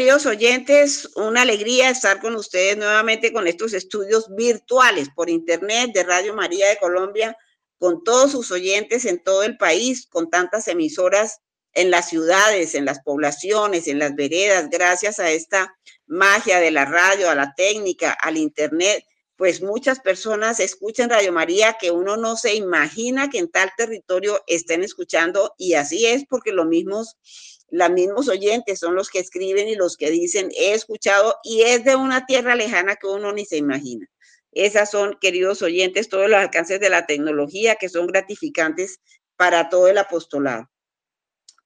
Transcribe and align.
Queridos 0.00 0.24
oyentes, 0.24 1.10
una 1.14 1.42
alegría 1.42 1.90
estar 1.90 2.22
con 2.22 2.34
ustedes 2.34 2.74
nuevamente 2.74 3.34
con 3.34 3.46
estos 3.46 3.74
estudios 3.74 4.34
virtuales 4.34 5.10
por 5.14 5.28
internet 5.28 5.90
de 5.92 6.04
Radio 6.04 6.32
María 6.32 6.70
de 6.70 6.78
Colombia, 6.78 7.36
con 7.76 8.02
todos 8.02 8.32
sus 8.32 8.50
oyentes 8.50 9.04
en 9.04 9.22
todo 9.22 9.42
el 9.42 9.58
país, 9.58 10.06
con 10.06 10.30
tantas 10.30 10.68
emisoras 10.68 11.40
en 11.74 11.90
las 11.90 12.08
ciudades, 12.08 12.74
en 12.74 12.86
las 12.86 13.00
poblaciones, 13.00 13.88
en 13.88 13.98
las 13.98 14.14
veredas, 14.14 14.70
gracias 14.70 15.18
a 15.18 15.30
esta 15.30 15.76
magia 16.06 16.60
de 16.60 16.70
la 16.70 16.86
radio, 16.86 17.28
a 17.28 17.34
la 17.34 17.52
técnica, 17.54 18.12
al 18.22 18.38
internet, 18.38 19.04
pues 19.36 19.60
muchas 19.60 20.00
personas 20.00 20.60
escuchan 20.60 21.10
Radio 21.10 21.32
María 21.32 21.76
que 21.78 21.90
uno 21.90 22.16
no 22.16 22.36
se 22.36 22.54
imagina 22.54 23.28
que 23.28 23.38
en 23.38 23.50
tal 23.50 23.70
territorio 23.76 24.42
estén 24.46 24.82
escuchando 24.82 25.54
y 25.58 25.74
así 25.74 26.06
es 26.06 26.24
porque 26.26 26.52
los 26.52 26.66
mismos 26.66 27.18
los 27.70 27.90
mismos 27.90 28.28
oyentes 28.28 28.78
son 28.78 28.94
los 28.94 29.10
que 29.10 29.20
escriben 29.20 29.68
y 29.68 29.74
los 29.74 29.96
que 29.96 30.10
dicen 30.10 30.50
he 30.56 30.74
escuchado 30.74 31.36
y 31.42 31.62
es 31.62 31.84
de 31.84 31.96
una 31.96 32.26
tierra 32.26 32.54
lejana 32.54 32.96
que 32.96 33.06
uno 33.06 33.32
ni 33.32 33.44
se 33.44 33.56
imagina. 33.56 34.06
Esas 34.52 34.90
son, 34.90 35.16
queridos 35.20 35.62
oyentes, 35.62 36.08
todos 36.08 36.28
los 36.28 36.38
alcances 36.38 36.80
de 36.80 36.90
la 36.90 37.06
tecnología 37.06 37.76
que 37.76 37.88
son 37.88 38.06
gratificantes 38.06 39.00
para 39.36 39.68
todo 39.68 39.88
el 39.88 39.98
apostolado. 39.98 40.68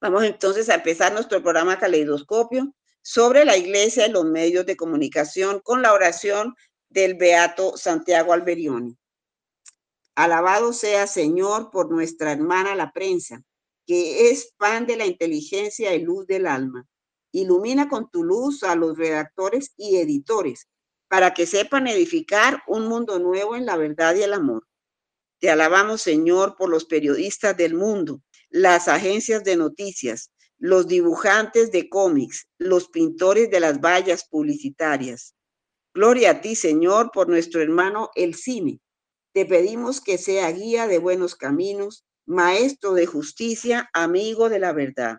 Vamos 0.01 0.25
entonces 0.25 0.69
a 0.69 0.75
empezar 0.75 1.13
nuestro 1.13 1.43
programa 1.43 1.79
Caleidoscopio 1.79 2.75
sobre 3.01 3.45
la 3.45 3.57
iglesia 3.57 4.07
y 4.07 4.11
los 4.11 4.25
medios 4.25 4.67
de 4.67 4.77
comunicación 4.77 5.61
con 5.61 5.81
la 5.81 5.95
oración 5.95 6.55
del 6.91 7.15
Beato 7.15 7.77
Santiago 7.77 8.33
Alberioni. 8.33 8.97
Alabado 10.15 10.73
sea 10.73 11.07
Señor 11.07 11.71
por 11.71 11.91
nuestra 11.91 12.33
hermana 12.33 12.75
la 12.75 12.93
prensa, 12.93 13.43
que 13.87 14.31
es 14.31 14.53
pan 14.57 14.87
de 14.87 14.97
la 14.97 15.07
inteligencia 15.07 15.95
y 15.95 16.03
luz 16.03 16.27
del 16.27 16.47
alma. 16.47 16.87
Ilumina 17.33 17.89
con 17.89 18.11
tu 18.11 18.25
luz 18.25 18.63
a 18.63 18.77
los 18.77 18.97
redactores 18.97 19.73
y 19.77 19.97
editores 19.97 20.69
para 21.09 21.35
que 21.35 21.47
sepan 21.47 21.87
edificar 21.87 22.63
un 22.67 22.87
mundo 22.87 23.19
nuevo 23.19 23.57
en 23.57 23.67
la 23.67 23.77
verdad 23.77 24.15
y 24.15 24.23
el 24.23 24.33
amor. 24.33 24.67
Te 25.41 25.51
alabamos, 25.51 26.03
Señor, 26.03 26.57
por 26.57 26.71
los 26.71 26.85
periodistas 26.85 27.57
del 27.57 27.75
mundo 27.75 28.23
las 28.55 28.87
agencias 28.87 29.43
de 29.43 29.57
noticias, 29.57 30.31
los 30.59 30.87
dibujantes 30.87 31.73
de 31.73 31.89
cómics, 31.89 32.47
los 32.57 32.89
pintores 32.89 33.51
de 33.51 33.59
las 33.59 33.81
vallas 33.81 34.29
publicitarias. 34.29 35.35
Gloria 35.93 36.31
a 36.31 36.41
ti, 36.41 36.55
Señor, 36.55 37.11
por 37.13 37.29
nuestro 37.29 37.61
hermano 37.61 38.11
el 38.15 38.37
cine. 38.37 38.81
Te 39.33 39.45
pedimos 39.45 40.01
que 40.01 40.19
sea 40.19 40.53
guía 40.53 40.87
de 40.87 40.99
buenos 40.99 41.35
caminos, 41.35 42.05
maestro 42.27 42.95
de 42.95 43.07
justicia, 43.07 43.91
amigo 43.93 44.49
de 44.49 44.59
la 44.59 44.73
verdad. 44.73 45.19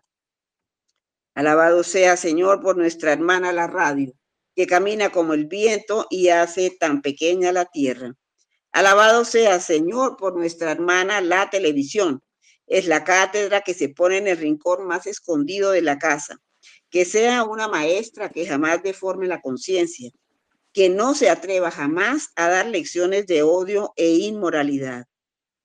Alabado 1.36 1.84
sea, 1.84 2.17
Señor, 2.17 2.62
por 2.62 2.78
nuestra 2.78 3.12
hermana 3.14 3.52
la 3.52 3.67
radio, 3.67 4.14
que 4.56 4.67
camina 4.67 5.12
como 5.12 5.34
el 5.34 5.47
viento 5.47 6.08
y 6.09 6.30
hace 6.30 6.72
tan 6.72 7.02
pequeña 7.02 7.52
la 7.52 7.66
tierra. 7.66 8.14
Alabado 8.72 9.25
sea, 9.25 9.59
Señor, 9.59 10.17
por 10.17 10.36
nuestra 10.36 10.72
hermana 10.72 11.22
la 11.22 11.50
televisión, 11.50 12.22
es 12.67 12.88
la 12.88 13.03
cátedra 13.03 13.62
que 13.62 13.73
se 13.73 13.90
pone 13.90 14.17
en 14.17 14.28
el 14.28 14.38
rincón 14.38 14.88
más 14.88 15.08
escondido 15.08 15.72
de 15.72 15.81
la 15.81 15.97
casa. 16.00 16.38
Que 16.90 17.06
sea 17.06 17.44
una 17.44 17.67
maestra 17.67 18.30
que 18.30 18.45
jamás 18.45 18.81
deforme 18.81 19.28
la 19.28 19.42
conciencia, 19.42 20.12
que 20.73 20.90
no 20.90 21.14
se 21.14 21.30
atreva 21.30 21.69
jamás 21.69 22.30
a 22.36 22.50
dar 22.50 22.67
lecciones 22.67 23.28
de 23.28 23.44
odio 23.44 23.94
e 23.95 24.12
inmoralidad. 24.12 25.06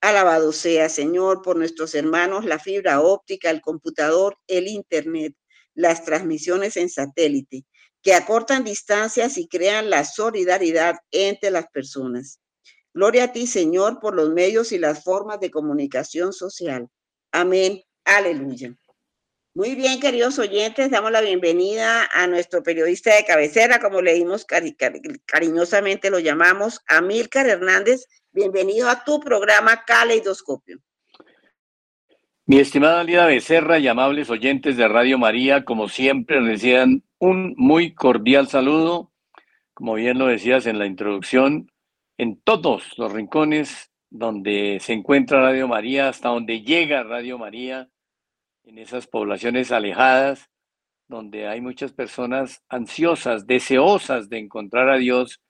Alabado 0.00 0.52
sea, 0.52 0.88
Señor, 0.88 1.42
por 1.42 1.56
nuestros 1.56 1.94
hermanos, 1.94 2.46
la 2.46 2.58
fibra 2.58 3.00
óptica, 3.00 3.50
el 3.50 3.60
computador, 3.60 4.38
el 4.46 4.66
Internet, 4.66 5.34
las 5.74 6.04
transmisiones 6.04 6.76
en 6.76 6.88
satélite, 6.88 7.64
que 8.02 8.14
acortan 8.14 8.64
distancias 8.64 9.36
y 9.36 9.46
crean 9.46 9.90
la 9.90 10.04
solidaridad 10.04 10.96
entre 11.10 11.50
las 11.50 11.66
personas. 11.68 12.40
Gloria 12.94 13.24
a 13.24 13.32
ti, 13.32 13.46
Señor, 13.46 14.00
por 14.00 14.14
los 14.14 14.30
medios 14.30 14.72
y 14.72 14.78
las 14.78 15.04
formas 15.04 15.38
de 15.38 15.50
comunicación 15.50 16.32
social. 16.32 16.88
Amén. 17.30 17.82
Aleluya. 18.04 18.74
Muy 19.52 19.74
bien, 19.74 20.00
queridos 20.00 20.38
oyentes, 20.38 20.90
damos 20.90 21.10
la 21.10 21.20
bienvenida 21.20 22.08
a 22.12 22.26
nuestro 22.26 22.62
periodista 22.62 23.14
de 23.14 23.24
cabecera, 23.24 23.80
como 23.80 24.00
le 24.00 24.14
dimos 24.14 24.46
cariñosamente 25.26 26.08
lo 26.08 26.20
llamamos, 26.20 26.80
Amílcar 26.86 27.48
Hernández. 27.48 28.06
Bienvenido 28.32 28.88
a 28.88 29.02
tu 29.02 29.18
programa 29.18 29.84
Caleidoscopio. 29.84 30.78
Mi 32.46 32.60
estimada 32.60 33.02
Lida 33.02 33.26
Becerra 33.26 33.80
y 33.80 33.88
amables 33.88 34.30
oyentes 34.30 34.76
de 34.76 34.86
Radio 34.86 35.18
María, 35.18 35.64
como 35.64 35.88
siempre, 35.88 36.40
reciban 36.40 37.02
un 37.18 37.54
muy 37.56 37.92
cordial 37.92 38.46
saludo. 38.46 39.10
Como 39.74 39.94
bien 39.94 40.20
lo 40.20 40.26
decías 40.26 40.66
en 40.66 40.78
la 40.78 40.86
introducción, 40.86 41.72
en 42.18 42.40
todos 42.40 42.96
los 42.98 43.12
rincones 43.12 43.90
donde 44.10 44.78
se 44.80 44.92
encuentra 44.92 45.42
Radio 45.42 45.66
María, 45.66 46.08
hasta 46.08 46.28
donde 46.28 46.62
llega 46.62 47.02
Radio 47.02 47.36
María, 47.36 47.88
en 48.62 48.78
esas 48.78 49.08
poblaciones 49.08 49.72
alejadas, 49.72 50.48
donde 51.08 51.48
hay 51.48 51.60
muchas 51.60 51.92
personas 51.92 52.62
ansiosas, 52.68 53.48
deseosas 53.48 54.28
de 54.28 54.38
encontrar 54.38 54.88
a 54.88 54.98
Dios 54.98 55.40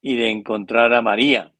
y 0.00 0.16
de 0.16 0.30
encontrar 0.30 0.92
a 0.92 1.00
María. 1.00 1.53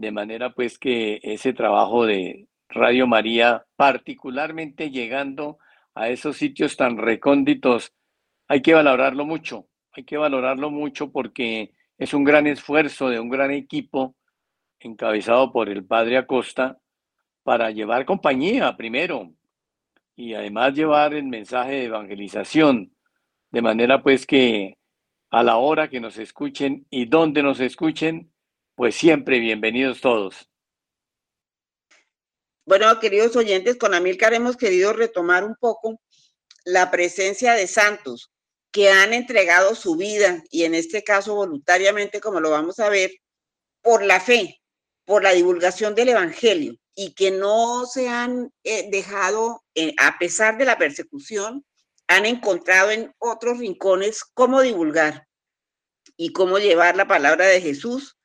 De 0.00 0.12
manera 0.12 0.54
pues 0.54 0.78
que 0.78 1.20
ese 1.22 1.52
trabajo 1.52 2.06
de 2.06 2.48
Radio 2.70 3.06
María, 3.06 3.66
particularmente 3.76 4.90
llegando 4.90 5.58
a 5.94 6.08
esos 6.08 6.38
sitios 6.38 6.74
tan 6.78 6.96
recónditos, 6.96 7.92
hay 8.48 8.62
que 8.62 8.72
valorarlo 8.72 9.26
mucho, 9.26 9.68
hay 9.92 10.04
que 10.04 10.16
valorarlo 10.16 10.70
mucho 10.70 11.12
porque 11.12 11.74
es 11.98 12.14
un 12.14 12.24
gran 12.24 12.46
esfuerzo 12.46 13.10
de 13.10 13.20
un 13.20 13.28
gran 13.28 13.50
equipo 13.50 14.16
encabezado 14.78 15.52
por 15.52 15.68
el 15.68 15.84
padre 15.84 16.16
Acosta 16.16 16.78
para 17.42 17.70
llevar 17.70 18.06
compañía 18.06 18.74
primero 18.78 19.34
y 20.16 20.32
además 20.32 20.72
llevar 20.72 21.12
el 21.12 21.24
mensaje 21.24 21.72
de 21.72 21.84
evangelización, 21.84 22.96
de 23.50 23.60
manera 23.60 24.02
pues 24.02 24.26
que 24.26 24.78
a 25.28 25.42
la 25.42 25.58
hora 25.58 25.90
que 25.90 26.00
nos 26.00 26.16
escuchen 26.16 26.86
y 26.88 27.04
donde 27.04 27.42
nos 27.42 27.60
escuchen, 27.60 28.29
pues 28.80 28.94
siempre 28.94 29.40
bienvenidos 29.40 30.00
todos. 30.00 30.48
Bueno, 32.64 32.98
queridos 32.98 33.36
oyentes, 33.36 33.76
con 33.76 33.92
Amilcar 33.92 34.32
hemos 34.32 34.56
querido 34.56 34.94
retomar 34.94 35.44
un 35.44 35.54
poco 35.54 36.00
la 36.64 36.90
presencia 36.90 37.52
de 37.52 37.66
santos 37.66 38.32
que 38.72 38.88
han 38.88 39.12
entregado 39.12 39.74
su 39.74 39.96
vida 39.96 40.42
y 40.50 40.64
en 40.64 40.74
este 40.74 41.04
caso 41.04 41.34
voluntariamente, 41.34 42.22
como 42.22 42.40
lo 42.40 42.48
vamos 42.48 42.78
a 42.78 42.88
ver, 42.88 43.10
por 43.82 44.02
la 44.02 44.18
fe, 44.18 44.62
por 45.04 45.22
la 45.22 45.32
divulgación 45.32 45.94
del 45.94 46.08
Evangelio 46.08 46.74
y 46.94 47.12
que 47.12 47.32
no 47.32 47.84
se 47.84 48.08
han 48.08 48.50
eh, 48.64 48.88
dejado, 48.90 49.62
eh, 49.74 49.92
a 49.98 50.16
pesar 50.18 50.56
de 50.56 50.64
la 50.64 50.78
persecución, 50.78 51.66
han 52.08 52.24
encontrado 52.24 52.92
en 52.92 53.12
otros 53.18 53.58
rincones 53.58 54.24
cómo 54.24 54.62
divulgar 54.62 55.26
y 56.16 56.32
cómo 56.32 56.58
llevar 56.58 56.96
la 56.96 57.06
palabra 57.06 57.44
de 57.44 57.60
Jesús, 57.60 58.16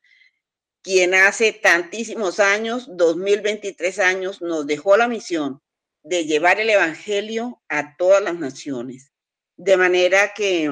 quien 0.85 1.15
hace 1.15 1.51
tantísimos 1.51 2.39
años, 2.39 2.85
2023 2.95 3.97
años, 3.97 4.39
nos 4.43 4.67
dejó 4.67 4.97
la 4.97 5.07
misión 5.07 5.59
de 6.03 6.25
llevar 6.25 6.59
el 6.59 6.69
Evangelio 6.69 7.59
a 7.69 7.97
todas 7.97 8.21
las 8.21 8.35
naciones. 8.35 9.11
De 9.57 9.77
manera 9.77 10.35
que 10.35 10.69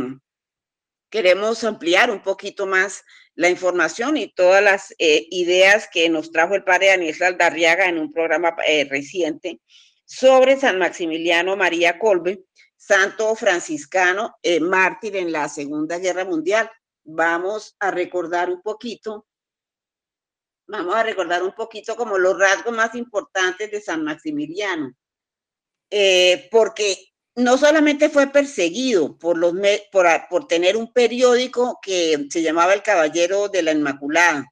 queremos 1.09 1.63
ampliar 1.63 2.11
un 2.11 2.21
poquito 2.21 2.67
más 2.67 3.03
la 3.33 3.49
información 3.49 4.15
y 4.15 4.31
todas 4.31 4.63
las 4.63 4.93
eh, 4.99 5.25
ideas 5.31 5.89
que 5.91 6.07
nos 6.09 6.31
trajo 6.31 6.53
el 6.53 6.63
padre 6.63 6.89
Daniel 6.89 7.15
Saldarriaga 7.15 7.87
en 7.87 7.97
un 7.97 8.13
programa 8.13 8.55
eh, 8.67 8.85
reciente 8.87 9.61
sobre 10.05 10.59
San 10.59 10.77
Maximiliano 10.77 11.57
María 11.57 11.97
Colbe, 11.97 12.43
santo 12.77 13.33
franciscano, 13.33 14.35
eh, 14.43 14.59
mártir 14.59 15.15
en 15.15 15.31
la 15.31 15.49
Segunda 15.49 15.97
Guerra 15.97 16.23
Mundial. 16.23 16.69
Vamos 17.03 17.75
a 17.79 17.89
recordar 17.89 18.51
un 18.51 18.61
poquito, 18.61 19.25
vamos 20.67 20.95
a 20.95 21.03
recordar 21.03 21.43
un 21.43 21.53
poquito 21.53 21.95
como 21.95 22.17
los 22.17 22.37
rasgos 22.37 22.75
más 22.75 22.95
importantes 22.95 23.71
de 23.71 23.81
San 23.81 24.03
Maximiliano, 24.03 24.93
porque 26.51 27.13
no 27.35 27.57
solamente 27.57 28.09
fue 28.09 28.27
perseguido 28.27 29.17
por, 29.17 29.37
los, 29.37 29.53
por, 29.91 30.07
por 30.29 30.47
tener 30.47 30.77
un 30.77 30.91
periódico 30.93 31.79
que 31.81 32.27
se 32.29 32.41
llamaba 32.41 32.73
El 32.73 32.83
Caballero 32.83 33.49
de 33.49 33.63
la 33.63 33.71
Inmaculada, 33.71 34.45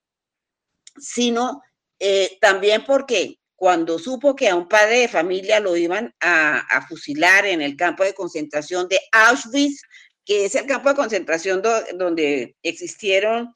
sino 0.98 1.62
eh, 2.00 2.38
también 2.42 2.84
porque 2.86 3.38
cuando 3.56 4.00
supo 4.00 4.36
que 4.36 4.50
a 4.50 4.56
un 4.56 4.68
padre 4.68 5.02
de 5.02 5.08
familia 5.08 5.60
lo 5.60 5.78
iban 5.78 6.14
a, 6.20 6.84
fusilar 6.90 7.46
en 7.46 7.62
el 7.62 7.76
campo 7.76 8.04
de 8.04 8.16
concentración 8.16 8.88
de 8.88 9.00
Auschwitz, 9.12 9.84
que 10.26 10.46
es 10.46 10.56
el 10.56 10.66
campo 10.66 10.90
de 10.90 10.96
concentración 10.96 11.62
donde 11.94 12.56
existieron 12.64 13.54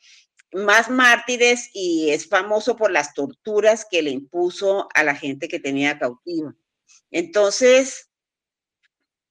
más 0.55 0.89
mártires 0.89 1.69
y 1.73 2.09
es 2.11 2.27
famoso 2.27 2.75
por 2.75 2.91
las 2.91 3.13
torturas 3.13 3.85
que 3.89 4.01
le 4.01 4.11
impuso 4.11 4.87
a 4.93 5.03
la 5.03 5.15
gente 5.15 5.47
que 5.47 5.59
tenía 5.59 5.99
cautiva. 5.99 6.55
Entonces, 7.11 8.09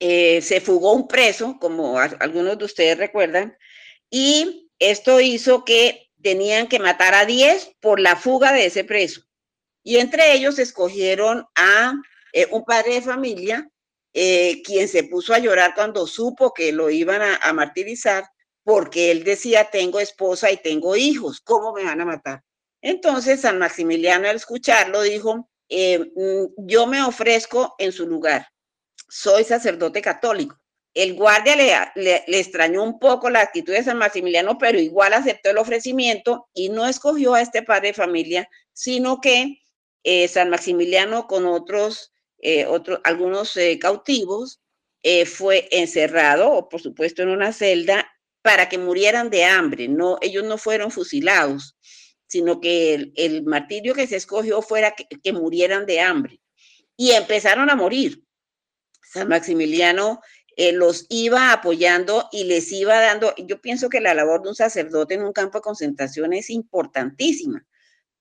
eh, 0.01 0.43
se 0.43 0.61
fugó 0.61 0.93
un 0.93 1.09
preso, 1.09 1.59
como 1.61 1.99
algunos 1.99 2.59
de 2.59 2.65
ustedes 2.65 2.99
recuerdan, 2.99 3.57
y 4.11 4.71
esto 4.79 5.21
hizo 5.21 5.65
que 5.65 6.11
tenían 6.23 6.69
que 6.69 6.79
matar 6.79 7.15
a 7.15 7.25
10 7.25 7.77
por 7.81 8.01
la 8.01 8.17
fuga 8.17 8.53
de 8.53 8.67
ese 8.67 8.85
preso. 8.85 9.23
Y 9.83 9.97
entre 9.97 10.35
ellos 10.35 10.59
escogieron 10.59 11.47
a 11.55 11.95
eh, 12.33 12.49
un 12.51 12.65
padre 12.65 12.95
de 12.95 13.03
familia, 13.03 13.71
eh, 14.13 14.63
quien 14.63 14.89
se 14.89 15.05
puso 15.05 15.35
a 15.35 15.39
llorar 15.39 15.75
cuando 15.75 16.07
supo 16.07 16.55
que 16.55 16.73
lo 16.73 16.89
iban 16.91 17.21
a, 17.23 17.53
martirizar, 17.53 18.25
porque 18.65 19.11
él 19.11 19.23
decía, 19.23 19.71
tengo 19.71 20.01
esposa 20.01 20.51
y 20.51 20.57
tengo 20.57 20.97
hijos, 20.97 21.41
¿cómo 21.41 21.73
me 21.73 21.85
van 21.85 22.01
a 22.01 22.07
matar? 22.07 22.43
Entonces 22.81 23.43
San 23.43 23.59
Maximiliano 23.59 24.29
al 24.29 24.37
escucharlo 24.37 25.03
dijo, 25.03 25.49
eh, 25.69 25.99
mm, 25.99 26.67
yo 26.67 26.87
me 26.87 27.03
ofrezco 27.03 27.75
en 27.79 27.93
su 27.93 28.07
lugar, 28.07 28.49
soy 29.09 29.45
sacerdote 29.45 30.03
católico. 30.03 30.59
El 30.95 31.15
guardia 31.15 31.57
le, 31.57 32.23
le, 32.27 32.39
extrañó 32.39 32.83
un 32.83 33.01
poco 33.01 33.29
la 33.29 33.41
actitud 33.41 33.73
de 33.73 33.83
San 33.83 33.99
Maximiliano, 33.99 34.59
pero 34.59 34.79
igual 34.79 35.13
aceptó 35.13 35.51
el 35.51 35.59
ofrecimiento 35.59 36.49
y 36.55 36.69
no 36.69 36.87
escogió 36.87 37.35
a 37.35 37.41
este 37.41 37.63
padre 37.63 37.89
de 37.89 37.95
familia, 37.95 38.49
sino 38.73 39.21
que 39.21 39.59
eh, 40.05 40.29
San 40.29 40.51
Maximiliano 40.51 41.27
con 41.27 41.47
otros, 41.47 42.13
eh, 42.39 42.67
algunos 43.03 43.59
cautivos, 43.81 44.61
fue 45.27 45.69
encerrado, 45.71 46.53
o 46.53 46.69
por 46.69 46.81
supuesto 46.81 47.23
en 47.23 47.29
una 47.31 47.53
celda, 47.53 48.14
para 48.45 48.69
que 48.69 48.77
murieran 48.77 49.31
de 49.31 49.47
hambre. 49.47 49.89
No, 49.89 50.19
ellos 50.21 50.45
no 50.45 50.59
fueron 50.59 50.91
fusilados, 50.91 51.79
sino 52.27 52.61
que 52.61 53.11
el, 53.17 53.43
martirio 53.45 53.95
que 53.95 54.07
se 54.07 54.17
escogió 54.17 54.61
fuera 54.61 54.95
que, 54.95 55.33
murieran 55.33 55.87
de 55.87 56.01
hambre. 56.01 56.43
Y 56.95 57.13
empezaron 57.13 57.71
a 57.71 57.75
morir. 57.75 58.23
San 59.03 59.29
Maximiliano 59.29 60.21
los 60.75 61.07
iba 61.09 61.53
apoyando 61.53 62.29
y 62.33 62.45
les 62.45 62.71
iba 62.71 63.01
dando, 63.01 63.35
yo 63.39 63.63
pienso 63.63 63.89
que 63.89 64.03
la 64.03 64.13
labor 64.13 64.43
de 64.43 64.51
un 64.51 64.55
sacerdote 64.55 65.15
en 65.15 65.25
un 65.25 65.33
campo 65.33 65.59
de 65.59 65.63
concentración 65.63 66.35
es 66.35 66.51
importantísima, 66.51 67.67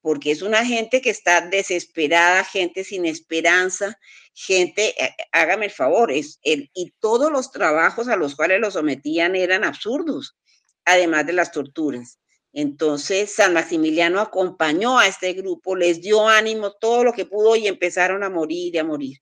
porque 0.04 0.32
es 0.32 0.42
una 0.42 0.66
gente 0.66 1.00
que 1.00 1.08
está 1.08 1.40
desesperada, 1.40 2.44
gente 2.44 2.84
sin 2.84 3.06
esperanza, 3.06 3.98
gente, 4.34 4.94
eh, 5.02 5.16
hágame 5.32 5.64
el 5.64 5.70
favor, 5.70 6.12
y 6.12 6.90
todos 7.00 7.32
los 7.32 7.50
trabajos 7.50 8.08
a 8.08 8.16
los 8.16 8.36
cuales 8.36 8.60
los 8.60 8.74
sometían 8.74 9.34
eran 9.34 9.64
absurdos, 9.64 10.36
además 10.84 11.24
de 11.24 11.32
las 11.32 11.52
torturas. 11.52 12.18
Entonces, 12.52 13.34
San 13.34 13.54
Maximiliano 13.54 14.20
acompañó 14.20 14.98
a 14.98 15.06
este 15.06 15.32
grupo, 15.32 15.74
les 15.74 16.02
dio 16.02 16.28
ánimo, 16.28 16.72
todo 16.72 17.02
lo 17.02 17.14
que 17.14 17.24
pudo 17.24 17.56
y 17.56 17.66
empezaron 17.66 18.22
a 18.24 18.28
morir 18.28 18.74
y 18.74 18.78
a 18.78 18.84
morir. 18.84 19.16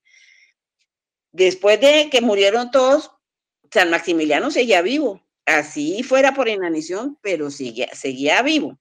Después 1.31 1.81
de 1.81 2.08
que 2.11 2.20
murieron 2.20 2.73
todos, 2.73 3.12
San 3.70 3.88
Maximiliano 3.88 4.50
seguía 4.50 4.82
vivo, 4.82 5.25
así 5.46 6.02
fuera 6.02 6.34
por 6.34 6.49
inanición, 6.49 7.20
pero 7.23 7.52
seguía, 7.52 7.88
seguía 7.94 8.43
vivo. 8.43 8.81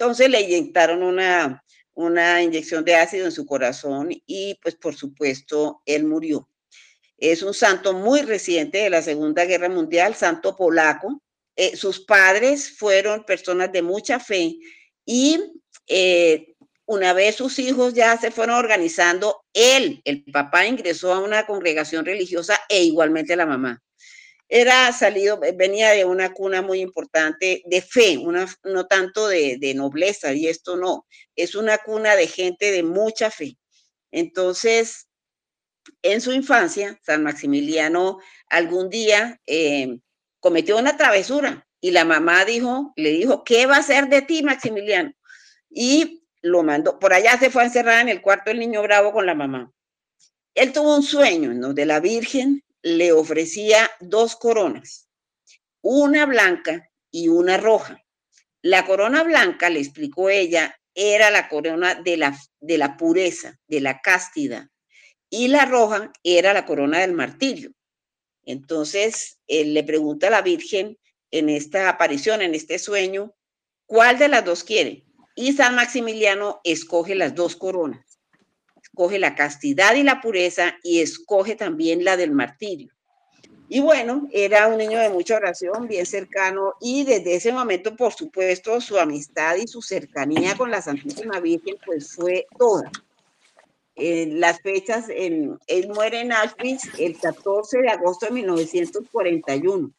Entonces 0.00 0.30
le 0.30 0.40
inyectaron 0.40 1.02
una, 1.02 1.62
una 1.92 2.42
inyección 2.42 2.86
de 2.86 2.96
ácido 2.96 3.26
en 3.26 3.32
su 3.32 3.44
corazón 3.44 4.08
y 4.26 4.58
pues 4.62 4.74
por 4.74 4.96
supuesto 4.96 5.82
él 5.84 6.04
murió. 6.04 6.48
Es 7.18 7.42
un 7.42 7.52
santo 7.52 7.92
muy 7.92 8.22
reciente 8.22 8.78
de 8.78 8.88
la 8.88 9.02
Segunda 9.02 9.44
Guerra 9.44 9.68
Mundial, 9.68 10.14
santo 10.14 10.56
polaco. 10.56 11.22
Eh, 11.54 11.76
sus 11.76 12.00
padres 12.00 12.78
fueron 12.78 13.24
personas 13.24 13.72
de 13.72 13.82
mucha 13.82 14.18
fe 14.18 14.56
y 15.04 15.38
eh, 15.86 16.54
una 16.86 17.12
vez 17.12 17.34
sus 17.34 17.58
hijos 17.58 17.92
ya 17.92 18.16
se 18.16 18.30
fueron 18.30 18.56
organizando, 18.56 19.44
él, 19.52 20.00
el 20.06 20.24
papá, 20.32 20.64
ingresó 20.64 21.12
a 21.12 21.20
una 21.20 21.44
congregación 21.44 22.06
religiosa 22.06 22.58
e 22.70 22.84
igualmente 22.84 23.36
la 23.36 23.44
mamá 23.44 23.82
era 24.52 24.92
salido, 24.92 25.38
venía 25.54 25.90
de 25.90 26.04
una 26.04 26.32
cuna 26.32 26.60
muy 26.60 26.80
importante 26.80 27.62
de 27.64 27.82
fe, 27.82 28.18
una, 28.18 28.52
no 28.64 28.86
tanto 28.86 29.28
de, 29.28 29.72
nobleza, 29.76 30.32
y 30.32 30.48
esto 30.48 30.76
no, 30.76 31.06
es 31.36 31.54
una 31.54 31.78
cuna 31.78 32.16
de 32.16 32.26
gente 32.26 32.72
de 32.72 32.82
mucha 32.82 33.30
fe. 33.30 33.56
Entonces, 34.10 35.06
en 36.02 36.20
su 36.20 36.32
infancia, 36.32 36.98
San 37.06 37.22
Maximiliano 37.22 38.18
algún 38.48 38.90
día 38.90 39.40
eh, 39.46 40.00
cometió 40.40 40.78
una 40.78 40.96
travesura 40.96 41.64
y 41.80 41.92
la 41.92 42.04
mamá 42.04 42.44
dijo, 42.44 42.92
le 42.96 43.10
dijo, 43.10 43.44
¿qué 43.44 43.66
va 43.66 43.76
a 43.76 43.80
hacer 43.80 44.08
de 44.08 44.22
ti, 44.22 44.42
Maximiliano? 44.42 45.12
Y 45.70 46.24
lo 46.42 46.64
mandó, 46.64 46.98
por 46.98 47.12
allá 47.12 47.38
se 47.38 47.50
fue 47.50 47.62
a 47.62 47.66
encerrar 47.66 48.00
en 48.00 48.08
el 48.08 48.20
cuarto 48.20 48.50
del 48.50 48.58
niño 48.58 48.82
bravo 48.82 49.12
con 49.12 49.26
la 49.26 49.36
mamá. 49.36 49.70
Él 50.56 50.72
tuvo 50.72 50.96
un 50.96 51.04
sueño 51.04 51.52
en 51.52 51.60
donde 51.60 51.86
la 51.86 52.00
Virgen 52.00 52.64
le 52.82 53.12
ofrecía 53.12 53.90
dos 54.00 54.36
coronas, 54.36 55.08
una 55.82 56.26
blanca 56.26 56.90
y 57.10 57.28
una 57.28 57.56
roja. 57.56 58.02
La 58.62 58.86
corona 58.86 59.22
blanca, 59.22 59.70
le 59.70 59.80
explicó 59.80 60.28
ella, 60.30 60.76
era 60.94 61.30
la 61.30 61.48
corona 61.48 61.94
de 61.94 62.16
la, 62.16 62.38
de 62.60 62.78
la 62.78 62.96
pureza, 62.96 63.58
de 63.66 63.80
la 63.80 64.00
castidad, 64.00 64.66
y 65.28 65.48
la 65.48 65.64
roja 65.64 66.12
era 66.24 66.52
la 66.52 66.66
corona 66.66 67.00
del 67.00 67.12
martirio. 67.12 67.72
Entonces, 68.44 69.38
él 69.46 69.74
le 69.74 69.84
pregunta 69.84 70.26
a 70.26 70.30
la 70.30 70.42
Virgen 70.42 70.98
en 71.30 71.48
esta 71.48 71.88
aparición, 71.88 72.42
en 72.42 72.54
este 72.54 72.78
sueño, 72.78 73.34
¿cuál 73.86 74.18
de 74.18 74.28
las 74.28 74.44
dos 74.44 74.64
quiere? 74.64 75.04
Y 75.36 75.52
San 75.52 75.76
Maximiliano 75.76 76.60
escoge 76.64 77.14
las 77.14 77.34
dos 77.34 77.56
coronas 77.56 78.09
escoge 78.92 79.18
la 79.18 79.34
castidad 79.34 79.94
y 79.94 80.02
la 80.02 80.20
pureza 80.20 80.76
y 80.82 81.00
escoge 81.00 81.54
también 81.54 82.04
la 82.04 82.16
del 82.16 82.32
martirio. 82.32 82.92
Y 83.68 83.80
bueno, 83.80 84.28
era 84.32 84.66
un 84.66 84.78
niño 84.78 84.98
de 84.98 85.10
mucha 85.10 85.36
oración, 85.36 85.86
bien 85.86 86.04
cercano, 86.04 86.74
y 86.80 87.04
desde 87.04 87.36
ese 87.36 87.52
momento, 87.52 87.94
por 87.94 88.12
supuesto, 88.12 88.80
su 88.80 88.98
amistad 88.98 89.56
y 89.56 89.68
su 89.68 89.80
cercanía 89.80 90.56
con 90.56 90.72
la 90.72 90.82
Santísima 90.82 91.38
Virgen, 91.38 91.76
pues 91.86 92.12
fue 92.12 92.46
toda. 92.58 92.90
Las 93.94 94.60
fechas, 94.60 95.04
en, 95.08 95.56
él 95.68 95.88
muere 95.88 96.22
en 96.22 96.32
Auschwitz 96.32 96.90
el 96.98 97.16
14 97.18 97.78
de 97.78 97.90
agosto 97.90 98.26
de 98.26 98.32
1941. 98.32 99.92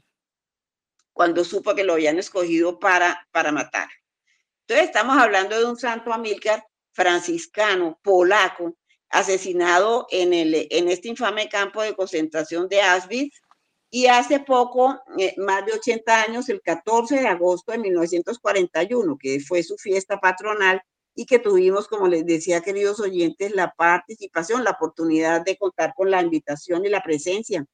cuando 1.13 1.43
supo 1.43 1.75
que 1.75 1.83
lo 1.83 1.93
habían 1.93 2.17
escogido 2.17 2.79
para, 2.79 3.27
para 3.31 3.51
matar. 3.51 3.89
Entonces 4.61 4.88
estamos 4.88 5.17
hablando 5.17 5.59
de 5.59 5.65
un 5.65 5.77
santo 5.77 6.13
Amílcar 6.13 6.63
franciscano, 6.93 8.00
polaco, 8.01 8.77
asesinado 9.09 10.07
en, 10.09 10.33
el, 10.33 10.67
en 10.71 10.88
este 10.88 11.09
infame 11.09 11.50
campo 11.50 11.81
de 11.81 11.93
concentración 11.93 12.69
de 12.69 12.81
Auschwitz 12.81 13.41
y 13.93 14.07
hace 14.07 14.39
poco, 14.39 15.01
eh, 15.19 15.36
más 15.38 15.65
de 15.65 15.74
80 15.74 16.24
años, 16.24 16.48
el 16.48 16.62
14 16.62 17.19
de 17.19 17.27
agosto 17.27 17.74
de 17.74 17.77
1941, 17.77 19.17
que 19.17 19.41
fue 19.41 19.63
su 19.63 19.77
fiesta 19.77 20.17
patronal 20.17 20.81
y 21.13 21.25
que 21.25 21.39
tuvimos, 21.39 21.89
como 21.89 22.07
les 22.07 22.25
decía, 22.25 22.62
queridos 22.62 23.01
oyentes, 23.01 23.53
la 23.53 23.74
participación, 23.77 24.63
la 24.63 24.71
oportunidad 24.71 25.43
de 25.43 25.57
contar 25.57 25.93
con 25.93 26.10
la 26.10 26.21
invitación 26.21 26.86
y 26.86 26.89
la 26.89 27.03
presencia 27.03 27.65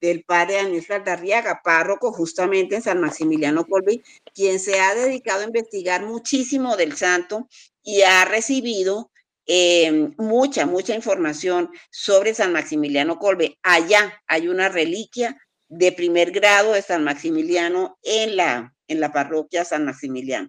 del 0.00 0.24
padre 0.24 0.54
Daniel 0.54 0.86
Darriaga, 1.04 1.60
párroco 1.62 2.12
justamente 2.12 2.76
en 2.76 2.82
San 2.82 3.00
Maximiliano 3.00 3.66
Colby, 3.66 4.02
quien 4.32 4.60
se 4.60 4.80
ha 4.80 4.94
dedicado 4.94 5.42
a 5.42 5.46
investigar 5.46 6.06
muchísimo 6.06 6.76
del 6.76 6.96
santo 6.96 7.46
y 7.82 8.02
ha 8.02 8.24
recibido 8.24 9.10
eh, 9.44 10.12
mucha, 10.16 10.64
mucha 10.64 10.94
información 10.94 11.70
sobre 11.90 12.32
San 12.32 12.52
Maximiliano 12.54 13.18
Colbe. 13.18 13.58
Allá 13.62 14.22
hay 14.26 14.48
una 14.48 14.68
reliquia 14.70 15.36
de 15.68 15.92
primer 15.92 16.30
grado 16.30 16.72
de 16.72 16.82
San 16.82 17.04
Maximiliano 17.04 17.98
en 18.02 18.36
la, 18.36 18.74
en 18.86 19.00
la 19.00 19.12
parroquia 19.12 19.64
San 19.64 19.84
Maximiliano. 19.84 20.48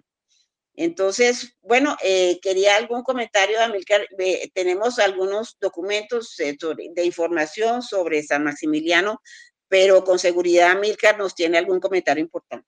Entonces, 0.74 1.58
bueno, 1.60 1.96
eh, 2.02 2.38
quería 2.40 2.76
algún 2.76 3.02
comentario, 3.02 3.60
Amilcar. 3.60 4.06
tenemos 4.54 4.98
algunos 4.98 5.58
documentos 5.60 6.38
eh, 6.40 6.56
de 6.94 7.04
información 7.04 7.82
sobre 7.82 8.22
San 8.22 8.44
Maximiliano, 8.44 9.20
pero 9.68 10.02
con 10.04 10.18
seguridad 10.18 10.70
Amilcar 10.70 11.18
nos 11.18 11.34
tiene 11.34 11.58
algún 11.58 11.80
comentario 11.80 12.22
importante. 12.22 12.66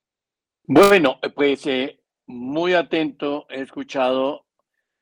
Bueno, 0.65 1.19
pues 1.35 1.65
muy 2.27 2.75
atento, 2.75 3.47
he 3.49 3.63
escuchado 3.63 4.47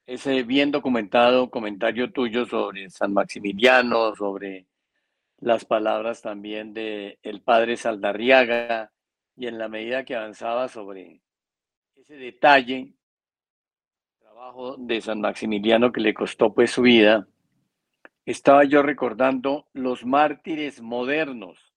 ese 0.06 0.42
bien 0.42 0.70
documentado 0.70 1.50
comentario 1.50 2.10
tuyo 2.12 2.46
sobre 2.46 2.90
San 2.90 3.12
Maximiliano, 3.12 4.14
sobre 4.16 4.66
las 5.40 5.64
palabras 5.64 6.22
también 6.22 6.74
de 6.74 7.18
el 7.22 7.42
padre 7.42 7.76
Saldarriaga 7.76 8.92
y 9.36 9.46
en 9.46 9.58
la 9.58 9.68
medida 9.68 10.04
que 10.04 10.14
avanzaba 10.14 10.68
sobre 10.68 11.22
ese 11.96 12.16
detalle 12.16 12.94
trabajo 14.18 14.76
de 14.76 15.00
San 15.00 15.20
Maximiliano 15.20 15.92
que 15.92 16.00
le 16.00 16.14
costó 16.14 16.54
pues 16.54 16.70
su 16.70 16.82
vida, 16.82 17.26
estaba 18.24 18.64
yo 18.64 18.82
recordando 18.82 19.68
los 19.72 20.04
mártires 20.04 20.82
modernos, 20.82 21.74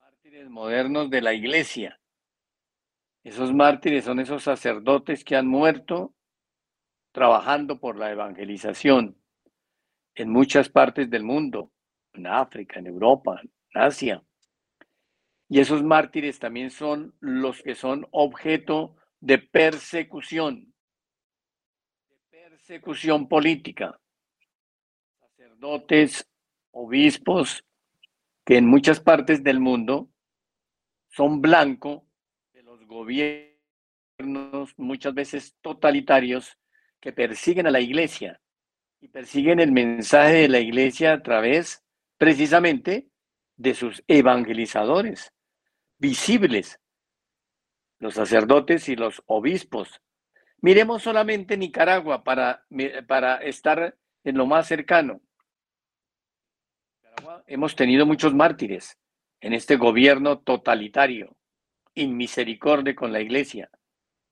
mártires 0.00 0.48
modernos 0.48 1.10
de 1.10 1.20
la 1.20 1.34
iglesia. 1.34 2.00
Esos 3.24 3.52
mártires 3.52 4.04
son 4.04 4.20
esos 4.20 4.42
sacerdotes 4.42 5.24
que 5.24 5.36
han 5.36 5.46
muerto 5.46 6.14
trabajando 7.12 7.80
por 7.80 7.98
la 7.98 8.10
evangelización 8.10 9.16
en 10.14 10.30
muchas 10.30 10.68
partes 10.68 11.10
del 11.10 11.24
mundo, 11.24 11.70
en 12.14 12.26
África, 12.26 12.78
en 12.78 12.86
Europa, 12.86 13.40
en 13.42 13.80
Asia. 13.80 14.22
Y 15.48 15.60
esos 15.60 15.82
mártires 15.82 16.38
también 16.38 16.70
son 16.70 17.14
los 17.20 17.62
que 17.62 17.74
son 17.74 18.06
objeto 18.10 18.96
de 19.20 19.38
persecución, 19.38 20.74
de 22.08 22.18
persecución 22.30 23.28
política. 23.28 24.00
Sacerdotes, 25.20 26.28
obispos, 26.70 27.64
que 28.44 28.56
en 28.56 28.66
muchas 28.66 29.00
partes 29.00 29.42
del 29.42 29.60
mundo 29.60 30.10
son 31.08 31.40
blanco 31.40 32.06
de 32.52 32.62
los 32.62 32.84
gobiernos 32.86 33.54
muchas 34.76 35.14
veces 35.14 35.56
totalitarios 35.60 36.58
que 37.00 37.12
persiguen 37.12 37.66
a 37.66 37.70
la 37.70 37.80
iglesia 37.80 38.40
y 39.00 39.08
persiguen 39.08 39.60
el 39.60 39.72
mensaje 39.72 40.34
de 40.34 40.48
la 40.48 40.60
iglesia 40.60 41.12
a 41.12 41.22
través 41.22 41.83
precisamente 42.18 43.08
de 43.56 43.74
sus 43.74 44.02
evangelizadores 44.08 45.32
visibles, 45.98 46.80
los 47.98 48.14
sacerdotes 48.14 48.88
y 48.88 48.96
los 48.96 49.22
obispos. 49.26 50.00
Miremos 50.60 51.02
solamente 51.02 51.56
Nicaragua 51.56 52.24
para, 52.24 52.64
para 53.06 53.36
estar 53.36 53.96
en 54.24 54.36
lo 54.36 54.46
más 54.46 54.66
cercano. 54.66 55.20
hemos 57.46 57.76
tenido 57.76 58.06
muchos 58.06 58.34
mártires 58.34 58.98
en 59.40 59.52
este 59.52 59.76
gobierno 59.76 60.40
totalitario, 60.40 61.36
inmisericordia 61.94 62.94
con 62.94 63.12
la 63.12 63.20
iglesia, 63.20 63.70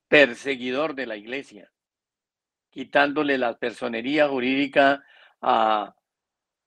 perseguidor 0.08 0.94
de 0.94 1.06
la 1.06 1.16
iglesia, 1.16 1.70
quitándole 2.70 3.38
la 3.38 3.58
personería 3.58 4.28
jurídica 4.28 5.04
a 5.40 5.94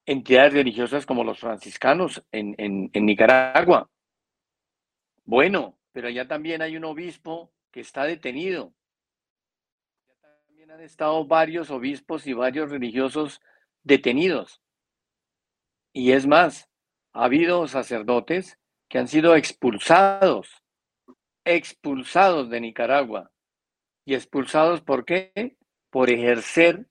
entidades 0.06 0.54
religiosas 0.54 1.06
como 1.06 1.24
los 1.24 1.40
franciscanos 1.40 2.24
en, 2.32 2.56
en, 2.58 3.06
Nicaragua. 3.06 3.90
Bueno, 5.24 5.78
pero 5.92 6.08
allá 6.08 6.28
también 6.28 6.62
hay 6.62 6.78
un 6.78 6.86
obispo 6.86 7.52
que 7.72 7.80
está 7.80 8.04
detenido. 8.04 8.74
también 10.48 10.72
han 10.72 10.82
estado 10.82 11.26
varios 11.26 11.72
obispos 11.72 12.28
y 12.28 12.34
varios 12.34 12.70
religiosos 12.70 13.42
detenidos. 13.84 14.62
Y 15.92 16.12
es 16.12 16.28
más, 16.28 16.70
ha 17.14 17.26
habido 17.26 17.68
sacerdotes 17.68 18.60
que 18.90 19.00
han 19.00 19.08
sido 19.08 19.36
expulsados, 19.36 20.64
expulsados 21.46 22.50
de 22.50 22.62
Nicaragua. 22.62 23.32
¿Y 24.06 24.14
expulsados 24.14 24.82
por 24.82 25.06
qué? 25.06 25.58
Por 25.90 26.12
ejercer 26.12 26.88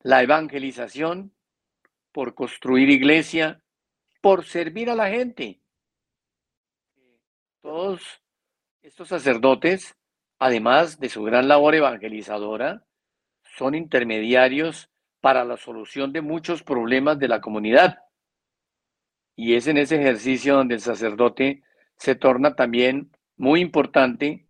la 0.00 0.22
evangelización 0.22 1.34
por 2.14 2.36
construir 2.36 2.90
iglesia, 2.90 3.60
por 4.22 4.44
servir 4.44 4.88
a 4.88 4.94
la 4.94 5.10
gente. 5.10 5.60
Todos 7.60 8.22
estos 8.82 9.08
sacerdotes, 9.08 9.96
además 10.38 11.00
de 11.00 11.08
su 11.08 11.24
gran 11.24 11.48
labor 11.48 11.74
evangelizadora, 11.74 12.84
son 13.56 13.74
intermediarios 13.74 14.88
para 15.20 15.44
la 15.44 15.56
solución 15.56 16.12
de 16.12 16.20
muchos 16.20 16.62
problemas 16.62 17.18
de 17.18 17.26
la 17.26 17.40
comunidad. 17.40 17.98
Y 19.34 19.54
es 19.56 19.66
en 19.66 19.78
ese 19.78 19.96
ejercicio 19.96 20.54
donde 20.54 20.76
el 20.76 20.80
sacerdote 20.82 21.64
se 21.96 22.14
torna 22.14 22.54
también 22.54 23.10
muy 23.36 23.60
importante 23.60 24.46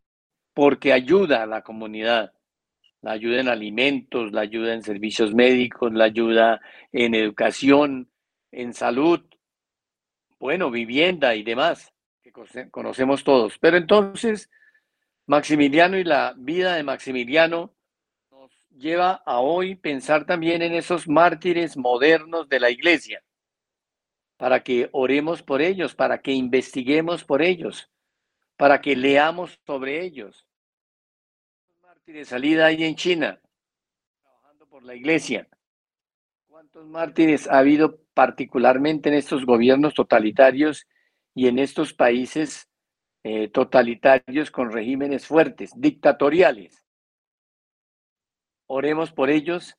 porque 0.53 0.93
ayuda 0.93 1.43
a 1.43 1.47
la 1.47 1.63
comunidad 1.63 2.34
la 3.05 3.13
ayuda 3.13 3.41
en 3.41 3.49
alimentos, 3.49 4.33
la 4.33 4.41
ayuda 4.41 4.73
en 4.73 4.83
servicios 4.83 5.35
médicos, 5.35 5.93
la 5.93 6.05
ayuda 6.05 6.63
en 6.91 7.15
educación, 7.15 8.09
en 8.51 8.73
salud, 8.73 9.21
bueno, 10.39 10.71
vivienda 10.71 11.35
y 11.35 11.43
demás, 11.43 11.93
que 12.23 12.33
conocemos 12.71 13.23
todos. 13.23 13.59
Pero 13.59 13.77
entonces, 13.77 14.51
Maximiliano 15.27 15.99
y 15.99 16.05
la 16.05 16.33
vida 16.39 16.77
de 16.77 16.83
Maximiliano 16.83 17.75
nos 18.31 18.51
lleva 18.71 19.23
a 19.27 19.39
hoy 19.41 19.75
pensar 19.75 20.25
también 20.25 20.63
en 20.63 20.73
esos 20.73 21.07
mártires 21.07 21.77
modernos 21.77 22.49
de 22.49 22.59
la 22.59 22.71
iglesia, 22.71 23.23
para 24.39 24.63
que 24.63 24.89
oremos 24.93 25.43
por 25.43 25.61
ellos, 25.61 25.95
para 25.95 26.23
que 26.23 26.33
investiguemos 26.33 27.23
por 27.23 27.43
ellos, 27.43 27.91
para 28.57 28.81
que 28.81 28.97
leamos 28.97 29.61
sobre 29.67 30.03
ellos 30.03 30.47
mártires 32.05 32.29
salida 32.29 32.67
ahí 32.67 32.85
en 32.85 32.97
China, 32.97 33.41
trabajando 34.21 34.67
por 34.67 34.83
la 34.83 34.95
iglesia? 34.95 35.49
¿Cuántos 36.47 36.87
mártires 36.87 37.49
ha 37.49 37.57
habido 37.57 37.99
particularmente 38.13 39.09
en 39.09 39.15
estos 39.15 39.47
gobiernos 39.47 39.95
totalitarios 39.95 40.87
y 41.35 41.49
en 41.49 41.59
estos 41.59 41.95
países 41.95 42.69
eh, 43.23 43.49
totalitarios 43.49 44.51
con 44.51 44.71
regímenes 44.71 45.27
fuertes, 45.27 45.73
dictatoriales? 45.77 46.85
Oremos 48.67 49.11
por 49.11 49.31
ellos 49.31 49.75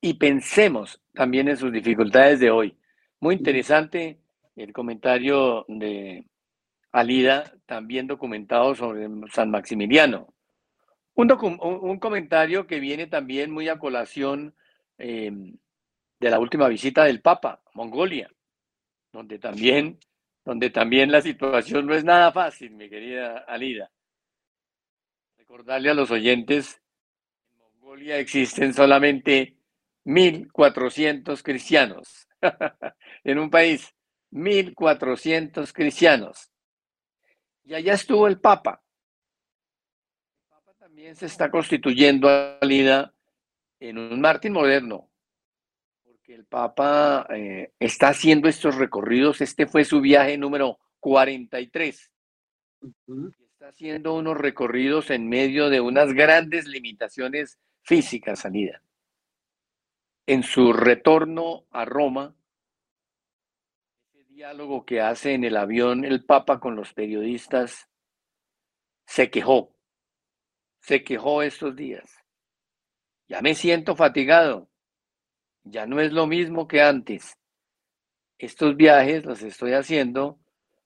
y 0.00 0.14
pensemos 0.14 1.02
también 1.12 1.48
en 1.48 1.58
sus 1.58 1.70
dificultades 1.70 2.40
de 2.40 2.50
hoy. 2.50 2.78
Muy 3.20 3.34
interesante 3.34 4.18
el 4.54 4.72
comentario 4.72 5.66
de 5.68 6.26
Alida, 6.90 7.52
también 7.66 8.06
documentado 8.06 8.74
sobre 8.74 9.06
San 9.30 9.50
Maximiliano. 9.50 10.35
Un, 11.18 11.98
comentario 11.98 12.66
que 12.66 12.78
viene 12.78 13.06
también 13.06 13.50
muy 13.50 13.70
a 13.70 13.78
colación 13.78 14.54
em, 14.98 15.56
de 16.20 16.30
la 16.30 16.38
última 16.38 16.68
visita 16.68 17.04
del 17.04 17.22
Papa 17.22 17.62
a 17.64 17.70
Mongolia, 17.72 18.30
donde 19.12 19.38
también, 19.38 19.98
donde 20.44 20.68
también 20.68 21.10
la 21.10 21.22
situación 21.22 21.86
no 21.86 21.94
es 21.94 22.04
nada 22.04 22.32
fácil, 22.32 22.72
mi 22.72 22.90
querida 22.90 23.38
Alida. 23.48 23.90
Recordarle 25.38 25.88
a 25.88 25.94
los 25.94 26.10
oyentes, 26.10 26.82
en 27.50 27.58
Mongolia 27.60 28.18
existen 28.18 28.74
solamente 28.74 29.56
1.400 30.04 31.42
cristianos. 31.42 32.28
en 33.24 33.38
un 33.38 33.48
país, 33.48 33.94
1.400 34.32 35.72
cristianos. 35.72 36.50
Y 37.64 37.72
allá 37.72 37.94
estuvo 37.94 38.28
el 38.28 38.38
Papa 38.38 38.82
también 40.96 41.14
se 41.14 41.26
está 41.26 41.50
constituyendo 41.50 42.26
Alida 42.58 43.12
en 43.80 43.98
un 43.98 44.18
Martín 44.18 44.54
moderno, 44.54 45.10
porque 46.02 46.34
el 46.34 46.46
Papa 46.46 47.26
eh, 47.28 47.74
está 47.78 48.08
haciendo 48.08 48.48
estos 48.48 48.76
recorridos. 48.76 49.42
Este 49.42 49.66
fue 49.66 49.84
su 49.84 50.00
viaje 50.00 50.38
número 50.38 50.78
43. 51.00 52.10
Está 53.42 53.68
haciendo 53.68 54.14
unos 54.14 54.38
recorridos 54.38 55.10
en 55.10 55.28
medio 55.28 55.68
de 55.68 55.82
unas 55.82 56.14
grandes 56.14 56.66
limitaciones 56.66 57.58
físicas, 57.82 58.46
Alida. 58.46 58.80
En 60.24 60.42
su 60.42 60.72
retorno 60.72 61.66
a 61.72 61.84
Roma, 61.84 62.34
ese 64.14 64.24
diálogo 64.24 64.86
que 64.86 65.02
hace 65.02 65.34
en 65.34 65.44
el 65.44 65.58
avión 65.58 66.06
el 66.06 66.24
Papa 66.24 66.58
con 66.58 66.74
los 66.74 66.94
periodistas, 66.94 67.86
se 69.04 69.30
quejó 69.30 69.75
se 70.86 71.02
quejó 71.02 71.42
estos 71.42 71.74
días. 71.74 72.24
Ya 73.26 73.42
me 73.42 73.56
siento 73.56 73.96
fatigado. 73.96 74.70
Ya 75.64 75.84
no 75.84 76.00
es 76.00 76.12
lo 76.12 76.28
mismo 76.28 76.68
que 76.68 76.80
antes. 76.80 77.36
Estos 78.38 78.76
viajes 78.76 79.24
los 79.24 79.42
estoy 79.42 79.72
haciendo 79.72 80.38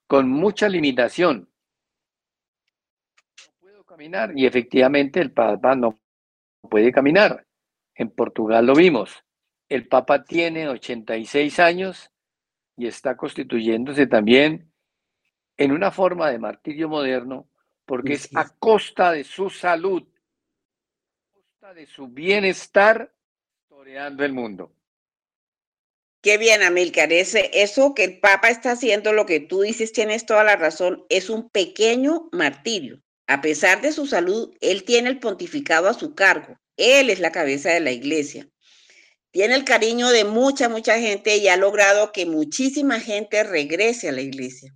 con 0.06 0.26
mucha 0.26 0.70
limitación. 0.70 1.50
No 3.46 3.52
puedo 3.60 3.84
caminar. 3.84 4.32
Y 4.34 4.46
efectivamente 4.46 5.20
el 5.20 5.32
Papa 5.32 5.74
no 5.74 5.98
puede 6.62 6.92
caminar. 6.92 7.46
En 7.94 8.08
Portugal 8.08 8.64
lo 8.64 8.74
vimos. 8.74 9.22
El 9.68 9.86
Papa 9.86 10.24
tiene 10.24 10.66
86 10.66 11.58
años 11.58 12.10
y 12.74 12.86
está 12.86 13.18
constituyéndose 13.18 14.06
también 14.06 14.72
en 15.58 15.72
una 15.72 15.90
forma 15.90 16.30
de 16.30 16.38
martirio 16.38 16.88
moderno 16.88 17.49
porque 17.90 18.12
es 18.12 18.28
a 18.36 18.48
costa 18.48 19.10
de 19.10 19.24
su 19.24 19.50
salud, 19.50 20.04
a 20.04 21.32
costa 21.32 21.74
de 21.74 21.86
su 21.88 22.06
bienestar, 22.06 23.12
toreando 23.68 24.24
el 24.24 24.32
mundo. 24.32 24.72
Qué 26.22 26.38
bien, 26.38 26.62
Amilcar. 26.62 27.12
Ese, 27.12 27.50
eso 27.52 27.92
que 27.92 28.04
el 28.04 28.20
Papa 28.20 28.48
está 28.48 28.70
haciendo, 28.70 29.12
lo 29.12 29.26
que 29.26 29.40
tú 29.40 29.62
dices, 29.62 29.90
tienes 29.90 30.24
toda 30.24 30.44
la 30.44 30.54
razón, 30.54 31.04
es 31.08 31.30
un 31.30 31.50
pequeño 31.50 32.28
martirio. 32.30 33.02
A 33.26 33.40
pesar 33.40 33.80
de 33.80 33.90
su 33.90 34.06
salud, 34.06 34.54
él 34.60 34.84
tiene 34.84 35.08
el 35.08 35.18
pontificado 35.18 35.88
a 35.88 35.94
su 35.94 36.14
cargo. 36.14 36.60
Él 36.76 37.10
es 37.10 37.18
la 37.18 37.32
cabeza 37.32 37.70
de 37.70 37.80
la 37.80 37.90
iglesia. 37.90 38.48
Tiene 39.32 39.56
el 39.56 39.64
cariño 39.64 40.10
de 40.10 40.22
mucha, 40.22 40.68
mucha 40.68 41.00
gente 41.00 41.38
y 41.38 41.48
ha 41.48 41.56
logrado 41.56 42.12
que 42.12 42.24
muchísima 42.24 43.00
gente 43.00 43.42
regrese 43.42 44.10
a 44.10 44.12
la 44.12 44.20
iglesia, 44.20 44.72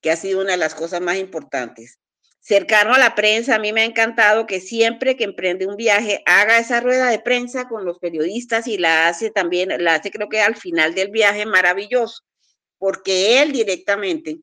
que 0.00 0.10
ha 0.10 0.16
sido 0.16 0.40
una 0.40 0.52
de 0.52 0.56
las 0.56 0.74
cosas 0.74 1.02
más 1.02 1.18
importantes 1.18 1.98
cercano 2.46 2.94
a 2.94 2.98
la 2.98 3.16
prensa. 3.16 3.56
A 3.56 3.58
mí 3.58 3.72
me 3.72 3.80
ha 3.82 3.84
encantado 3.84 4.46
que 4.46 4.60
siempre 4.60 5.16
que 5.16 5.24
emprende 5.24 5.66
un 5.66 5.76
viaje 5.76 6.22
haga 6.26 6.58
esa 6.58 6.80
rueda 6.80 7.10
de 7.10 7.18
prensa 7.18 7.68
con 7.68 7.84
los 7.84 7.98
periodistas 7.98 8.68
y 8.68 8.78
la 8.78 9.08
hace 9.08 9.30
también, 9.30 9.70
la 9.82 9.96
hace 9.96 10.12
creo 10.12 10.28
que 10.28 10.40
al 10.40 10.54
final 10.54 10.94
del 10.94 11.10
viaje 11.10 11.44
maravilloso, 11.44 12.22
porque 12.78 13.42
él 13.42 13.52
directamente 13.52 14.38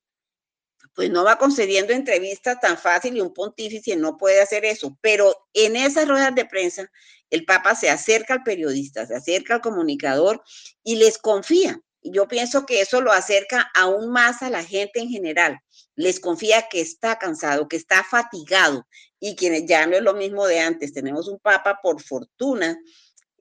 pues 0.95 1.09
no 1.09 1.23
va 1.23 1.37
concediendo 1.37 1.93
entrevistas 1.93 2.59
tan 2.59 2.77
fácil 2.77 3.17
y 3.17 3.21
un 3.21 3.33
pontífice 3.33 3.95
no 3.95 4.17
puede 4.17 4.41
hacer 4.41 4.63
eso, 4.65 4.95
pero 5.01 5.35
en 5.53 5.75
esas 5.75 6.07
ruedas 6.07 6.35
de 6.35 6.45
prensa 6.45 6.91
el 7.31 7.45
Papa 7.45 7.73
se 7.73 7.89
acerca 7.89 8.35
al 8.35 8.43
periodista, 8.43 9.07
se 9.07 9.15
acerca 9.15 9.55
al 9.55 9.61
comunicador 9.61 10.43
y 10.83 10.97
les 10.97 11.17
confía. 11.17 11.79
Yo 12.03 12.27
pienso 12.27 12.65
que 12.65 12.81
eso 12.81 13.01
lo 13.01 13.11
acerca 13.13 13.71
aún 13.73 14.11
más 14.11 14.43
a 14.43 14.49
la 14.49 14.63
gente 14.63 14.99
en 14.99 15.09
general 15.09 15.57
les 15.95 16.19
confía 16.19 16.67
que 16.69 16.81
está 16.81 17.17
cansado, 17.19 17.67
que 17.67 17.75
está 17.75 18.03
fatigado 18.03 18.87
y 19.19 19.35
quienes 19.35 19.65
ya 19.65 19.85
no 19.85 19.95
es 19.95 20.01
lo 20.01 20.13
mismo 20.13 20.47
de 20.47 20.59
antes. 20.59 20.93
Tenemos 20.93 21.27
un 21.27 21.39
papa, 21.39 21.79
por 21.81 22.01
fortuna, 22.01 22.79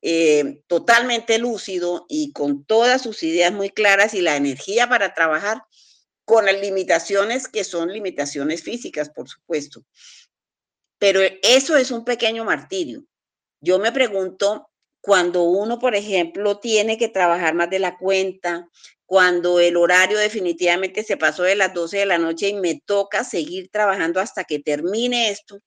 eh, 0.02 0.62
totalmente 0.66 1.38
lúcido 1.38 2.06
y 2.08 2.32
con 2.32 2.64
todas 2.64 3.02
sus 3.02 3.22
ideas 3.22 3.52
muy 3.52 3.70
claras 3.70 4.14
y 4.14 4.20
la 4.20 4.36
energía 4.36 4.88
para 4.88 5.14
trabajar 5.14 5.62
con 6.24 6.46
las 6.46 6.60
limitaciones 6.60 7.48
que 7.48 7.64
son 7.64 7.92
limitaciones 7.92 8.62
físicas, 8.62 9.10
por 9.10 9.28
supuesto. 9.28 9.84
Pero 10.98 11.20
eso 11.42 11.76
es 11.76 11.90
un 11.90 12.04
pequeño 12.04 12.44
martirio. 12.44 13.04
Yo 13.60 13.78
me 13.78 13.92
pregunto, 13.92 14.68
cuando 15.02 15.42
uno, 15.42 15.80
por 15.80 15.96
ejemplo, 15.96 16.58
tiene 16.58 16.96
que 16.96 17.08
trabajar 17.08 17.54
más 17.54 17.68
de 17.68 17.80
la 17.80 17.98
cuenta, 17.98 18.68
cuando 19.04 19.58
el 19.58 19.76
horario 19.76 20.16
definitivamente 20.16 21.02
se 21.02 21.16
pasó 21.16 21.42
de 21.42 21.56
las 21.56 21.74
12 21.74 21.98
de 21.98 22.06
la 22.06 22.18
noche 22.18 22.48
y 22.48 22.54
me 22.54 22.80
toca 22.86 23.24
seguir 23.24 23.68
trabajando 23.70 24.20
hasta 24.20 24.44
que 24.44 24.60
termine 24.60 25.30
esto. 25.30 25.58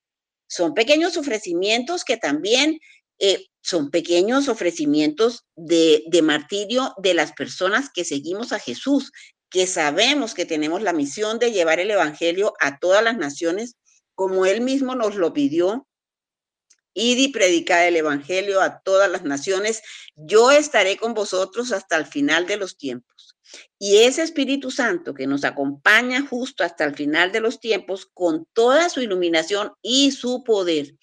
Son 0.48 0.72
pequeños 0.72 1.18
ofrecimientos 1.18 2.02
que 2.02 2.16
también 2.16 2.80
eh, 3.18 3.44
son 3.60 3.90
pequeños 3.90 4.48
ofrecimientos 4.48 5.44
de, 5.54 6.04
de 6.06 6.22
martirio 6.22 6.94
de 6.96 7.12
las 7.12 7.32
personas 7.32 7.90
que 7.92 8.04
seguimos 8.04 8.52
a 8.52 8.58
Jesús, 8.58 9.12
que 9.50 9.66
sabemos 9.66 10.32
que 10.32 10.46
tenemos 10.46 10.80
la 10.80 10.94
misión 10.94 11.38
de 11.38 11.52
llevar 11.52 11.78
el 11.78 11.90
Evangelio 11.90 12.54
a 12.58 12.78
todas 12.78 13.04
las 13.04 13.18
naciones, 13.18 13.76
como 14.14 14.46
Él 14.46 14.62
mismo 14.62 14.94
nos 14.94 15.14
lo 15.14 15.34
pidió 15.34 15.86
Y 16.98 17.28
predicad 17.28 17.86
el 17.86 17.96
Evangelio 17.96 18.62
a 18.62 18.80
todas 18.80 19.10
las 19.10 19.22
naciones. 19.22 19.82
Yo 20.14 20.50
estaré 20.50 20.96
con 20.96 21.12
vosotros 21.12 21.70
hasta 21.70 21.98
el 21.98 22.06
final 22.06 22.46
de 22.46 22.56
los 22.56 22.78
tiempos. 22.78 23.36
Y 23.78 23.98
ese 23.98 24.22
Espíritu 24.22 24.70
Santo 24.70 25.12
que 25.12 25.26
nos 25.26 25.44
acompaña 25.44 26.26
justo 26.26 26.64
hasta 26.64 26.84
el 26.84 26.94
final 26.94 27.32
de 27.32 27.40
los 27.40 27.60
tiempos 27.60 28.08
con 28.12 28.46
toda 28.54 28.88
su 28.88 29.02
iluminación 29.02 29.72
y 29.82 30.10
su 30.12 30.42
poder, 30.42 30.94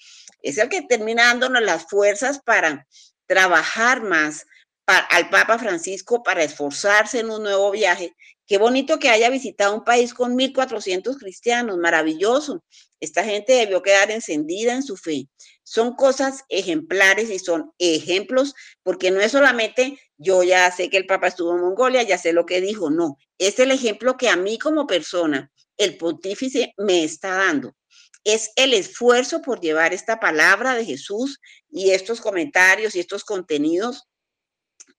es 0.42 0.58
el 0.58 0.68
que 0.68 0.82
termina 0.82 1.26
dándonos 1.26 1.62
las 1.62 1.86
fuerzas 1.88 2.42
para 2.44 2.88
trabajar 3.28 4.02
más 4.02 4.48
al 4.88 5.30
Papa 5.30 5.60
Francisco 5.60 6.24
para 6.24 6.44
esforzarse 6.44 7.20
en 7.20 7.30
un 7.30 7.44
nuevo 7.44 7.70
viaje. 7.70 8.16
Qué 8.46 8.58
bonito 8.58 9.00
que 9.00 9.10
haya 9.10 9.30
visitado 9.30 9.76
un 9.76 9.84
país 9.84 10.14
con 10.14 10.36
1.400 10.36 11.18
cristianos, 11.18 11.78
maravilloso. 11.78 12.64
Esta 13.00 13.24
gente 13.24 13.54
debió 13.54 13.82
quedar 13.82 14.12
encendida 14.12 14.74
en 14.74 14.84
su 14.84 14.98
fe. 14.98 15.28
Son 15.64 15.96
cosas 15.96 16.44
ejemplares 16.50 17.30
y 17.30 17.40
son 17.40 17.72
ejemplos, 17.80 18.54
porque 18.84 19.12
no 19.12 19.22
es 19.22 19.32
solamente 19.32 20.00
yo 20.18 20.44
ya 20.44 20.72
sé 20.72 20.90
que 20.90 20.98
el 20.98 21.06
Papa 21.06 21.28
estuvo 21.28 21.54
en 21.54 21.62
Mongolia, 21.62 22.04
ya 22.04 22.18
sé 22.18 22.34
lo 22.34 22.46
que 22.46 22.62
dijo, 22.62 22.90
no, 22.90 23.18
es 23.38 23.60
el 23.60 23.72
ejemplo 23.72 24.16
que 24.18 24.30
a 24.30 24.36
mí 24.36 24.58
como 24.58 24.88
persona, 24.88 25.52
el 25.78 25.98
pontífice 25.98 26.74
me 26.78 27.04
está 27.04 27.36
dando. 27.36 27.76
Es 28.24 28.52
el 28.56 28.74
esfuerzo 28.74 29.42
por 29.42 29.60
llevar 29.60 29.94
esta 29.94 30.20
palabra 30.20 30.76
de 30.76 30.86
Jesús 30.86 31.40
y 31.70 31.92
estos 31.92 32.22
comentarios 32.22 32.96
y 32.96 33.00
estos 33.00 33.26
contenidos 33.26 34.08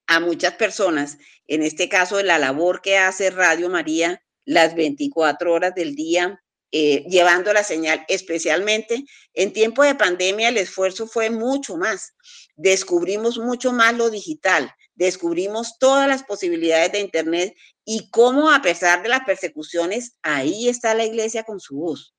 a 0.05 0.19
muchas 0.19 0.53
personas, 0.55 1.17
en 1.47 1.63
este 1.63 1.89
caso 1.89 2.17
de 2.17 2.23
la 2.23 2.37
labor 2.37 2.81
que 2.81 2.97
hace 2.97 3.31
Radio 3.31 3.69
María 3.69 4.21
las 4.45 4.75
24 4.75 5.51
horas 5.51 5.73
del 5.73 5.95
día, 5.95 6.43
eh, 6.71 7.05
llevando 7.09 7.53
la 7.53 7.63
señal, 7.63 8.05
especialmente 8.07 9.05
en 9.33 9.53
tiempo 9.53 9.83
de 9.83 9.95
pandemia, 9.95 10.49
el 10.49 10.57
esfuerzo 10.57 11.07
fue 11.07 11.29
mucho 11.29 11.77
más. 11.77 12.13
Descubrimos 12.55 13.37
mucho 13.37 13.71
más 13.71 13.95
lo 13.95 14.09
digital, 14.09 14.73
descubrimos 14.95 15.77
todas 15.79 16.07
las 16.07 16.23
posibilidades 16.23 16.91
de 16.91 16.99
Internet 16.99 17.55
y 17.85 18.09
cómo 18.09 18.51
a 18.51 18.61
pesar 18.61 19.03
de 19.03 19.09
las 19.09 19.21
persecuciones, 19.25 20.17
ahí 20.21 20.69
está 20.69 20.93
la 20.95 21.05
iglesia 21.05 21.43
con 21.43 21.59
su 21.59 21.75
voz 21.77 22.15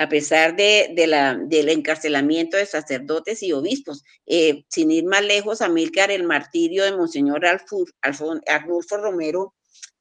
a 0.00 0.08
pesar 0.08 0.56
de, 0.56 0.94
del 1.46 1.68
encarcelamiento 1.68 2.56
de 2.56 2.64
sacerdotes 2.64 3.42
y 3.42 3.52
obispos. 3.52 4.02
Eh, 4.24 4.64
sin 4.70 4.90
ir 4.90 5.04
más 5.04 5.22
lejos, 5.22 5.60
Amílcar, 5.60 6.10
el 6.10 6.24
martirio 6.24 6.84
de 6.84 6.96
Monseñor 6.96 7.42
Arnulfo 7.44 8.96
Romero 8.96 9.54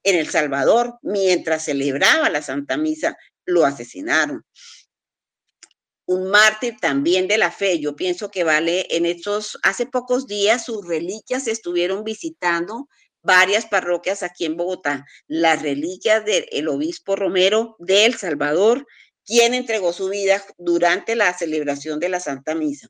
en 0.03 0.15
El 0.15 0.29
Salvador, 0.29 0.97
mientras 1.01 1.65
celebraba 1.65 2.29
la 2.29 2.41
Santa 2.41 2.77
Misa, 2.77 3.17
lo 3.49 3.65
asesinaron. 3.65 4.45
Un 6.05 6.29
mártir 6.31 6.77
también 6.81 7.27
de 7.27 7.37
la 7.37 7.51
fe, 7.51 7.79
yo 7.79 7.95
pienso 7.95 8.31
que 8.31 8.43
vale, 8.43 8.87
en 8.89 9.05
estos, 9.05 9.59
hace 9.61 9.85
pocos 9.85 10.25
días 10.25 10.65
sus 10.65 10.87
reliquias 10.87 11.47
estuvieron 11.47 12.03
visitando 12.03 12.87
varias 13.21 13.65
parroquias 13.65 14.23
aquí 14.23 14.45
en 14.45 14.57
Bogotá, 14.57 15.05
las 15.27 15.61
reliquias 15.61 16.23
del 16.25 16.67
obispo 16.67 17.15
Romero 17.15 17.75
de 17.79 18.05
El 18.05 18.15
Salvador, 18.15 18.87
quien 19.25 19.53
entregó 19.53 19.93
su 19.93 20.09
vida 20.09 20.43
durante 20.57 21.15
la 21.15 21.37
celebración 21.37 21.99
de 21.99 22.09
la 22.09 22.19
Santa 22.19 22.55
Misa. 22.55 22.87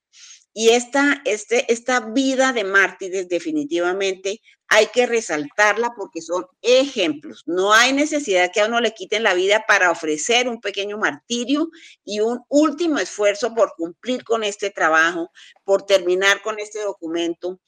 Y 0.54 0.70
esta, 0.70 1.22
este, 1.26 1.72
esta 1.72 2.00
vida 2.00 2.54
de 2.54 2.64
mártires 2.64 3.28
definitivamente 3.28 4.42
hay 4.70 4.88
que 4.88 5.08
resaltarla 5.08 5.94
porque 5.98 6.22
son 6.22 6.46
ejemplos. 6.62 7.44
No 7.48 7.74
hay 7.74 7.92
necesidad 7.92 8.52
que 8.54 8.62
a 8.62 8.68
uno 8.68 8.80
le 8.80 8.94
quiten 8.94 9.24
la 9.24 9.34
vida 9.34 9.66
para 9.68 9.92
ofrecer 9.92 10.48
un 10.48 10.62
pequeño 10.62 10.98
martirio 10.98 11.70
y 12.06 12.20
un 12.20 12.42
último 12.50 13.00
esfuerzo 13.00 13.54
por 13.56 13.74
cumplir 13.76 14.24
con 14.24 14.44
este 14.44 14.70
trabajo, 14.70 15.32
por 15.64 15.86
terminar 15.86 16.42
con 16.44 16.60
este 16.60 16.82
documento, 16.82 17.60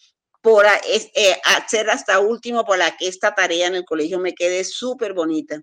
por 0.41 0.65
eh, 0.65 1.41
hacer 1.45 1.89
hasta 1.89 2.19
último 2.19 2.65
para 2.65 2.95
que 2.95 3.07
esta 3.07 3.33
tarea 3.33 3.67
en 3.67 3.75
el 3.75 3.85
colegio 3.85 4.19
me 4.19 4.33
quede 4.33 4.63
súper 4.63 5.13
bonita 5.13 5.61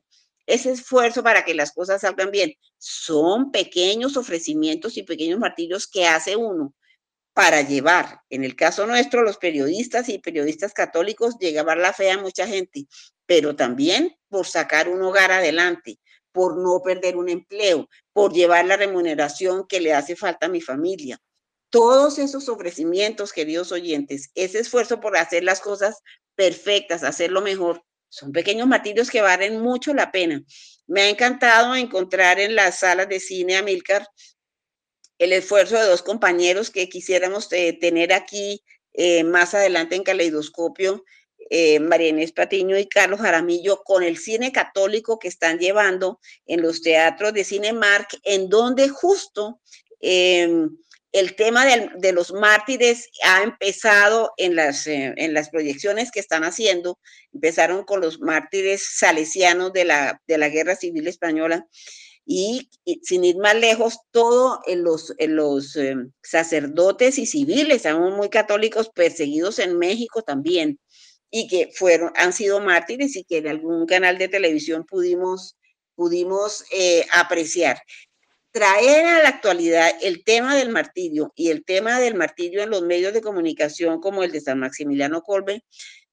ese 0.48 0.72
esfuerzo 0.72 1.22
para 1.22 1.44
que 1.44 1.54
las 1.54 1.72
cosas 1.72 2.00
salgan 2.00 2.30
bien. 2.30 2.54
Son 2.78 3.52
pequeños 3.52 4.16
ofrecimientos 4.16 4.96
y 4.96 5.02
pequeños 5.02 5.38
martirios 5.38 5.86
que 5.86 6.06
hace 6.06 6.36
uno 6.36 6.74
para 7.38 7.62
llevar, 7.62 8.22
en 8.30 8.42
el 8.42 8.56
caso 8.56 8.84
nuestro, 8.84 9.22
los 9.22 9.38
periodistas 9.38 10.08
y 10.08 10.18
periodistas 10.18 10.72
católicos, 10.72 11.38
llevar 11.38 11.78
la 11.78 11.92
fe 11.92 12.10
a 12.10 12.18
mucha 12.18 12.48
gente, 12.48 12.88
pero 13.26 13.54
también 13.54 14.18
por 14.28 14.44
sacar 14.44 14.88
un 14.88 15.00
hogar 15.02 15.30
adelante, 15.30 16.00
por 16.32 16.58
no 16.58 16.82
perder 16.82 17.16
un 17.16 17.28
empleo, 17.28 17.88
por 18.12 18.32
llevar 18.32 18.64
la 18.64 18.76
remuneración 18.76 19.68
que 19.68 19.78
le 19.78 19.94
hace 19.94 20.16
falta 20.16 20.46
a 20.46 20.48
mi 20.48 20.60
familia. 20.60 21.20
Todos 21.70 22.18
esos 22.18 22.48
ofrecimientos, 22.48 23.32
queridos 23.32 23.70
oyentes, 23.70 24.32
ese 24.34 24.58
esfuerzo 24.58 24.98
por 24.98 25.16
hacer 25.16 25.44
las 25.44 25.60
cosas 25.60 26.02
perfectas, 26.34 27.04
hacerlo 27.04 27.40
mejor, 27.40 27.84
son 28.08 28.32
pequeños 28.32 28.66
martirios 28.66 29.10
que 29.10 29.20
valen 29.20 29.60
mucho 29.60 29.94
la 29.94 30.10
pena. 30.10 30.42
Me 30.88 31.02
ha 31.02 31.08
encantado 31.08 31.76
encontrar 31.76 32.40
en 32.40 32.56
las 32.56 32.80
salas 32.80 33.08
de 33.08 33.20
cine 33.20 33.56
a 33.56 33.62
Milcar 33.62 34.08
el 35.18 35.32
esfuerzo 35.32 35.76
de 35.76 35.86
dos 35.86 36.02
compañeros 36.02 36.70
que 36.70 36.88
quisiéramos 36.88 37.52
eh, 37.52 37.76
tener 37.80 38.12
aquí 38.12 38.62
eh, 38.94 39.24
más 39.24 39.54
adelante 39.54 39.96
en 39.96 40.02
Caleidoscopio, 40.02 41.04
eh, 41.50 41.80
María 41.80 42.08
Inés 42.08 42.32
Patiño 42.32 42.78
y 42.78 42.86
Carlos 42.86 43.20
Jaramillo, 43.20 43.82
con 43.84 44.02
el 44.02 44.18
cine 44.18 44.52
católico 44.52 45.18
que 45.18 45.28
están 45.28 45.58
llevando 45.58 46.20
en 46.46 46.62
los 46.62 46.82
teatros 46.82 47.32
de 47.32 47.44
Cinemark, 47.44 48.08
en 48.24 48.48
donde 48.48 48.88
justo 48.88 49.60
em, 50.00 50.68
el 51.12 51.36
tema 51.36 51.64
de, 51.64 52.12
los 52.12 52.32
mártires 52.32 53.08
ha 53.24 53.42
empezado 53.42 54.32
en 54.36 54.56
las, 54.56 54.86
eh, 54.86 55.14
en 55.16 55.32
las 55.32 55.48
proyecciones 55.48 56.10
que 56.10 56.20
están 56.20 56.44
haciendo. 56.44 56.98
Empezaron 57.32 57.84
con 57.84 58.00
los 58.00 58.20
mártires 58.20 58.86
salesianos 58.98 59.72
de 59.72 59.84
la, 59.86 60.20
de 60.26 60.38
la 60.38 60.50
Guerra 60.50 60.76
Civil 60.76 61.06
Española 61.06 61.66
y, 62.30 62.68
sin 63.02 63.24
ir 63.24 63.38
más 63.38 63.54
lejos, 63.54 64.00
todo 64.10 64.60
en 64.66 64.84
los, 64.84 65.14
en 65.16 65.34
los 65.34 65.74
eh, 65.76 65.96
sacerdotes 66.22 67.18
y 67.18 67.24
civiles, 67.24 67.86
aún 67.86 68.16
muy 68.16 68.28
católicos, 68.28 68.90
perseguidos 68.94 69.58
en 69.58 69.78
México 69.78 70.20
también, 70.20 70.78
y 71.30 71.48
que 71.48 71.70
fueron, 71.74 72.12
han 72.16 72.34
sido 72.34 72.60
mártires 72.60 73.16
y 73.16 73.24
que 73.24 73.38
en 73.38 73.48
algún 73.48 73.86
canal 73.86 74.18
de 74.18 74.28
televisión 74.28 74.84
pudimos, 74.84 75.56
pudimos 75.94 76.66
eh, 76.70 77.06
apreciar. 77.14 77.80
Traer 78.50 79.06
a 79.06 79.22
la 79.22 79.30
actualidad 79.30 79.90
el 80.02 80.22
tema 80.22 80.54
del 80.54 80.68
martirio 80.68 81.32
y 81.34 81.48
el 81.48 81.64
tema 81.64 81.98
del 81.98 82.14
martirio 82.14 82.62
en 82.62 82.68
los 82.70 82.82
medios 82.82 83.14
de 83.14 83.22
comunicación 83.22 84.00
como 84.00 84.22
el 84.22 84.32
de 84.32 84.42
San 84.42 84.58
Maximiliano 84.58 85.22
Colbe, 85.22 85.64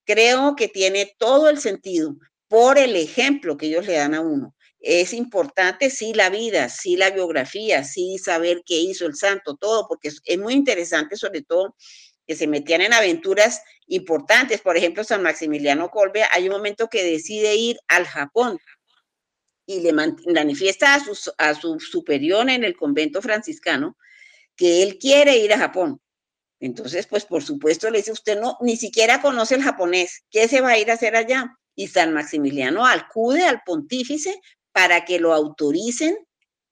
creo 0.06 0.56
que 0.56 0.70
tiene 0.70 1.14
todo 1.18 1.50
el 1.50 1.60
sentido 1.60 2.16
por 2.48 2.78
el 2.78 2.96
ejemplo 2.96 3.58
que 3.58 3.66
ellos 3.68 3.86
le 3.86 3.94
dan 3.94 4.14
a 4.14 4.22
uno 4.22 4.55
es 4.88 5.14
importante, 5.14 5.90
sí, 5.90 6.14
la 6.14 6.30
vida, 6.30 6.70
sí, 6.70 6.96
la 6.96 7.10
biografía, 7.10 7.84
sí, 7.84 8.20
saber 8.20 8.62
qué 8.64 8.76
hizo 8.76 9.08
el 9.08 9.16
santo, 9.16 9.56
todo, 9.56 9.88
porque 9.88 10.10
es, 10.10 10.38
muy 10.38 10.54
interesante, 10.54 11.18
sobre 11.18 11.42
todo, 11.42 11.76
que 12.28 12.36
se 12.36 12.46
metían 12.46 12.82
en 12.82 12.94
aventuras 12.94 13.64
importantes. 13.88 14.62
Por 14.62 14.78
ejemplo, 14.78 15.04
San 15.04 15.24
Maximiliano 15.24 15.90
Colbe, 15.90 16.24
hay 16.32 16.46
un 16.46 16.52
momento 16.52 16.88
que 16.88 17.04
decide 17.04 17.56
ir 17.56 17.80
al 17.88 18.06
Japón 18.06 18.60
y 19.66 19.80
le 19.80 19.92
manifiesta 19.92 20.94
a 20.94 21.00
su, 21.04 21.32
a 21.40 21.56
su 21.56 21.80
superior 21.80 22.48
en 22.48 22.64
el 22.64 22.78
convento 22.78 23.24
franciscano 23.24 23.98
que 24.56 24.84
él 24.84 25.00
quiere 25.00 25.38
ir 25.38 25.52
a 25.52 25.58
Japón. 25.58 26.00
Entonces, 26.60 27.08
pues 27.08 27.26
por 27.26 27.44
supuesto 27.44 27.90
le 27.90 27.98
dice, 27.98 28.12
usted 28.12 28.40
no, 28.40 28.56
ni 28.62 28.78
siquiera 28.78 29.20
conoce 29.20 29.56
el 29.56 29.64
japonés, 29.64 30.26
¿qué 30.30 30.48
se 30.48 30.62
va 30.62 30.70
a 30.70 30.78
ir 30.78 30.92
a 30.92 30.94
hacer 30.94 31.16
allá? 31.16 31.58
Y 31.74 31.88
San 31.88 32.14
Maximiliano 32.14 32.86
acude 32.86 33.46
al 33.46 33.62
pontífice 33.66 34.40
para 34.76 35.06
que 35.06 35.20
lo 35.22 35.34
autoricen 35.34 36.18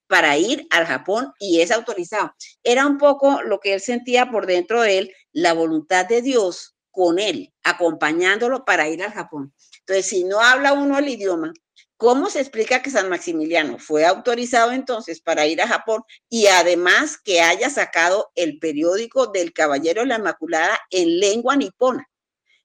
para 0.08 0.38
ir 0.38 0.68
al 0.72 0.86
Japón 0.86 1.32
y 1.40 1.62
es 1.62 1.72
autorizado. 1.72 2.36
Era 2.62 2.86
un 2.86 2.98
poco 2.98 3.42
lo 3.44 3.62
que 3.62 3.74
él 3.76 3.80
sentía 3.80 4.30
por 4.30 4.46
dentro 4.46 4.82
de 4.82 4.98
él, 4.98 5.14
la 5.32 5.54
voluntad 5.54 6.06
de 6.06 6.22
Dios 6.22 6.76
con 6.92 7.18
él, 7.18 7.54
acompañándolo 7.64 8.66
para 8.66 8.90
ir 8.90 9.02
al 9.02 9.14
Japón. 9.14 9.54
Entonces, 9.80 10.06
si 10.06 10.26
no 10.26 10.42
habla 10.42 10.74
uno 10.74 11.00
el 11.00 11.08
idioma, 11.08 11.54
¿cómo 11.96 12.30
se 12.30 12.42
explica 12.42 12.82
que 12.82 12.90
San 12.90 13.08
Maximiliano 13.08 13.80
fue 13.80 14.06
autorizado 14.06 14.74
entonces 14.74 15.22
para 15.22 15.48
ir 15.48 15.62
a 15.62 15.68
Japón 15.70 16.04
y 16.28 16.48
además 16.48 17.18
que 17.18 17.40
haya 17.40 17.70
sacado 17.70 18.34
el 18.36 18.60
periódico 18.60 19.28
del 19.28 19.54
Caballero 19.54 20.02
de 20.02 20.08
la 20.08 20.18
Inmaculada 20.18 20.78
en 20.90 21.22
lengua 21.22 21.56
nipona, 21.56 22.06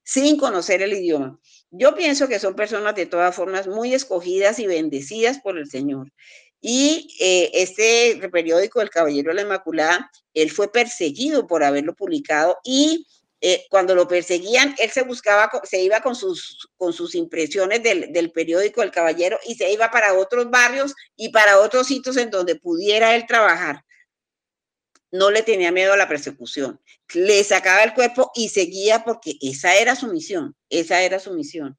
sin 0.02 0.36
conocer 0.36 0.82
el 0.82 0.94
idioma? 0.94 1.38
Yo 1.70 1.94
pienso 1.94 2.28
que 2.28 2.38
son 2.38 2.54
personas 2.54 2.94
de 2.94 3.06
todas 3.06 3.34
formas 3.34 3.66
muy 3.66 3.94
escogidas 3.94 4.58
y 4.58 4.66
bendecidas 4.66 5.38
por 5.40 5.58
el 5.58 5.70
Señor. 5.70 6.12
Y 6.60 7.14
eh, 7.20 7.50
este 7.54 8.28
periódico, 8.30 8.80
El 8.80 8.90
Caballero 8.90 9.28
de 9.30 9.34
la 9.34 9.42
Inmaculada, 9.42 10.10
él 10.34 10.50
fue 10.50 10.72
perseguido 10.72 11.46
por 11.46 11.62
haberlo 11.62 11.94
publicado 11.94 12.58
y 12.64 13.06
eh, 13.40 13.66
cuando 13.70 13.94
lo 13.94 14.08
perseguían, 14.08 14.74
él 14.78 14.90
se 14.90 15.02
buscaba, 15.02 15.50
se 15.62 15.80
iba 15.80 16.00
con 16.00 16.16
sus, 16.16 16.68
con 16.76 16.92
sus 16.92 17.14
impresiones 17.14 17.82
del, 17.82 18.12
del, 18.12 18.32
periódico 18.32 18.82
El 18.82 18.90
Caballero 18.90 19.38
y 19.46 19.54
se 19.54 19.70
iba 19.70 19.90
para 19.90 20.14
otros 20.14 20.50
barrios 20.50 20.94
y 21.16 21.28
para 21.28 21.60
otros 21.60 21.86
sitios 21.86 22.16
en 22.16 22.30
donde 22.30 22.56
pudiera 22.56 23.14
él 23.14 23.26
trabajar 23.28 23.84
no 25.10 25.30
le 25.30 25.42
tenía 25.42 25.72
miedo 25.72 25.92
a 25.92 25.96
la 25.96 26.08
persecución, 26.08 26.80
le 27.14 27.42
sacaba 27.44 27.82
el 27.82 27.94
cuerpo 27.94 28.30
y 28.34 28.50
seguía 28.50 29.04
porque 29.04 29.36
esa 29.40 29.76
era 29.76 29.96
su 29.96 30.08
misión, 30.08 30.54
esa 30.68 31.02
era 31.02 31.18
su 31.18 31.32
misión. 31.32 31.78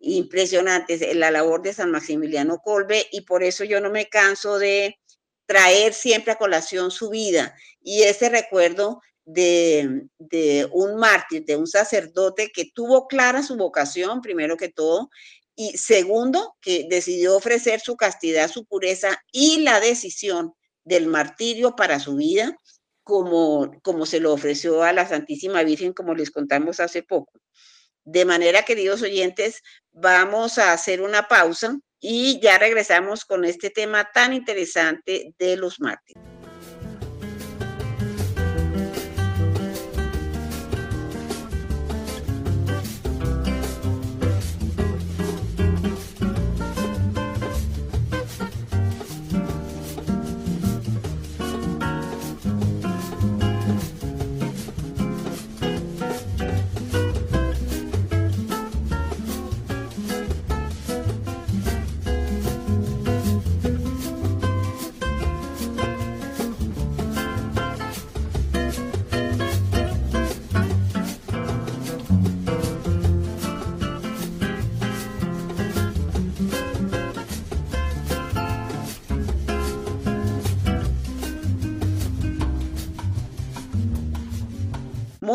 Impresionante 0.00 1.14
la 1.14 1.30
labor 1.30 1.62
de 1.62 1.74
San 1.74 1.90
Maximiliano 1.90 2.58
Colbe 2.58 3.08
y 3.10 3.22
por 3.22 3.42
eso 3.42 3.64
yo 3.64 3.80
no 3.80 3.90
me 3.90 4.08
canso 4.08 4.58
de 4.58 4.98
traer 5.46 5.92
siempre 5.92 6.32
a 6.32 6.38
colación 6.38 6.90
su 6.90 7.10
vida 7.10 7.56
y 7.82 8.02
ese 8.02 8.28
recuerdo 8.28 9.00
de, 9.24 10.04
de 10.18 10.68
un 10.72 10.96
mártir, 10.96 11.44
de 11.44 11.56
un 11.56 11.66
sacerdote 11.66 12.50
que 12.54 12.70
tuvo 12.72 13.08
clara 13.08 13.42
su 13.42 13.56
vocación, 13.56 14.20
primero 14.20 14.56
que 14.56 14.68
todo, 14.68 15.10
y 15.56 15.76
segundo, 15.76 16.56
que 16.60 16.86
decidió 16.88 17.36
ofrecer 17.36 17.80
su 17.80 17.96
castidad, 17.96 18.48
su 18.48 18.64
pureza 18.64 19.20
y 19.32 19.62
la 19.62 19.80
decisión 19.80 20.54
del 20.84 21.06
martirio 21.06 21.76
para 21.76 22.00
su 22.00 22.16
vida, 22.16 22.56
como, 23.02 23.72
como 23.82 24.06
se 24.06 24.20
lo 24.20 24.32
ofreció 24.32 24.82
a 24.82 24.92
la 24.92 25.08
Santísima 25.08 25.62
Virgen, 25.62 25.92
como 25.92 26.14
les 26.14 26.30
contamos 26.30 26.80
hace 26.80 27.02
poco. 27.02 27.40
De 28.04 28.24
manera, 28.24 28.62
queridos 28.62 29.02
oyentes, 29.02 29.62
vamos 29.90 30.58
a 30.58 30.72
hacer 30.72 31.00
una 31.02 31.28
pausa 31.28 31.78
y 32.00 32.40
ya 32.40 32.58
regresamos 32.58 33.24
con 33.24 33.44
este 33.44 33.70
tema 33.70 34.10
tan 34.12 34.32
interesante 34.32 35.34
de 35.38 35.56
los 35.56 35.80
mártires. 35.80 36.27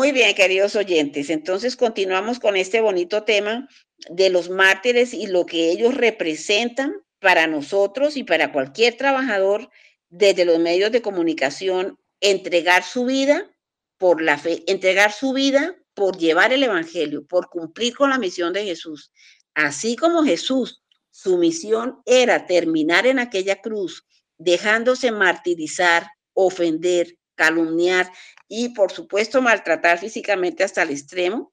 Muy 0.04 0.12
bien, 0.12 0.34
queridos 0.34 0.76
oyentes. 0.76 1.30
Entonces 1.30 1.76
continuamos 1.76 2.38
con 2.38 2.56
este 2.56 2.82
bonito 2.82 3.22
tema 3.22 3.66
de 4.10 4.28
los 4.28 4.50
mártires 4.50 5.14
y 5.14 5.28
lo 5.28 5.46
que 5.46 5.70
ellos 5.70 5.94
representan 5.94 6.92
para 7.20 7.46
nosotros 7.46 8.18
y 8.18 8.22
para 8.22 8.52
cualquier 8.52 8.98
trabajador 8.98 9.70
desde 10.10 10.44
los 10.44 10.58
medios 10.58 10.92
de 10.92 11.00
comunicación, 11.00 11.98
entregar 12.20 12.82
su 12.82 13.06
vida 13.06 13.50
por 13.96 14.20
la 14.20 14.36
fe, 14.36 14.62
entregar 14.66 15.10
su 15.10 15.32
vida 15.32 15.74
por 15.94 16.18
llevar 16.18 16.52
el 16.52 16.64
Evangelio, 16.64 17.26
por 17.26 17.48
cumplir 17.48 17.96
con 17.96 18.10
la 18.10 18.18
misión 18.18 18.52
de 18.52 18.62
Jesús. 18.62 19.10
Así 19.54 19.96
como 19.96 20.22
Jesús, 20.22 20.82
su 21.10 21.38
misión 21.38 22.02
era 22.04 22.44
terminar 22.44 23.06
en 23.06 23.20
aquella 23.20 23.62
cruz, 23.62 24.04
dejándose 24.36 25.12
martirizar, 25.12 26.08
ofender, 26.34 27.16
calumniar 27.36 28.10
y 28.48 28.70
por 28.70 28.92
supuesto 28.92 29.42
maltratar 29.42 29.98
físicamente 29.98 30.64
hasta 30.64 30.82
el 30.82 30.90
extremo, 30.90 31.52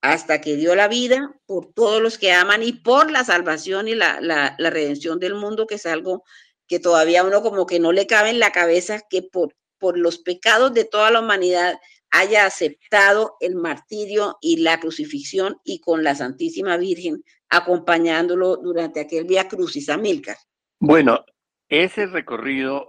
hasta 0.00 0.40
que 0.40 0.56
dio 0.56 0.74
la 0.74 0.88
vida 0.88 1.34
por 1.46 1.72
todos 1.72 2.00
los 2.00 2.18
que 2.18 2.32
aman 2.32 2.62
y 2.62 2.72
por 2.72 3.10
la 3.10 3.24
salvación 3.24 3.88
y 3.88 3.94
la, 3.94 4.20
la, 4.20 4.56
redención 4.70 5.18
del 5.18 5.34
mundo, 5.34 5.66
que 5.66 5.76
es 5.76 5.86
algo 5.86 6.24
que 6.68 6.78
todavía 6.78 7.24
uno 7.24 7.42
como 7.42 7.66
que 7.66 7.80
no 7.80 7.92
le 7.92 8.06
cabe 8.06 8.30
en 8.30 8.38
la 8.38 8.52
cabeza, 8.52 9.00
que 9.08 9.22
por, 9.22 9.54
por 9.78 9.98
los 9.98 10.18
pecados 10.18 10.74
de 10.74 10.84
toda 10.84 11.10
la 11.10 11.20
humanidad 11.20 11.78
haya 12.10 12.46
aceptado 12.46 13.36
el 13.40 13.56
martirio 13.56 14.38
y 14.40 14.58
la 14.58 14.78
crucifixión 14.80 15.60
y 15.64 15.80
con 15.80 16.04
la 16.04 16.14
Santísima 16.14 16.76
Virgen 16.76 17.22
acompañándolo 17.48 18.56
durante 18.56 19.00
aquel 19.00 19.24
Vía 19.24 19.48
Crucis 19.48 19.88
a 19.88 19.96
Milcar. 19.96 20.36
Bueno, 20.78 21.24
ese 21.68 22.06
recorrido 22.06 22.88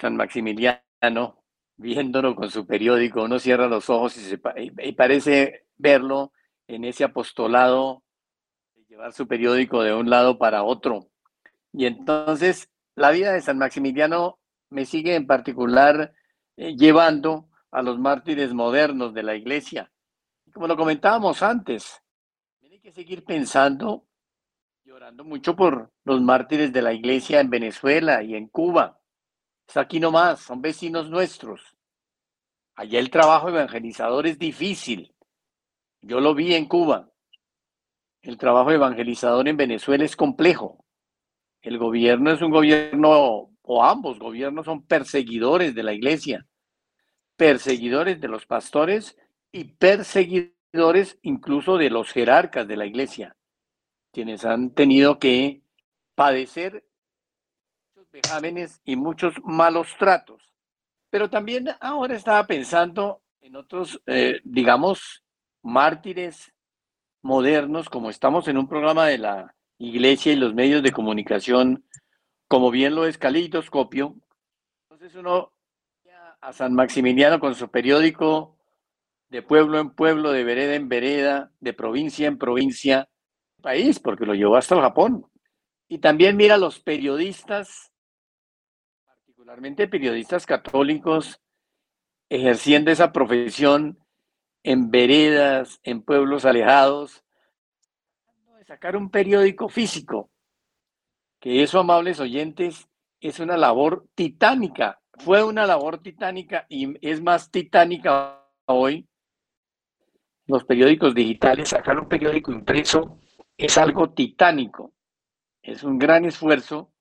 San 0.00 0.16
Maximiliano 0.16 1.44
viéndolo 1.78 2.34
con 2.34 2.50
su 2.50 2.66
periódico, 2.66 3.22
uno 3.22 3.38
cierra 3.38 3.68
los 3.68 3.88
ojos 3.88 4.16
y, 4.16 4.20
se, 4.20 4.40
y 4.56 4.92
parece 4.92 5.66
verlo 5.76 6.32
en 6.66 6.84
ese 6.84 7.04
apostolado 7.04 8.02
de 8.74 8.84
llevar 8.84 9.12
su 9.12 9.26
periódico 9.26 9.82
de 9.82 9.94
un 9.94 10.10
lado 10.10 10.38
para 10.38 10.64
otro. 10.64 11.08
Y 11.72 11.86
entonces 11.86 12.68
la 12.94 13.10
vida 13.12 13.32
de 13.32 13.40
San 13.40 13.58
Maximiliano 13.58 14.38
me 14.70 14.84
sigue 14.84 15.14
en 15.14 15.26
particular 15.26 16.12
eh, 16.56 16.76
llevando 16.76 17.48
a 17.70 17.80
los 17.82 17.98
mártires 17.98 18.52
modernos 18.52 19.14
de 19.14 19.22
la 19.22 19.36
iglesia. 19.36 19.90
Como 20.52 20.66
lo 20.66 20.76
comentábamos 20.76 21.42
antes, 21.42 22.02
tiene 22.58 22.80
que 22.80 22.90
seguir 22.90 23.24
pensando 23.24 24.06
y 24.84 24.90
orando 24.90 25.24
mucho 25.24 25.54
por 25.54 25.92
los 26.04 26.20
mártires 26.20 26.72
de 26.72 26.82
la 26.82 26.92
iglesia 26.92 27.40
en 27.40 27.50
Venezuela 27.50 28.22
y 28.22 28.34
en 28.34 28.48
Cuba 28.48 28.97
Está 29.68 29.82
aquí 29.82 30.00
nomás, 30.00 30.40
son 30.40 30.62
vecinos 30.62 31.10
nuestros. 31.10 31.76
Allá 32.74 32.98
el 32.98 33.10
trabajo 33.10 33.50
evangelizador 33.50 34.26
es 34.26 34.38
difícil. 34.38 35.14
Yo 36.00 36.20
lo 36.20 36.34
vi 36.34 36.54
en 36.54 36.64
Cuba. 36.64 37.10
El 38.22 38.38
trabajo 38.38 38.70
evangelizador 38.70 39.46
en 39.46 39.58
Venezuela 39.58 40.06
es 40.06 40.16
complejo. 40.16 40.86
El 41.60 41.76
gobierno 41.76 42.30
es 42.30 42.40
un 42.40 42.50
gobierno, 42.50 43.50
o 43.60 43.84
ambos 43.84 44.18
gobiernos 44.18 44.64
son 44.64 44.86
perseguidores 44.86 45.74
de 45.74 45.82
la 45.82 45.92
iglesia, 45.92 46.46
perseguidores 47.36 48.22
de 48.22 48.28
los 48.28 48.46
pastores 48.46 49.18
y 49.52 49.64
perseguidores 49.64 51.18
incluso 51.20 51.76
de 51.76 51.90
los 51.90 52.10
jerarcas 52.10 52.66
de 52.66 52.76
la 52.76 52.86
iglesia, 52.86 53.36
quienes 54.12 54.46
han 54.46 54.70
tenido 54.70 55.18
que 55.18 55.60
padecer 56.14 56.87
vejámenes 58.12 58.80
y 58.84 58.96
muchos 58.96 59.34
malos 59.44 59.88
tratos. 59.98 60.42
Pero 61.10 61.30
también 61.30 61.68
ahora 61.80 62.14
estaba 62.14 62.46
pensando 62.46 63.22
en 63.40 63.56
otros, 63.56 64.00
eh, 64.06 64.40
digamos, 64.44 65.24
mártires 65.62 66.52
modernos, 67.22 67.88
como 67.88 68.10
estamos 68.10 68.48
en 68.48 68.58
un 68.58 68.68
programa 68.68 69.06
de 69.06 69.18
la 69.18 69.54
iglesia 69.78 70.32
y 70.32 70.36
los 70.36 70.54
medios 70.54 70.82
de 70.82 70.92
comunicación, 70.92 71.84
como 72.46 72.70
bien 72.70 72.94
lo 72.94 73.06
es 73.06 73.18
Caleidoscopio. 73.18 74.16
Entonces 74.82 75.14
uno 75.14 75.52
a 76.40 76.52
San 76.52 76.74
Maximiliano 76.74 77.40
con 77.40 77.54
su 77.54 77.68
periódico 77.70 78.56
de 79.28 79.42
pueblo 79.42 79.78
en 79.78 79.90
pueblo, 79.90 80.32
de 80.32 80.44
vereda 80.44 80.74
en 80.74 80.88
vereda, 80.88 81.50
de 81.60 81.72
provincia 81.72 82.26
en 82.26 82.38
provincia, 82.38 83.08
país, 83.60 83.98
porque 84.00 84.24
lo 84.24 84.34
llevó 84.34 84.56
hasta 84.56 84.74
el 84.74 84.80
Japón. 84.80 85.26
Y 85.88 85.98
también 85.98 86.36
mira 86.36 86.56
los 86.56 86.80
periodistas, 86.80 87.92
particularmente 89.48 89.88
periodistas 89.88 90.44
católicos, 90.44 91.40
ejerciendo 92.28 92.90
esa 92.90 93.12
profesión 93.12 93.98
en 94.62 94.90
veredas, 94.90 95.80
en 95.84 96.02
pueblos 96.02 96.44
alejados, 96.44 97.24
de 98.58 98.64
sacar 98.66 98.94
un 98.94 99.10
periódico 99.10 99.70
físico, 99.70 100.28
que 101.40 101.62
eso, 101.62 101.80
amables 101.80 102.20
oyentes, 102.20 102.90
es 103.20 103.40
una 103.40 103.56
labor 103.56 104.06
titánica. 104.14 105.00
Fue 105.14 105.42
una 105.42 105.64
labor 105.64 106.02
titánica 106.02 106.66
y 106.68 106.94
es 107.00 107.22
más 107.22 107.50
titánica 107.50 108.44
hoy. 108.66 109.08
Los 110.46 110.64
periódicos 110.64 111.14
digitales, 111.14 111.70
sacar 111.70 111.98
un 111.98 112.06
periódico 112.06 112.52
impreso 112.52 113.18
es 113.56 113.78
algo 113.78 114.10
titánico. 114.10 114.92
Es 115.62 115.84
un 115.84 115.98
gran 115.98 116.26
esfuerzo, 116.26 116.92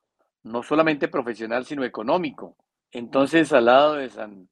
no 0.47 0.63
solamente 0.63 1.07
profesional, 1.07 1.65
sino 1.65 1.83
económico. 1.83 2.55
Entonces, 2.91 3.51
al 3.53 3.65
lado 3.65 3.95
de 3.95 4.09
San 4.09 4.49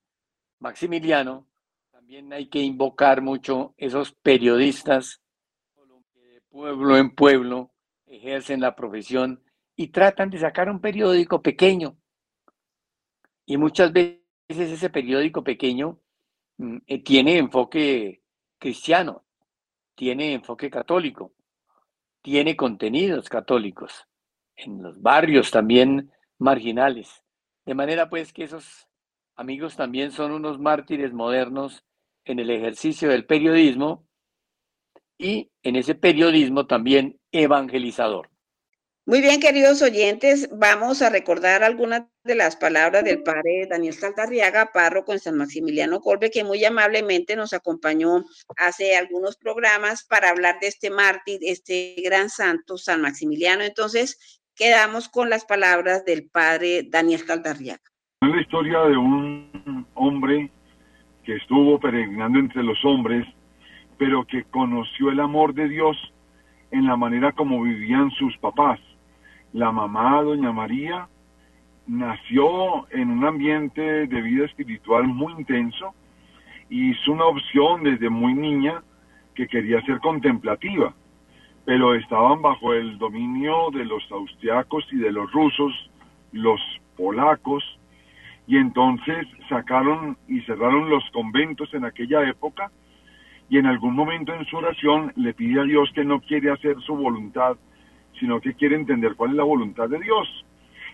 Maximiliano, 0.60 1.48
también 1.92 2.32
hay 2.34 2.48
que 2.48 2.60
invocar 2.60 3.22
mucho 3.22 3.74
esos 3.78 4.12
periodistas 4.12 5.22
que 6.14 6.20
de 6.20 6.42
pueblo 6.42 6.98
en 6.98 7.16
pueblo 7.16 7.72
ejercen 8.06 8.62
la 8.62 8.76
profesión 8.76 9.44
y 9.76 9.88
tratan 9.88 10.30
de 10.30 10.40
sacar 10.40 10.70
un 10.70 10.80
periódico 10.80 11.42
pequeño. 11.42 11.98
Y 13.46 13.58
muchas 13.58 13.92
veces 13.94 14.22
ese 14.50 14.90
periódico 14.90 15.44
pequeño 15.44 16.00
mm, 16.58 16.78
eh, 16.88 17.04
tiene 17.04 17.38
enfoque 17.38 18.22
cristiano, 18.58 19.24
tiene 19.96 20.34
enfoque 20.34 20.70
católico, 20.70 21.34
tiene 22.22 22.56
contenidos 22.56 23.30
católicos 23.30 24.08
en 24.58 24.82
los 24.82 25.02
barrios 25.02 25.52
también 25.52 26.12
marginales. 26.38 27.24
De 27.66 27.74
manera 27.74 28.10
pues 28.10 28.34
que 28.34 28.44
esos 28.44 28.88
amigos 29.36 29.76
también 29.76 30.12
son 30.12 30.32
unos 30.32 30.60
mártires 30.60 31.14
modernos 31.14 31.84
en 32.24 32.40
el 32.40 32.50
ejercicio 32.50 33.10
del 33.10 33.26
periodismo 33.26 34.08
y 35.18 35.52
en 35.64 35.76
ese 35.76 35.96
periodismo 35.96 36.68
también 36.68 37.20
evangelizador. 37.32 38.30
Muy 39.08 39.22
bien, 39.22 39.40
queridos 39.40 39.84
oyentes, 39.84 40.50
vamos 40.52 41.04
a 41.04 41.12
recordar 41.12 41.64
algunas 41.64 42.06
de 42.24 42.34
las 42.34 42.56
palabras 42.56 43.04
del 43.04 43.22
padre 43.22 43.68
Daniel 43.70 43.94
Saldarriaga, 43.94 44.72
párroco 44.74 45.14
en 45.14 45.20
San 45.20 45.38
Maximiliano 45.38 46.02
Colbe, 46.02 46.32
que 46.32 46.44
muy 46.44 46.66
amablemente 46.66 47.36
nos 47.36 47.54
acompañó 47.54 48.26
hace 48.58 48.96
algunos 48.96 49.38
programas 49.38 50.06
para 50.06 50.32
hablar 50.32 50.60
de 50.60 50.70
este 50.70 50.90
mártir, 50.90 51.40
este 51.44 51.94
gran 52.04 52.32
santo, 52.32 52.80
San 52.80 53.02
Maximiliano. 53.02 53.64
Entonces, 53.64 54.42
quedamos 54.56 55.10
con 55.10 55.30
las 55.30 55.46
palabras 55.46 56.06
del 56.06 56.30
padre 56.30 56.84
Daniel 56.90 57.20
Saldarriaga. 57.20 57.82
Es 58.22 58.30
la 58.30 58.42
historia 58.42 58.80
de 58.86 58.98
un 58.98 59.88
hombre 59.94 60.52
que 61.24 61.36
estuvo 61.36 61.80
peregrinando 61.80 62.40
entre 62.40 62.64
los 62.64 62.84
hombres, 62.86 63.26
pero 63.98 64.26
que 64.26 64.44
conoció 64.46 65.10
el 65.10 65.20
amor 65.20 65.54
de 65.54 65.68
Dios 65.68 65.98
en 66.72 66.86
la 66.86 66.96
manera 66.96 67.32
como 67.32 67.62
vivían 67.62 68.12
sus 68.12 68.38
papás 68.38 68.80
la 69.56 69.72
mamá, 69.72 70.22
doña 70.22 70.52
María, 70.52 71.08
nació 71.88 72.92
en 72.92 73.10
un 73.10 73.26
ambiente 73.26 73.82
de 74.06 74.22
vida 74.22 74.44
espiritual 74.44 75.08
muy 75.08 75.32
intenso 75.32 75.96
y 76.70 76.92
hizo 76.92 77.14
una 77.14 77.24
opción 77.24 77.84
desde 77.84 78.10
muy 78.10 78.34
niña 78.34 78.84
que 79.34 79.48
quería 79.48 79.82
ser 79.84 80.00
contemplativa, 80.00 80.94
pero 81.66 81.96
estaban 81.96 82.42
bajo 82.42 82.74
el 82.74 82.98
dominio 82.98 83.72
de 83.72 83.86
los 83.86 84.04
austriacos 84.12 84.86
y 84.92 84.98
de 84.98 85.12
los 85.12 85.32
rusos, 85.32 85.74
los 86.32 86.62
polacos, 86.96 87.64
y 88.48 88.58
entonces 88.58 89.28
sacaron 89.50 90.18
y 90.28 90.42
cerraron 90.42 90.90
los 90.90 91.04
conventos 91.12 91.74
en 91.74 91.86
aquella 91.86 92.28
época 92.30 92.72
y 93.50 93.58
en 93.58 93.66
algún 93.66 93.96
momento 93.96 94.34
en 94.34 94.46
su 94.46 94.58
oración 94.58 95.12
le 95.16 95.34
pide 95.34 95.62
a 95.62 95.64
Dios 95.64 95.90
que 95.94 96.04
no 96.04 96.20
quiere 96.22 96.52
hacer 96.52 96.80
su 96.82 96.96
voluntad, 96.96 97.58
sino 98.20 98.40
que 98.40 98.54
quiere 98.54 98.76
entender 98.76 99.16
cuál 99.16 99.32
es 99.32 99.36
la 99.38 99.44
voluntad 99.44 99.90
de 99.90 100.00
Dios. 100.00 100.46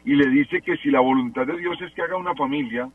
Y 0.03 0.15
le 0.15 0.27
dice 0.29 0.61
que 0.61 0.77
si 0.77 0.89
la 0.89 0.99
voluntad 0.99 1.45
de 1.45 1.57
Dios 1.57 1.79
es 1.81 1.93
que 1.93 2.01
haga 2.01 2.17
una 2.17 2.35
familia, 2.35 2.89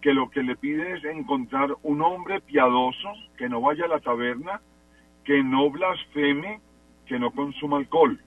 que 0.00 0.12
lo 0.12 0.28
que 0.30 0.42
le 0.42 0.56
pide 0.56 0.94
es 0.94 1.04
encontrar 1.04 1.70
un 1.82 2.02
hombre 2.02 2.40
piadoso, 2.40 3.12
que 3.38 3.48
no 3.48 3.60
vaya 3.60 3.84
a 3.84 3.88
la 3.88 4.00
taberna, 4.00 4.60
que 5.24 5.42
no 5.42 5.70
blasfeme, 5.70 6.60
que 7.06 7.18
no 7.18 7.30
consuma 7.30 7.78
alcohol. 7.78 8.18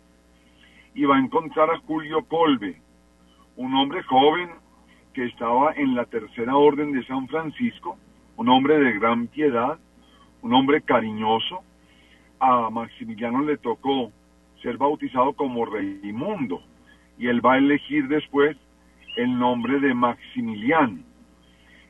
Y 0.93 1.05
va 1.05 1.17
a 1.17 1.19
encontrar 1.19 1.69
a 1.69 1.79
Julio 1.79 2.23
Colbe, 2.25 2.81
un 3.55 3.73
hombre 3.73 4.03
joven 4.03 4.49
que 5.13 5.25
estaba 5.25 5.73
en 5.73 5.95
la 5.95 6.05
tercera 6.05 6.55
orden 6.55 6.91
de 6.91 7.05
San 7.05 7.27
Francisco, 7.27 7.97
un 8.35 8.49
hombre 8.49 8.77
de 8.79 8.93
gran 8.93 9.27
piedad, 9.27 9.79
un 10.41 10.53
hombre 10.53 10.81
cariñoso. 10.81 11.63
A 12.39 12.69
Maximiliano 12.69 13.41
le 13.43 13.57
tocó 13.57 14.11
ser 14.61 14.77
bautizado 14.77 15.33
como 15.33 15.65
Raimundo 15.65 16.61
y 17.17 17.27
él 17.27 17.45
va 17.45 17.53
a 17.53 17.57
elegir 17.57 18.07
después 18.07 18.57
el 19.15 19.37
nombre 19.37 19.79
de 19.79 19.93
Maximiliano. 19.93 20.99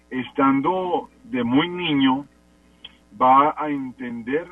Estando 0.09 1.09
de 1.23 1.43
muy 1.43 1.67
niño, 1.67 2.27
va 3.19 3.55
a 3.57 3.69
entender 3.69 4.47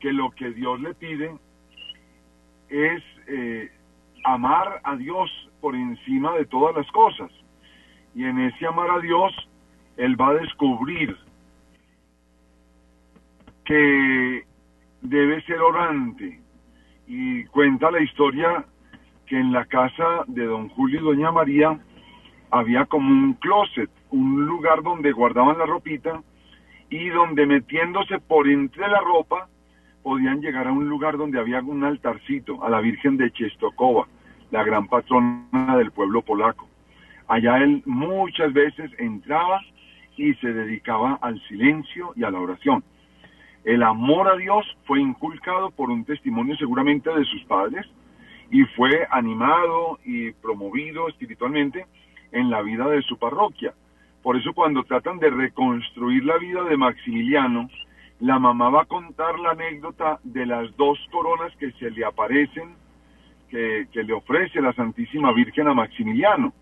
que 0.00 0.12
lo 0.12 0.30
que 0.30 0.50
Dios 0.50 0.80
le 0.80 0.94
pide 0.94 1.36
es 2.68 3.02
eh, 3.26 3.70
amar 4.24 4.80
a 4.84 4.96
Dios 4.96 5.30
por 5.60 5.74
encima 5.74 6.32
de 6.34 6.46
todas 6.46 6.74
las 6.76 6.90
cosas. 6.92 7.30
Y 8.14 8.24
en 8.24 8.38
ese 8.40 8.66
amar 8.66 8.90
a 8.90 9.00
Dios, 9.00 9.32
él 9.96 10.20
va 10.20 10.30
a 10.30 10.34
descubrir 10.34 11.16
que 13.64 14.44
debe 15.02 15.42
ser 15.42 15.60
orante, 15.60 16.40
y 17.06 17.44
cuenta 17.46 17.90
la 17.90 18.00
historia 18.00 18.64
que 19.26 19.38
en 19.38 19.52
la 19.52 19.64
casa 19.66 20.24
de 20.26 20.44
don 20.44 20.68
Julio 20.68 21.00
y 21.00 21.04
doña 21.04 21.32
María 21.32 21.78
había 22.50 22.84
como 22.86 23.08
un 23.08 23.34
closet, 23.34 23.90
un 24.10 24.46
lugar 24.46 24.82
donde 24.82 25.12
guardaban 25.12 25.58
la 25.58 25.66
ropita 25.66 26.22
y 26.90 27.08
donde 27.08 27.46
metiéndose 27.46 28.18
por 28.20 28.48
entre 28.48 28.88
la 28.88 29.00
ropa 29.00 29.48
podían 30.02 30.40
llegar 30.40 30.66
a 30.66 30.72
un 30.72 30.88
lugar 30.88 31.16
donde 31.16 31.38
había 31.38 31.60
un 31.60 31.84
altarcito 31.84 32.64
a 32.64 32.70
la 32.70 32.80
Virgen 32.80 33.16
de 33.16 33.30
Chestokova, 33.30 34.06
la 34.50 34.62
gran 34.64 34.88
patrona 34.88 35.76
del 35.76 35.90
pueblo 35.90 36.22
polaco. 36.22 36.68
Allá 37.26 37.58
él 37.58 37.82
muchas 37.84 38.52
veces 38.52 38.90
entraba 38.98 39.60
y 40.16 40.34
se 40.34 40.52
dedicaba 40.52 41.18
al 41.20 41.40
silencio 41.48 42.12
y 42.16 42.24
a 42.24 42.30
la 42.30 42.40
oración. 42.40 42.82
El 43.64 43.82
amor 43.82 44.28
a 44.28 44.36
Dios 44.36 44.64
fue 44.84 45.00
inculcado 45.00 45.70
por 45.70 45.90
un 45.90 46.04
testimonio 46.04 46.56
seguramente 46.56 47.10
de 47.10 47.24
sus 47.24 47.44
padres 47.44 47.86
y 48.50 48.64
fue 48.64 49.06
animado 49.10 49.98
y 50.04 50.32
promovido 50.32 51.08
espiritualmente 51.08 51.86
en 52.32 52.50
la 52.50 52.62
vida 52.62 52.88
de 52.88 53.02
su 53.02 53.18
parroquia. 53.18 53.74
Por 54.22 54.36
eso 54.36 54.52
cuando 54.54 54.84
tratan 54.84 55.18
de 55.18 55.30
reconstruir 55.30 56.24
la 56.24 56.38
vida 56.38 56.64
de 56.64 56.76
Maximiliano, 56.76 57.68
la 58.20 58.38
mamá 58.38 58.70
va 58.70 58.82
a 58.82 58.86
contar 58.86 59.38
la 59.38 59.50
anécdota 59.50 60.18
de 60.24 60.44
las 60.44 60.76
dos 60.76 60.98
coronas 61.12 61.54
que 61.56 61.70
se 61.72 61.90
le 61.90 62.04
aparecen, 62.04 62.74
que, 63.48 63.86
le 63.92 64.12
ofrece 64.12 64.60
la 64.60 64.72
Santísima 64.72 65.32
Virgen 65.32 65.68
a 65.68 65.74
Maximiliano. 65.74 66.52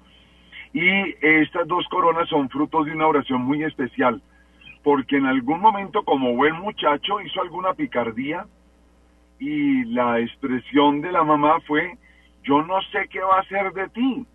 Y 0.72 1.14
estas 1.22 1.66
dos 1.66 1.86
coronas 1.88 2.28
son 2.28 2.50
fruto 2.50 2.84
de 2.84 2.92
una 2.92 3.06
oración 3.06 3.42
muy 3.42 3.62
especial, 3.64 4.20
porque 4.82 5.16
en 5.16 5.26
algún 5.26 5.60
momento 5.60 6.02
como 6.04 6.36
buen 6.36 6.56
muchacho 6.56 7.20
hizo 7.22 7.40
alguna 7.40 7.72
picardía 7.72 8.46
y 9.38 9.84
la 9.84 10.20
expresión 10.20 11.00
de 11.00 11.12
la 11.12 11.24
mamá 11.24 11.60
fue, 11.66 11.96
yo 12.44 12.62
no 12.62 12.80
sé 12.92 13.08
qué 13.10 13.20
va 13.20 13.36
a 13.36 13.40
hacer 13.40 13.72
de 13.72 13.88
ti. 13.88 14.26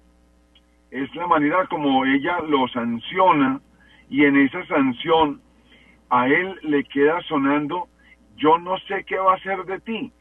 Es 0.89 1.13
la 1.15 1.27
manera 1.27 1.67
como 1.67 2.03
ella 2.05 2.39
lo 2.39 2.67
sanciona 2.69 3.62
y 4.10 4.25
en 4.25 4.36
esa 4.38 4.65
sanción 4.65 5.39
a 6.12 6.28
él 6.28 6.60
le 6.63 6.84
queda 6.84 7.21
sonando, 7.21 7.88
yo 8.36 8.60
no 8.60 8.78
sé 8.80 9.06
qué 9.06 9.17
va 9.17 9.32
a 9.32 9.36
hacer 9.38 9.63
de 9.63 9.80
ti, 9.80 10.12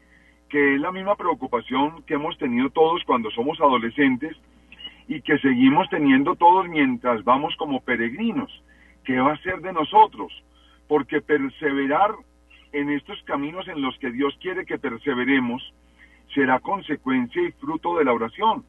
que 0.49 0.75
es 0.75 0.81
la 0.81 0.91
misma 0.91 1.17
preocupación 1.17 2.01
que 2.03 2.13
hemos 2.13 2.37
tenido 2.37 2.69
todos 2.69 3.03
cuando 3.03 3.29
somos 3.31 3.59
adolescentes 3.59 4.37
y 5.09 5.21
que 5.21 5.37
seguimos 5.39 5.89
teniendo 5.89 6.35
todos 6.37 6.65
mientras 6.69 7.25
vamos 7.25 7.53
como 7.57 7.81
peregrinos. 7.81 8.49
¿Qué 9.03 9.19
va 9.19 9.33
a 9.33 9.43
ser 9.43 9.59
de 9.59 9.73
nosotros? 9.73 10.31
Porque 10.87 11.19
perseverar 11.19 12.11
en 12.71 12.89
estos 12.89 13.21
caminos 13.23 13.67
en 13.67 13.81
los 13.81 13.97
que 13.99 14.11
Dios 14.11 14.33
quiere 14.41 14.65
que 14.65 14.79
perseveremos 14.79 15.61
será 16.33 16.61
consecuencia 16.61 17.41
y 17.41 17.51
fruto 17.51 17.97
de 17.97 18.05
la 18.05 18.13
oración. 18.13 18.63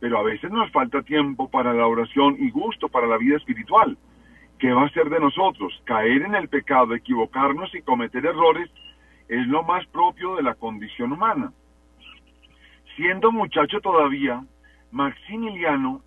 Pero 0.00 0.18
a 0.18 0.24
veces 0.24 0.50
nos 0.50 0.72
falta 0.72 1.02
tiempo 1.02 1.48
para 1.48 1.72
la 1.72 1.86
oración 1.86 2.36
y 2.40 2.50
gusto 2.50 2.88
para 2.88 3.06
la 3.06 3.18
vida 3.18 3.36
espiritual. 3.36 3.96
¿Qué 4.60 4.70
va 4.74 4.84
a 4.84 4.90
ser 4.90 5.08
de 5.08 5.18
nosotros? 5.18 5.72
Caer 5.84 6.20
en 6.20 6.34
el 6.34 6.50
pecado, 6.50 6.94
equivocarnos 6.94 7.74
y 7.74 7.80
cometer 7.80 8.26
errores 8.26 8.70
es 9.26 9.46
lo 9.46 9.62
más 9.62 9.86
propio 9.86 10.36
de 10.36 10.42
la 10.42 10.54
condición 10.54 11.12
humana. 11.12 11.50
Siendo 12.94 13.32
muchacho 13.32 13.80
todavía, 13.80 14.44
Maximiliano 14.90 16.02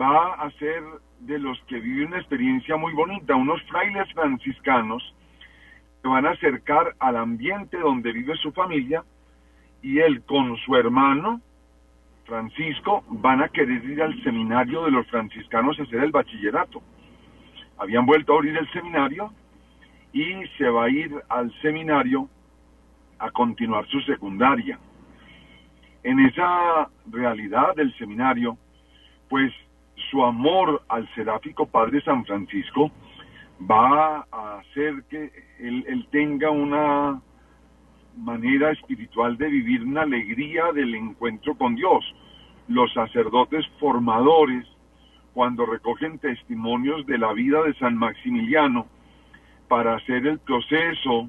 va 0.00 0.34
a 0.34 0.50
ser 0.58 0.82
de 1.20 1.38
los 1.38 1.56
que 1.68 1.78
vive 1.78 2.06
una 2.06 2.18
experiencia 2.18 2.76
muy 2.76 2.92
bonita, 2.94 3.36
unos 3.36 3.62
frailes 3.62 4.12
franciscanos 4.12 5.14
que 6.02 6.08
van 6.08 6.26
a 6.26 6.30
acercar 6.30 6.96
al 6.98 7.16
ambiente 7.16 7.78
donde 7.78 8.10
vive 8.10 8.34
su 8.38 8.50
familia 8.50 9.04
y 9.82 10.00
él 10.00 10.22
con 10.24 10.56
su 10.56 10.74
hermano 10.74 11.40
Francisco 12.26 13.04
van 13.08 13.40
a 13.40 13.50
querer 13.50 13.84
ir 13.84 14.02
al 14.02 14.20
seminario 14.24 14.84
de 14.84 14.90
los 14.90 15.06
franciscanos 15.06 15.78
a 15.78 15.84
hacer 15.84 16.02
el 16.02 16.10
bachillerato. 16.10 16.82
Habían 17.78 18.06
vuelto 18.06 18.32
a 18.32 18.36
abrir 18.36 18.56
el 18.56 18.70
seminario 18.72 19.32
y 20.12 20.46
se 20.56 20.68
va 20.68 20.84
a 20.84 20.90
ir 20.90 21.12
al 21.28 21.52
seminario 21.60 22.28
a 23.18 23.30
continuar 23.30 23.86
su 23.88 24.00
secundaria. 24.02 24.78
En 26.02 26.20
esa 26.20 26.88
realidad 27.10 27.74
del 27.74 27.92
seminario, 27.96 28.56
pues 29.28 29.52
su 30.10 30.22
amor 30.22 30.82
al 30.88 31.12
seráfico 31.14 31.66
Padre 31.66 32.00
San 32.02 32.24
Francisco 32.24 32.90
va 33.70 34.26
a 34.30 34.58
hacer 34.58 35.04
que 35.08 35.30
él, 35.58 36.06
tenga 36.10 36.50
una 36.50 37.20
manera 38.16 38.70
espiritual 38.70 39.36
de 39.36 39.48
vivir 39.48 39.82
una 39.82 40.02
alegría 40.02 40.72
del 40.72 40.94
encuentro 40.94 41.56
con 41.56 41.74
Dios. 41.74 42.04
Los 42.68 42.92
sacerdotes 42.92 43.66
formadores, 43.80 44.66
cuando 45.34 45.66
recogen 45.66 46.18
testimonios 46.18 47.04
de 47.06 47.18
la 47.18 47.32
vida 47.32 47.62
de 47.62 47.74
San 47.74 47.96
Maximiliano 47.96 48.86
para 49.68 49.96
hacer 49.96 50.26
el 50.26 50.38
proceso 50.38 51.28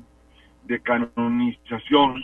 de 0.63 0.79
canonización, 0.79 2.23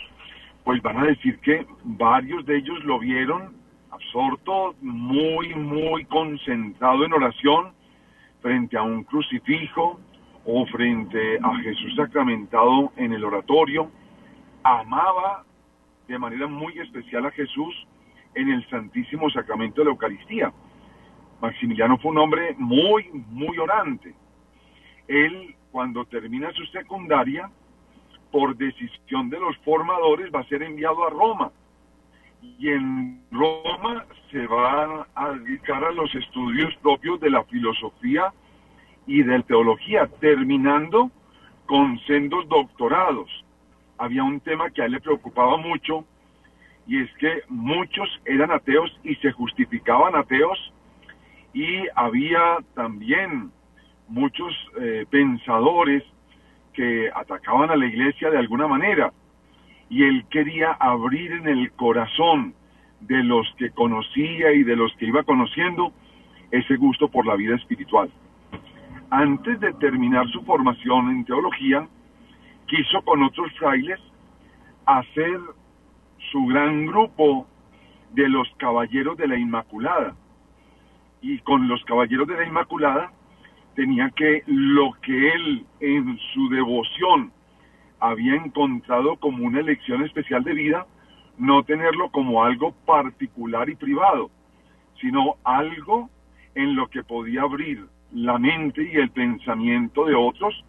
pues 0.64 0.80
van 0.80 0.98
a 0.98 1.04
decir 1.06 1.38
que 1.40 1.66
varios 1.82 2.46
de 2.46 2.58
ellos 2.58 2.82
lo 2.84 2.98
vieron 3.00 3.60
absorto, 3.90 4.74
muy, 4.80 5.54
muy 5.54 6.04
concentrado 6.06 7.04
en 7.04 7.12
oración 7.12 7.72
frente 8.40 8.76
a 8.76 8.82
un 8.82 9.04
crucifijo 9.04 10.00
o 10.44 10.66
frente 10.66 11.38
a 11.42 11.54
Jesús 11.56 11.94
sacramentado 11.96 12.92
en 12.96 13.12
el 13.12 13.24
oratorio 13.24 13.90
amaba 14.62 15.44
de 16.08 16.18
manera 16.18 16.46
muy 16.46 16.78
especial 16.78 17.26
a 17.26 17.30
Jesús 17.32 17.86
en 18.34 18.50
el 18.50 18.68
Santísimo 18.68 19.30
Sacramento 19.30 19.80
de 19.80 19.86
la 19.86 19.90
Eucaristía. 19.90 20.52
Maximiliano 21.42 21.98
fue 21.98 22.12
un 22.12 22.18
hombre 22.18 22.54
muy, 22.56 23.10
muy 23.28 23.58
orante. 23.58 24.14
Él, 25.08 25.54
cuando 25.70 26.04
termina 26.04 26.52
su 26.52 26.64
secundaria, 26.66 27.50
por 28.30 28.56
decisión 28.56 29.28
de 29.28 29.40
los 29.40 29.56
formadores, 29.58 30.32
va 30.32 30.40
a 30.40 30.48
ser 30.48 30.62
enviado 30.62 31.04
a 31.04 31.10
Roma. 31.10 31.52
Y 32.40 32.68
en 32.68 33.24
Roma 33.30 34.06
se 34.30 34.46
va 34.46 35.06
a 35.14 35.32
dedicar 35.32 35.84
a 35.84 35.92
los 35.92 36.14
estudios 36.14 36.74
propios 36.76 37.20
de 37.20 37.30
la 37.30 37.44
filosofía 37.44 38.32
y 39.06 39.22
de 39.22 39.42
teología, 39.42 40.06
terminando 40.20 41.10
con 41.66 41.98
sendos 42.06 42.48
doctorados 42.48 43.28
había 43.98 44.24
un 44.24 44.40
tema 44.40 44.70
que 44.70 44.82
a 44.82 44.86
él 44.86 44.92
le 44.92 45.00
preocupaba 45.00 45.56
mucho 45.56 46.04
y 46.86 47.00
es 47.00 47.10
que 47.18 47.42
muchos 47.48 48.08
eran 48.24 48.50
ateos 48.50 48.90
y 49.04 49.14
se 49.16 49.30
justificaban 49.30 50.16
ateos 50.16 50.71
y 51.52 51.86
había 51.94 52.58
también 52.74 53.50
muchos 54.08 54.52
eh, 54.80 55.06
pensadores 55.10 56.02
que 56.72 57.10
atacaban 57.14 57.70
a 57.70 57.76
la 57.76 57.86
iglesia 57.86 58.30
de 58.30 58.38
alguna 58.38 58.66
manera 58.66 59.12
y 59.88 60.04
él 60.04 60.24
quería 60.30 60.72
abrir 60.72 61.32
en 61.32 61.48
el 61.48 61.70
corazón 61.72 62.54
de 63.00 63.22
los 63.22 63.46
que 63.58 63.70
conocía 63.70 64.52
y 64.52 64.62
de 64.62 64.76
los 64.76 64.94
que 64.96 65.06
iba 65.06 65.22
conociendo 65.22 65.92
ese 66.50 66.76
gusto 66.76 67.08
por 67.08 67.26
la 67.26 67.36
vida 67.36 67.56
espiritual. 67.56 68.10
Antes 69.10 69.60
de 69.60 69.72
terminar 69.74 70.26
su 70.28 70.42
formación 70.42 71.10
en 71.10 71.24
teología, 71.24 71.86
quiso 72.66 73.02
con 73.02 73.22
otros 73.22 73.52
frailes 73.58 74.00
hacer 74.86 75.38
su 76.30 76.46
gran 76.46 76.86
grupo 76.86 77.46
de 78.12 78.28
los 78.28 78.48
caballeros 78.56 79.16
de 79.18 79.28
la 79.28 79.36
Inmaculada. 79.36 80.14
Y 81.22 81.38
con 81.38 81.68
los 81.68 81.82
caballeros 81.84 82.28
de 82.28 82.36
la 82.36 82.46
Inmaculada 82.46 83.12
tenía 83.74 84.10
que 84.10 84.42
lo 84.46 84.92
que 85.00 85.32
él 85.32 85.66
en 85.80 86.18
su 86.34 86.48
devoción 86.50 87.32
había 88.00 88.34
encontrado 88.34 89.16
como 89.16 89.46
una 89.46 89.60
elección 89.60 90.04
especial 90.04 90.42
de 90.42 90.52
vida, 90.52 90.86
no 91.38 91.62
tenerlo 91.62 92.10
como 92.10 92.44
algo 92.44 92.72
particular 92.84 93.68
y 93.70 93.76
privado, 93.76 94.30
sino 95.00 95.36
algo 95.44 96.10
en 96.54 96.74
lo 96.74 96.88
que 96.88 97.04
podía 97.04 97.42
abrir 97.42 97.86
la 98.12 98.38
mente 98.38 98.90
y 98.92 98.96
el 98.96 99.10
pensamiento 99.10 100.04
de 100.04 100.14
otros 100.14 100.64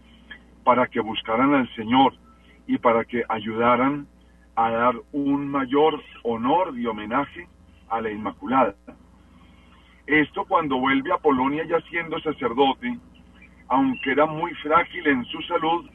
para 0.64 0.88
que 0.88 1.00
buscaran 1.00 1.54
al 1.54 1.68
Señor 1.76 2.14
y 2.68 2.78
para 2.78 3.04
que 3.04 3.24
ayudaran 3.28 4.08
a 4.56 4.70
dar 4.70 4.96
un 5.12 5.50
mayor 5.50 6.02
honor 6.24 6.78
y 6.78 6.86
homenaje 6.86 7.48
a 7.90 8.00
la 8.00 8.12
Inmaculada. 8.12 8.76
Esto 10.08 10.46
cuando 10.46 10.78
vuelve 10.78 11.14
a 11.14 11.18
Polonia 11.18 11.64
ya 11.66 11.80
siendo 11.90 12.20
sacerdote, 12.20 12.98
aunque 13.70 14.12
era 14.12 14.26
muy 14.26 14.54
frágil 14.56 15.08
en 15.08 15.24
su 15.26 15.42
salud, 15.44 15.90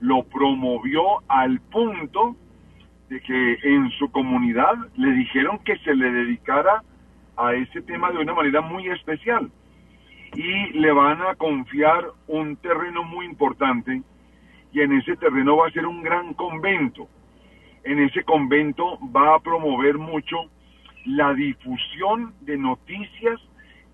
lo 0.00 0.22
promovió 0.24 1.22
al 1.28 1.60
punto 1.60 2.36
de 3.08 3.20
que 3.20 3.58
en 3.62 3.90
su 3.92 4.10
comunidad 4.10 4.74
le 4.96 5.12
dijeron 5.12 5.58
que 5.64 5.78
se 5.78 5.94
le 5.94 6.10
dedicara 6.10 6.82
a 7.36 7.54
ese 7.54 7.80
tema 7.82 8.10
de 8.10 8.18
una 8.18 8.34
manera 8.34 8.60
muy 8.60 8.88
especial 8.88 9.50
y 10.34 10.72
le 10.78 10.92
van 10.92 11.22
a 11.22 11.34
confiar 11.36 12.04
un 12.26 12.56
terreno 12.56 13.02
muy 13.02 13.24
importante 13.24 14.02
y 14.72 14.80
en 14.82 14.92
ese 14.92 15.16
terreno 15.16 15.56
va 15.56 15.68
a 15.68 15.70
ser 15.70 15.86
un 15.86 16.02
gran 16.02 16.34
convento. 16.34 17.08
En 17.84 17.98
ese 18.00 18.24
convento 18.24 18.98
va 19.16 19.34
a 19.34 19.40
promover 19.40 19.96
mucho 19.96 20.50
la 21.04 21.34
difusión 21.34 22.34
de 22.40 22.56
noticias 22.56 23.40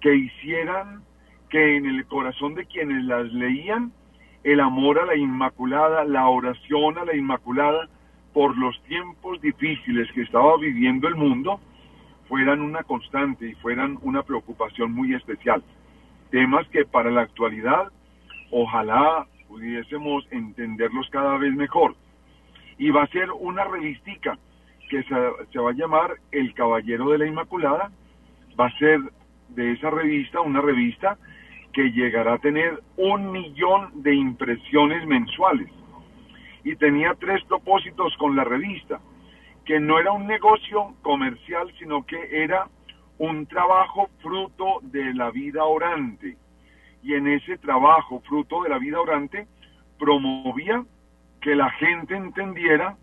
que 0.01 0.15
hicieran 0.15 1.03
que 1.49 1.77
en 1.77 1.87
el 1.87 2.07
corazón 2.07 2.55
de 2.55 2.67
quienes 2.67 3.05
las 3.05 3.33
leían 3.33 3.93
el 4.43 4.61
amor 4.61 4.99
a 4.99 5.07
la 5.07 5.17
Inmaculada, 5.17 6.05
la 6.05 6.29
oración 6.29 6.99
a 6.99 7.05
la 7.05 7.17
Inmaculada 7.17 7.89
por 8.33 8.57
los 8.59 8.83
tiempos 8.85 9.41
difíciles 9.41 10.11
que 10.13 10.23
estaba 10.23 10.57
viviendo 10.59 11.09
el 11.09 11.15
mundo, 11.15 11.61
fueran 12.29 12.61
una 12.61 12.83
constante 12.83 13.49
y 13.49 13.55
fueran 13.55 13.99
una 14.03 14.23
preocupación 14.23 14.93
muy 14.93 15.15
especial 15.15 15.63
temas 16.35 16.67
que 16.71 16.85
para 16.85 17.13
la 17.13 17.21
actualidad 17.21 17.93
ojalá 18.51 19.25
pudiésemos 19.47 20.27
entenderlos 20.33 21.09
cada 21.11 21.39
vez 21.39 21.55
mejor. 21.55 21.95
Y 22.77 22.91
va 22.91 23.05
a 23.05 23.07
ser 23.07 23.31
una 23.31 23.63
revistica 23.63 24.37
que 24.95 25.03
se, 25.03 25.51
se, 25.53 25.59
va 25.59 25.71
a 25.71 25.75
llamar 25.75 26.15
El 26.31 26.55
Caballero 26.55 27.11
de 27.11 27.19
la 27.19 27.27
Inmaculada. 27.27 27.91
Va 28.59 28.67
a 28.67 28.79
ser 28.79 29.01
de 29.49 29.73
esa 29.73 29.91
revista 29.91 30.41
una 30.41 30.61
revista 30.61 31.19
que 31.73 31.91
llegará 31.91 32.35
a 32.35 32.39
tener 32.39 32.81
un 32.97 33.33
millón 33.33 33.91
de 34.05 34.15
impresiones 34.15 35.05
mensuales. 35.05 35.69
Y 36.63 36.77
tenía 36.77 37.15
tres 37.19 37.43
propósitos 37.47 38.17
con 38.19 38.37
la 38.37 38.45
revista, 38.45 39.01
que 39.65 39.81
no 39.81 39.99
era 39.99 40.13
un 40.13 40.29
negocio 40.29 40.95
comercial, 41.03 41.73
sino 41.81 42.07
que 42.07 42.45
era 42.45 42.69
un 43.19 43.47
trabajo 43.47 44.09
fruto 44.23 44.79
de 44.83 45.13
la 45.13 45.33
vida 45.33 45.65
orante. 45.65 46.37
Y 47.03 47.15
en 47.15 47.27
ese 47.27 47.59
trabajo 47.59 48.21
fruto 48.21 48.63
de 48.63 48.69
la 48.69 48.79
vida 48.79 49.01
orante 49.01 49.49
promovía 49.99 50.85
que 51.41 51.57
la 51.57 51.71
gente 51.71 52.15
entendiera 52.15 52.97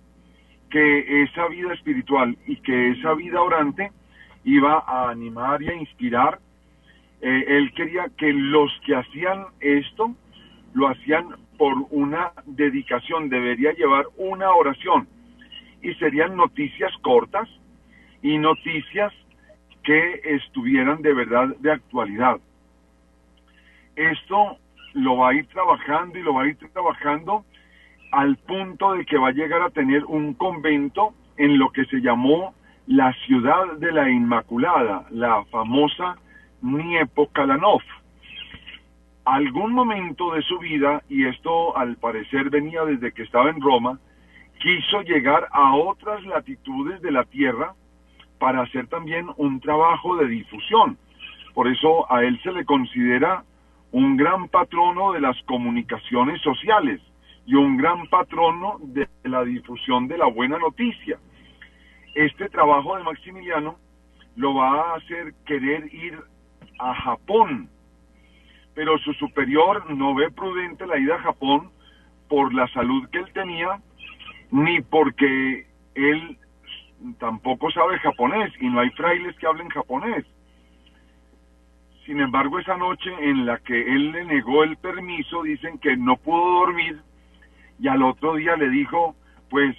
que 0.71 1.23
esa 1.23 1.47
vida 1.47 1.73
espiritual 1.73 2.37
y 2.47 2.55
que 2.57 2.91
esa 2.91 3.13
vida 3.13 3.41
orante 3.41 3.91
iba 4.43 4.83
a 4.87 5.09
animar 5.09 5.61
y 5.61 5.69
a 5.69 5.75
inspirar. 5.75 6.39
Eh, 7.21 7.45
él 7.47 7.71
quería 7.73 8.09
que 8.17 8.33
los 8.33 8.71
que 8.85 8.95
hacían 8.95 9.45
esto 9.59 10.15
lo 10.73 10.87
hacían 10.87 11.35
por 11.57 11.75
una 11.91 12.31
dedicación, 12.45 13.29
debería 13.29 13.73
llevar 13.73 14.05
una 14.17 14.51
oración 14.51 15.07
y 15.81 15.93
serían 15.95 16.35
noticias 16.35 16.91
cortas 17.01 17.47
y 18.23 18.37
noticias 18.37 19.13
que 19.83 20.21
estuvieran 20.23 21.01
de 21.01 21.13
verdad 21.13 21.55
de 21.59 21.71
actualidad. 21.71 22.39
Esto 23.95 24.57
lo 24.93 25.17
va 25.17 25.29
a 25.29 25.33
ir 25.33 25.45
trabajando 25.47 26.17
y 26.17 26.23
lo 26.23 26.33
va 26.33 26.43
a 26.43 26.47
ir 26.47 26.57
trabajando 26.73 27.45
al 28.11 28.35
punto 28.37 28.93
de 28.93 29.05
que 29.05 29.17
va 29.17 29.29
a 29.29 29.33
llegar 29.33 29.61
a 29.61 29.69
tener 29.69 30.05
un 30.05 30.33
convento 30.33 31.13
en 31.37 31.57
lo 31.57 31.71
que 31.71 31.85
se 31.85 32.01
llamó 32.01 32.53
la 32.87 33.13
ciudad 33.25 33.77
de 33.77 33.91
la 33.91 34.09
Inmaculada, 34.09 35.05
la 35.11 35.45
famosa 35.45 36.17
Niepokalanov. 36.61 37.81
Algún 39.23 39.71
momento 39.71 40.33
de 40.33 40.41
su 40.41 40.59
vida, 40.59 41.01
y 41.07 41.25
esto 41.25 41.77
al 41.77 41.95
parecer 41.95 42.49
venía 42.49 42.83
desde 42.83 43.13
que 43.13 43.23
estaba 43.23 43.49
en 43.49 43.61
Roma, 43.61 43.99
quiso 44.59 45.01
llegar 45.03 45.47
a 45.51 45.75
otras 45.75 46.23
latitudes 46.25 47.01
de 47.01 47.11
la 47.11 47.23
tierra 47.23 47.73
para 48.39 48.61
hacer 48.61 48.87
también 48.87 49.27
un 49.37 49.59
trabajo 49.59 50.17
de 50.17 50.27
difusión. 50.27 50.97
Por 51.53 51.67
eso 51.67 52.11
a 52.11 52.23
él 52.23 52.39
se 52.43 52.51
le 52.51 52.65
considera 52.65 53.43
un 53.91 54.17
gran 54.17 54.47
patrono 54.49 55.13
de 55.13 55.21
las 55.21 55.41
comunicaciones 55.43 56.41
sociales 56.41 57.01
y 57.45 57.55
un 57.55 57.77
gran 57.77 58.07
patrono 58.07 58.77
de 58.81 59.07
la 59.23 59.43
difusión 59.43 60.07
de 60.07 60.17
la 60.17 60.27
buena 60.27 60.57
noticia. 60.57 61.19
Este 62.15 62.49
trabajo 62.49 62.97
de 62.97 63.03
Maximiliano 63.03 63.77
lo 64.35 64.55
va 64.55 64.93
a 64.93 64.95
hacer 64.95 65.33
querer 65.45 65.93
ir 65.93 66.19
a 66.79 66.93
Japón, 66.93 67.69
pero 68.73 68.97
su 68.99 69.13
superior 69.13 69.89
no 69.93 70.15
ve 70.15 70.31
prudente 70.31 70.85
la 70.85 70.97
ida 70.97 71.15
a 71.15 71.21
Japón 71.21 71.71
por 72.29 72.53
la 72.53 72.67
salud 72.69 73.09
que 73.09 73.19
él 73.19 73.31
tenía, 73.33 73.81
ni 74.51 74.81
porque 74.81 75.67
él 75.95 76.37
tampoco 77.19 77.71
sabe 77.71 77.97
japonés 77.99 78.53
y 78.59 78.69
no 78.69 78.79
hay 78.79 78.89
frailes 78.91 79.35
que 79.37 79.47
hablen 79.47 79.69
japonés. 79.69 80.25
Sin 82.05 82.19
embargo, 82.19 82.59
esa 82.59 82.77
noche 82.77 83.11
en 83.19 83.45
la 83.45 83.57
que 83.59 83.79
él 83.79 84.11
le 84.11 84.25
negó 84.25 84.63
el 84.63 84.77
permiso, 84.77 85.43
dicen 85.43 85.77
que 85.79 85.95
no 85.97 86.17
pudo 86.17 86.65
dormir 86.65 87.01
y 87.81 87.87
al 87.87 88.03
otro 88.03 88.35
día 88.35 88.55
le 88.55 88.69
dijo, 88.69 89.15
pues, 89.49 89.75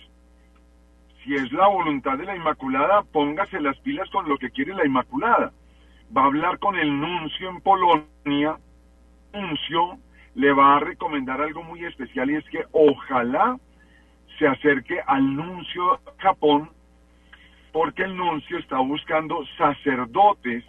si 1.22 1.36
es 1.36 1.52
la 1.52 1.68
voluntad 1.68 2.18
de 2.18 2.24
la 2.24 2.34
Inmaculada, 2.34 3.02
póngase 3.04 3.60
las 3.60 3.78
pilas 3.78 4.10
con 4.10 4.28
lo 4.28 4.38
que 4.38 4.50
quiere 4.50 4.74
la 4.74 4.84
Inmaculada. 4.84 5.52
Va 6.14 6.22
a 6.22 6.26
hablar 6.26 6.58
con 6.58 6.76
el 6.76 7.00
nuncio 7.00 7.48
en 7.48 7.60
Polonia, 7.60 8.58
nuncio 9.32 9.98
le 10.34 10.52
va 10.52 10.76
a 10.76 10.80
recomendar 10.80 11.40
algo 11.40 11.62
muy 11.62 11.84
especial 11.84 12.28
y 12.30 12.36
es 12.36 12.44
que 12.48 12.64
ojalá 12.72 13.56
se 14.36 14.48
acerque 14.48 15.00
al 15.06 15.36
nuncio 15.36 16.00
Japón 16.18 16.70
porque 17.72 18.02
el 18.02 18.16
nuncio 18.16 18.58
está 18.58 18.78
buscando 18.78 19.46
sacerdotes 19.56 20.64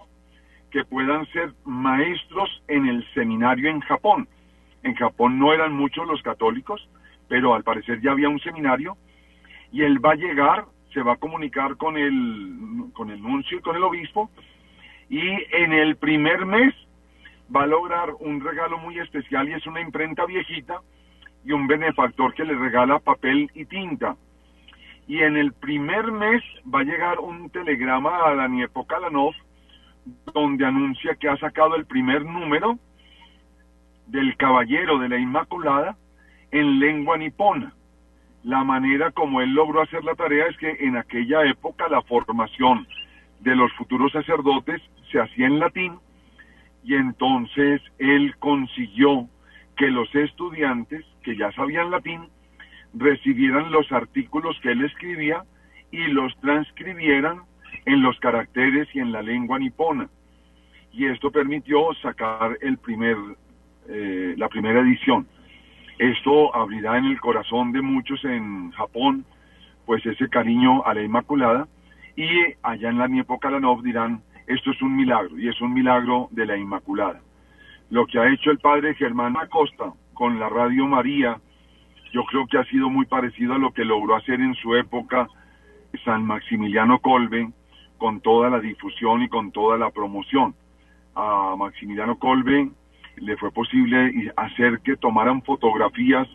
que 0.70 0.86
puedan 0.86 1.26
ser 1.32 1.52
maestros 1.66 2.64
en 2.68 2.88
el 2.88 3.06
seminario 3.14 3.70
en 3.70 3.80
Japón. 3.82 4.28
En 4.84 4.96
Japón 4.96 5.40
no 5.40 5.52
eran 5.52 5.74
muchos 5.74 6.08
los 6.08 6.22
católicos, 6.22 6.88
pero 7.28 7.54
al 7.54 7.64
parecer 7.64 8.02
ya 8.02 8.12
había 8.12 8.30
un 8.30 8.40
seminario 8.40 8.98
y 9.72 9.82
él 9.82 10.04
va 10.04 10.12
a 10.12 10.16
llegar, 10.16 10.66
se 10.94 11.02
va 11.02 11.14
a 11.14 11.18
comunicar 11.18 11.78
con 11.78 11.98
el, 11.98 12.92
con 12.94 13.10
el 13.10 13.22
nuncio 13.22 13.58
y 13.58 13.62
con 13.62 13.76
el 13.76 13.84
obispo 13.84 14.30
y 15.10 15.22
en 15.56 15.74
el 15.74 15.96
primer 15.96 16.46
mes 16.46 16.74
va 17.54 17.64
a 17.64 17.68
lograr 17.68 18.14
un 18.20 18.42
regalo 18.42 18.78
muy 18.78 19.00
especial 19.00 19.50
y 19.50 19.54
es 19.54 19.66
una 19.68 19.82
imprenta 19.82 20.26
viejita 20.26 20.82
y 21.46 21.52
un 21.52 21.68
benefactor 21.68 22.34
que 22.34 22.46
le 22.46 22.56
regala 22.56 23.00
papel 23.00 23.52
y 23.54 23.66
tinta. 23.66 24.16
Y 25.08 25.20
en 25.20 25.36
el 25.36 25.52
primer 25.52 26.12
mes 26.12 26.42
va 26.74 26.80
a 26.80 26.84
llegar 26.84 27.20
un 27.20 27.50
telegrama 27.50 28.28
a 28.28 28.36
Daniel 28.36 28.70
Pokalanov 28.70 29.34
donde 30.34 30.66
anuncia 30.66 31.16
que 31.16 31.30
ha 31.30 31.38
sacado 31.38 31.76
el 31.76 31.86
primer 31.86 32.26
número 32.26 32.78
del 34.08 34.36
Caballero 34.38 35.00
de 35.00 35.10
la 35.10 35.18
Inmaculada 35.18 35.98
en 36.54 36.80
lengua 36.80 37.18
nipona. 37.18 37.74
La 38.44 38.64
manera 38.64 39.12
como 39.12 39.42
él 39.42 39.54
logró 39.54 39.82
hacer 39.82 40.04
la 40.04 40.16
tarea 40.16 40.46
es 40.46 40.58
que 40.58 40.70
en 40.82 40.96
aquella 40.96 41.44
época 41.46 41.90
la 41.90 42.02
formación 42.04 42.88
de 43.40 43.56
los 43.56 43.74
futuros 43.74 44.12
sacerdotes 44.12 44.82
se 45.12 45.20
hacía 45.20 45.48
en 45.48 45.60
latín 45.60 45.98
y 46.84 46.94
entonces 46.94 47.82
él 47.98 48.36
consiguió 48.38 49.28
que 49.76 49.88
los 49.88 50.14
estudiantes 50.14 51.04
que 51.24 51.36
ya 51.36 51.52
sabían 51.54 51.90
latín 51.90 52.22
recibieran 52.94 53.72
los 53.72 53.92
artículos 53.92 54.56
que 54.62 54.72
él 54.72 54.86
escribía 54.86 55.44
y 55.92 56.06
los 56.08 56.38
transcribieran 56.40 57.42
en 57.86 58.04
los 58.04 58.20
caracteres 58.20 58.88
y 58.94 59.00
en 59.00 59.12
la 59.12 59.24
lengua 59.24 59.58
nipona. 59.58 60.08
Y 60.92 61.08
esto 61.08 61.32
permitió 61.32 61.92
sacar 62.02 62.58
el 62.62 62.78
primer, 62.78 63.18
eh, 63.88 64.36
la 64.38 64.48
primera 64.50 64.82
edición. 64.82 65.28
Esto 66.00 66.56
abrirá 66.56 66.98
en 66.98 67.06
el 67.06 67.20
corazón 67.20 67.72
de 67.72 67.82
muchos 67.82 68.24
en 68.26 68.72
Japón, 68.72 69.26
pues 69.86 70.06
ese 70.06 70.30
cariño 70.30 70.84
a 70.86 70.94
la 70.94 71.04
Inmaculada, 71.04 71.68
y 72.16 72.28
allá 72.64 72.90
en 72.90 72.98
la 72.98 73.08
Niepokalanov 73.08 73.84
dirán, 73.84 74.22
esto 74.48 74.72
es 74.72 74.82
un 74.82 74.96
milagro, 74.96 75.38
y 75.38 75.48
es 75.48 75.60
un 75.62 75.74
milagro 75.74 76.28
de 76.32 76.46
la 76.46 76.58
Inmaculada. 76.58 77.22
Lo 77.90 78.06
que 78.08 78.20
ha 78.20 78.32
hecho 78.32 78.52
el 78.52 78.60
padre 78.60 78.96
Germán 78.96 79.38
Acosta 79.38 79.94
con 80.14 80.40
la 80.40 80.50
Radio 80.50 80.88
María, 80.88 81.40
yo 82.12 82.24
creo 82.26 82.48
que 82.48 82.58
ha 82.58 82.66
sido 82.66 82.90
muy 82.90 83.06
parecido 83.06 83.54
a 83.54 83.58
lo 83.58 83.72
que 83.72 83.86
logró 83.86 84.16
hacer 84.16 84.40
en 84.40 84.56
su 84.56 84.76
época 84.76 85.28
San 86.04 86.26
Maximiliano 86.26 87.00
Colbe 87.00 87.52
con 87.98 88.20
toda 88.22 88.50
la 88.50 88.60
difusión 88.60 89.22
y 89.22 89.30
con 89.30 89.52
toda 89.52 89.78
la 89.78 89.92
promoción. 89.92 90.56
A 91.16 91.56
Maximiliano 91.58 92.18
Colbe 92.18 92.72
le 93.18 93.38
fue 93.38 93.52
posible 93.52 94.32
hacer 94.36 94.80
que 94.80 94.98
tomaran 94.98 95.42
fotografías 95.44 96.28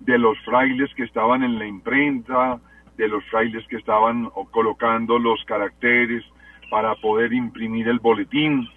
de 0.00 0.18
los 0.18 0.38
frailes 0.40 0.92
que 0.94 1.04
estaban 1.04 1.42
en 1.42 1.58
la 1.58 1.66
imprenta, 1.66 2.60
de 2.96 3.08
los 3.08 3.24
frailes 3.26 3.66
que 3.68 3.76
estaban 3.76 4.30
colocando 4.50 5.18
los 5.18 5.42
caracteres 5.44 6.24
para 6.70 6.94
poder 6.96 7.32
imprimir 7.32 7.88
el 7.88 7.98
boletín, 7.98 8.68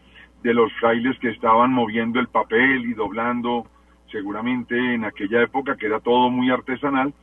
de 0.44 0.54
los 0.54 0.72
frailes 0.74 1.18
que 1.20 1.30
estaban 1.30 1.72
moviendo 1.72 2.20
el 2.20 2.28
papel 2.28 2.86
y 2.86 2.94
doblando 2.94 3.68
seguramente 4.12 4.94
en 4.94 5.04
aquella 5.04 5.42
época 5.42 5.76
que 5.76 5.88
era 5.88 6.00
todo 6.00 6.30
muy 6.30 6.50
artesanal. 6.50 7.14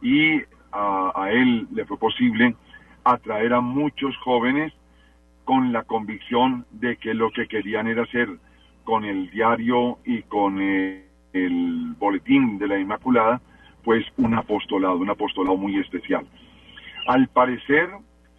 Y 0.00 0.40
a, 0.72 1.28
él 1.30 1.68
le 1.72 1.84
fue 1.84 1.98
posible 1.98 2.56
atraer 3.04 3.52
a 3.52 3.60
muchos 3.60 4.16
jóvenes 4.18 4.72
con 5.44 5.72
la 5.72 5.82
convicción 5.82 6.64
de 6.70 6.96
que 6.96 7.14
lo 7.14 7.30
que 7.30 7.46
querían 7.46 7.86
era 7.86 8.04
hacer 8.04 8.28
con 8.84 9.04
el 9.04 9.30
diario 9.30 9.98
y 10.04 10.22
con 10.22 10.60
el, 10.60 11.04
el 11.32 11.94
boletín 11.98 12.58
de 12.58 12.68
la 12.68 12.78
Inmaculada, 12.78 13.40
pues 13.82 14.04
un 14.16 14.34
apostolado, 14.34 14.96
un 14.96 15.10
apostolado 15.10 15.56
muy 15.56 15.78
especial. 15.78 16.26
Al 17.06 17.28
parecer, 17.28 17.90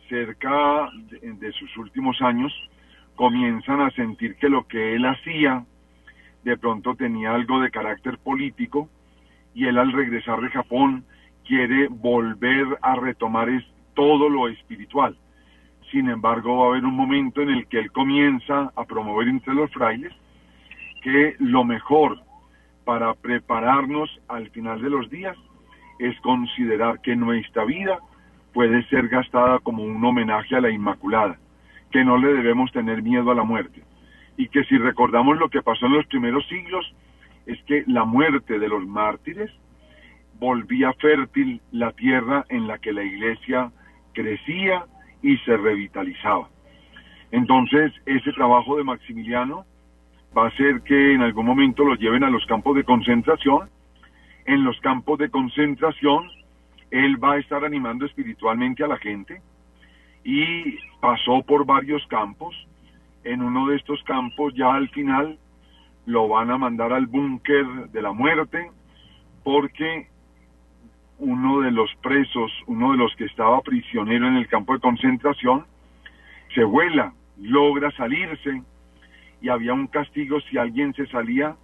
cerca 0.09 0.89
de, 1.11 1.51
sus 1.53 1.77
últimos 1.77 2.21
años, 2.21 2.51
comienzan 3.15 3.81
a 3.81 3.91
sentir 3.91 4.35
que 4.35 4.49
lo 4.49 4.67
que 4.67 4.95
él 4.95 5.05
hacía 5.05 5.65
de 6.43 6.57
pronto 6.57 6.95
tenía 6.95 7.33
algo 7.33 7.59
de 7.59 7.71
carácter 7.71 8.17
político 8.17 8.89
y 9.53 9.65
él 9.65 9.77
al 9.77 9.91
regresar 9.91 10.41
de 10.41 10.49
Japón 10.49 11.05
quiere 11.45 11.87
volver 11.87 12.65
a 12.81 12.95
retomar 12.95 13.49
todo 13.93 14.29
lo 14.29 14.47
espiritual. 14.47 15.17
Sin 15.91 16.09
embargo, 16.09 16.57
va 16.57 16.65
a 16.65 16.69
haber 16.69 16.85
un 16.85 16.95
momento 16.95 17.41
en 17.41 17.49
el 17.49 17.67
que 17.67 17.79
él 17.79 17.91
comienza 17.91 18.71
a 18.75 18.83
promover 18.85 19.27
entre 19.27 19.53
los 19.53 19.71
frailes 19.71 20.11
que 21.05 21.35
lo 21.37 21.63
mejor 21.63 22.17
para 22.83 23.13
prepararnos 23.13 24.09
al 24.27 24.49
final 24.49 24.81
de 24.81 24.89
los 24.89 25.07
días 25.11 25.37
es 25.99 26.19
considerar 26.21 26.99
que 27.01 27.15
nuestra 27.15 27.63
vida 27.63 27.99
puede 28.55 28.83
ser 28.89 29.07
gastada 29.07 29.59
como 29.59 29.83
un 29.83 30.03
homenaje 30.03 30.55
a 30.55 30.61
la 30.61 30.71
Inmaculada, 30.71 31.37
que 31.91 32.03
no 32.03 32.17
le 32.17 32.33
debemos 32.33 32.71
tener 32.71 33.03
miedo 33.03 33.29
a 33.29 33.35
la 33.35 33.43
muerte 33.43 33.83
y 34.35 34.47
que 34.47 34.63
si 34.63 34.79
recordamos 34.79 35.37
lo 35.37 35.47
que 35.49 35.61
pasó 35.61 35.85
en 35.85 35.93
los 35.93 36.07
primeros 36.07 36.43
siglos, 36.47 36.91
es 37.45 37.61
que 37.65 37.83
la 37.85 38.03
muerte 38.03 38.57
de 38.57 38.67
los 38.67 38.83
mártires 38.87 39.51
volvía 40.39 40.91
fértil 40.93 41.61
la 41.71 41.91
tierra 41.91 42.45
en 42.49 42.65
la 42.65 42.79
que 42.79 42.91
la 42.91 43.03
iglesia 43.03 43.71
crecía 44.13 44.85
y 45.21 45.37
se 45.37 45.55
revitalizaba. 45.55 46.49
Entonces, 47.29 47.93
ese 48.07 48.31
trabajo 48.31 48.75
de 48.77 48.83
Maximiliano 48.83 49.65
va 50.35 50.45
a 50.45 50.47
hacer 50.47 50.81
que 50.81 51.13
en 51.13 51.21
algún 51.21 51.45
momento 51.45 51.85
lo 51.85 51.95
lleven 51.95 52.23
a 52.23 52.29
los 52.29 52.45
campos 52.45 52.75
de 52.75 52.83
concentración. 52.83 53.69
En 54.45 54.63
los 54.63 54.79
campos 54.81 55.17
de 55.17 55.29
concentración, 55.29 56.29
él 56.91 57.23
va 57.23 57.33
a 57.33 57.37
estar 57.37 57.63
animando 57.63 58.05
espiritualmente 58.05 58.83
a 58.83 58.87
la 58.87 58.97
gente 58.97 59.41
y 60.23 60.77
pasó 60.99 61.41
por 61.43 61.65
varios 61.65 62.05
campos. 62.07 62.55
En 63.23 63.41
uno 63.41 63.67
de 63.67 63.77
estos 63.77 64.03
campos, 64.03 64.53
ya 64.55 64.73
al 64.73 64.89
final, 64.89 65.39
lo 66.05 66.27
van 66.27 66.51
a 66.51 66.57
mandar 66.57 66.93
al 66.93 67.07
búnker 67.07 67.65
de 67.91 68.01
la 68.01 68.11
muerte 68.11 68.69
porque 69.43 70.07
uno 71.17 71.61
de 71.61 71.71
los 71.71 71.93
presos, 72.03 72.51
uno 72.67 72.91
de 72.91 72.97
los 72.97 73.15
que 73.15 73.25
estaba 73.25 73.61
prisionero 73.61 74.27
en 74.27 74.35
el 74.35 74.47
campo 74.47 74.73
de 74.73 74.79
concentración, 74.79 75.65
se 76.53 76.63
vuela, 76.63 77.13
logra 77.37 77.89
salirse 77.91 78.61
y 79.41 79.49
había 79.49 79.73
un 79.73 79.87
castigo 79.87 80.39
si 80.41 80.57
alguien 80.57 80.93
se 80.93 81.05
salía 81.07 81.55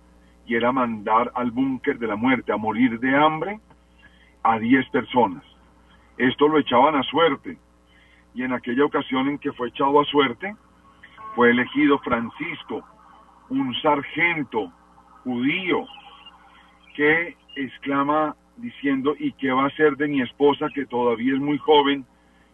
y 0.46 0.56
era 0.56 0.72
mandar 0.72 1.32
al 1.36 1.52
búnker 1.52 1.98
de 1.98 2.08
la 2.08 2.16
muerte 2.16 2.52
a 2.52 2.58
morir 2.58 3.00
de 3.00 3.16
hambre 3.16 3.60
a 4.44 4.60
10 4.60 4.90
personas. 4.90 5.44
Esto 6.18 6.48
lo 6.48 6.60
echaban 6.60 6.96
a 6.96 7.04
suerte 7.04 7.58
y 8.34 8.44
en 8.44 8.54
aquella 8.54 8.86
ocasión 8.86 9.30
en 9.30 9.38
que 9.38 9.52
fue 9.54 9.70
echado 9.70 10.00
a 10.00 10.06
suerte 10.06 10.56
fue 11.36 11.52
elegido 11.52 12.00
Francisco, 12.00 12.84
un 13.50 13.74
sargento 13.82 14.72
judío 15.24 15.86
que 16.96 17.38
exclama 17.56 18.36
diciendo, 18.58 19.16
¿y 19.18 19.32
qué 19.34 19.52
va 19.52 19.66
a 19.66 19.76
ser 19.76 19.96
de 19.96 20.08
mi 20.08 20.22
esposa 20.22 20.68
que 20.74 20.86
todavía 20.86 21.34
es 21.34 21.40
muy 21.40 21.58
joven 21.58 22.06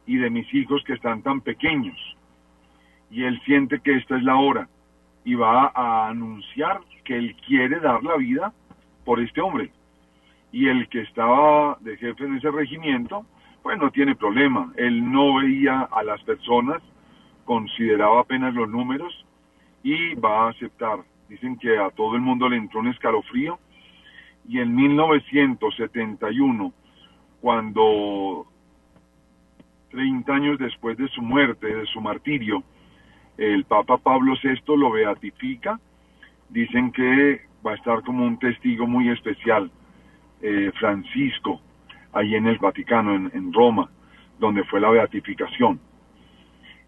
y 0.05 0.17
de 0.17 0.29
mis 0.29 0.51
hijos 0.53 0.83
que 0.85 0.93
están 0.93 1.21
tan 1.23 1.41
pequeños? 1.41 1.97
Y 3.09 3.23
él 3.23 3.39
siente 3.45 3.79
que 3.79 3.95
esta 3.95 4.17
es 4.17 4.23
la 4.23 4.35
hora 4.35 4.69
y 5.27 5.35
va 5.35 5.73
a 5.75 6.07
anunciar 6.07 6.79
que 7.03 7.17
él 7.17 7.35
quiere 7.45 7.81
dar 7.81 8.01
la 8.01 8.15
vida 8.15 8.53
por 9.03 9.19
este 9.19 9.41
hombre. 9.41 9.73
Y 10.53 10.69
el 10.69 10.87
que 10.87 11.01
estaba 11.01 11.77
de 11.81 11.97
jefe 11.97 12.23
en 12.23 12.37
ese 12.37 12.49
regimiento, 12.49 13.25
pues 13.61 13.77
no 13.77 13.91
tiene 13.91 14.15
problema. 14.15 14.71
Él 14.77 15.11
no 15.11 15.35
veía 15.35 15.81
a 15.81 16.01
las 16.03 16.23
personas, 16.23 16.81
consideraba 17.43 18.21
apenas 18.21 18.53
los 18.53 18.69
números 18.69 19.25
y 19.83 20.15
va 20.15 20.45
a 20.45 20.49
aceptar. 20.51 20.99
Dicen 21.27 21.57
que 21.57 21.77
a 21.77 21.89
todo 21.89 22.15
el 22.15 22.21
mundo 22.21 22.47
le 22.47 22.55
entró 22.55 22.79
un 22.79 22.87
escalofrío 22.87 23.59
y 24.47 24.61
en 24.61 24.73
1971, 24.73 26.71
cuando 27.41 28.47
30 29.89 30.33
años 30.33 30.57
después 30.57 30.97
de 30.97 31.09
su 31.09 31.21
muerte, 31.21 31.67
de 31.67 31.85
su 31.87 31.99
martirio, 31.99 32.63
el 33.37 33.65
Papa 33.65 33.97
Pablo 33.97 34.33
VI 34.41 34.59
lo 34.75 34.91
beatifica, 34.91 35.79
dicen 36.49 36.91
que 36.91 37.41
va 37.65 37.71
a 37.71 37.75
estar 37.75 38.01
como 38.03 38.25
un 38.25 38.39
testigo 38.39 38.87
muy 38.87 39.09
especial, 39.09 39.69
eh, 40.41 40.71
Francisco, 40.79 41.61
ahí 42.13 42.35
en 42.35 42.47
el 42.47 42.57
Vaticano, 42.57 43.15
en, 43.15 43.53
Roma, 43.53 43.89
donde 44.39 44.63
fue 44.65 44.79
la 44.79 44.89
beatificación. 44.89 45.79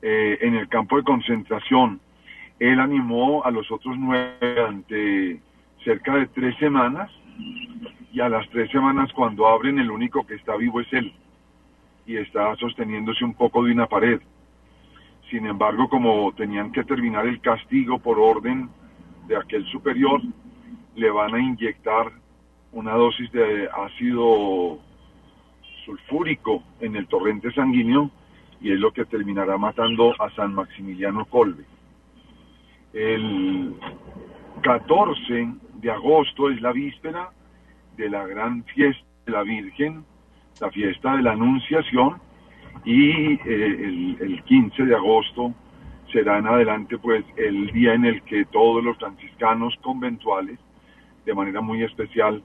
Eh, 0.02 0.38
en 0.42 0.56
el 0.56 0.68
campo 0.70 0.98
de 0.98 1.04
concentración, 1.04 2.00
él 2.60 2.80
animó 2.80 3.44
a 3.44 3.52
los 3.52 3.72
otros 3.72 3.98
nueve 3.98 4.36
durante 4.40 5.40
cerca 5.84 6.16
de 6.16 6.28
tres 6.28 6.56
semanas 6.58 7.12
y 8.12 8.20
a 8.22 8.30
las 8.30 8.48
tres 8.50 8.70
semanas 8.72 9.12
cuando 9.14 9.48
abren 9.48 9.80
el 9.80 9.92
único 9.92 10.26
que 10.26 10.36
está 10.36 10.56
vivo 10.56 10.82
es 10.82 10.92
él 10.92 11.14
y 12.06 12.18
está 12.18 12.56
sosteniéndose 12.56 13.24
un 13.24 13.34
poco 13.34 13.64
de 13.64 13.72
una 13.72 13.88
pared. 13.88 14.20
Sin 15.30 15.46
embargo, 15.46 15.88
como 15.90 16.32
tenían 16.34 16.72
que 16.72 16.84
terminar 16.84 17.28
el 17.28 17.40
castigo 17.40 18.00
por 18.00 18.20
orden 18.20 18.70
de 19.28 19.38
aquel 19.38 19.66
superior, 19.68 20.22
le 20.96 21.12
van 21.12 21.36
a 21.36 21.40
inyectar 21.40 22.12
una 22.72 22.94
dosis 22.94 23.32
de 23.32 23.70
ácido 23.70 24.80
sulfúrico 25.86 26.64
en 26.80 26.96
el 26.96 27.08
torrente 27.08 27.52
sanguíneo 27.52 28.12
y 28.62 28.72
es 28.72 28.80
lo 28.80 28.92
que 28.92 29.06
terminará 29.06 29.58
matando 29.58 30.14
a 30.20 30.30
San 30.32 30.54
Maximiliano 30.54 31.26
Colbe. 31.26 31.66
El 32.94 33.76
14 34.62 35.54
de 35.76 35.92
agosto 35.92 36.50
es 36.50 36.60
la 36.62 36.72
víspera 36.72 37.30
de 37.98 38.10
la 38.10 38.26
gran 38.26 38.64
fiesta 38.66 39.06
de 39.26 39.32
la 39.32 39.44
Virgen, 39.44 40.04
la 40.60 40.72
fiesta 40.72 41.16
de 41.16 41.22
la 41.22 41.32
Anunciación, 41.34 42.20
y 42.86 43.34
eh, 43.34 44.18
el, 44.20 44.44
15 44.46 44.86
de 44.86 44.96
agosto 44.96 45.54
será 46.12 46.40
en 46.40 46.48
adelante 46.48 46.98
pues 46.98 47.24
el 47.38 47.68
día 47.72 47.94
en 47.94 48.06
el 48.06 48.22
que 48.24 48.46
todos 48.46 48.84
los 48.84 48.98
franciscanos 48.98 49.76
conventuales, 49.82 50.60
de 51.26 51.34
manera 51.34 51.62
muy 51.62 51.84
especial, 51.84 52.42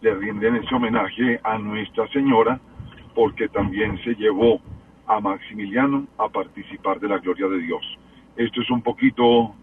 le 0.00 0.14
rinden 0.14 0.56
ese 0.56 0.74
homenaje 0.74 1.40
a 1.42 1.58
Nuestra 1.58 2.06
Señora, 2.08 2.60
porque 3.14 3.48
también 3.48 3.98
se 4.04 4.14
llevó 4.14 4.60
a 5.06 5.20
Maximiliano 5.20 6.06
a 6.18 6.28
participar 6.28 7.00
de 7.00 7.08
la 7.08 7.18
gloria 7.18 7.48
de 7.48 7.58
Dios. 7.58 7.82
Esto 8.36 8.62
es 8.62 8.70
un 8.70 8.82
poquito, 8.82 9.54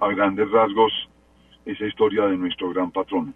a 0.00 0.08
grandes 0.08 0.50
rasgos, 0.50 0.92
esa 1.64 1.86
historia 1.86 2.26
de 2.26 2.36
nuestro 2.36 2.70
gran 2.70 2.90
patrón. 2.90 3.34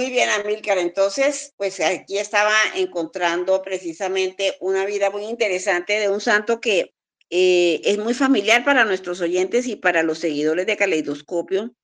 Muy 0.00 0.08
bien, 0.08 0.30
Amílcar. 0.30 0.78
Entonces, 0.78 1.52
pues 1.58 1.78
aquí 1.80 2.16
estaba 2.16 2.54
encontrando 2.74 3.60
precisamente 3.60 4.56
una 4.58 4.86
vida 4.86 5.10
muy 5.10 5.24
interesante 5.24 6.00
de 6.00 6.08
un 6.08 6.22
santo 6.22 6.58
que 6.58 6.94
eh, 7.28 7.82
es 7.84 7.98
muy 7.98 8.14
familiar 8.14 8.64
para 8.64 8.86
nuestros 8.86 9.20
oyentes 9.20 9.66
y 9.66 9.76
para 9.76 10.02
los 10.02 10.18
seguidores 10.18 10.64
de 10.64 10.78
Caleidoscopio, 10.78 11.74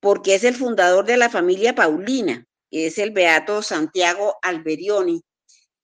porque 0.00 0.34
es 0.34 0.42
el 0.42 0.56
fundador 0.56 1.06
de 1.06 1.16
la 1.16 1.30
familia 1.30 1.76
Paulina, 1.76 2.44
es 2.72 2.98
el 2.98 3.12
Beato 3.12 3.62
Santiago 3.62 4.34
Alberioni, 4.42 5.22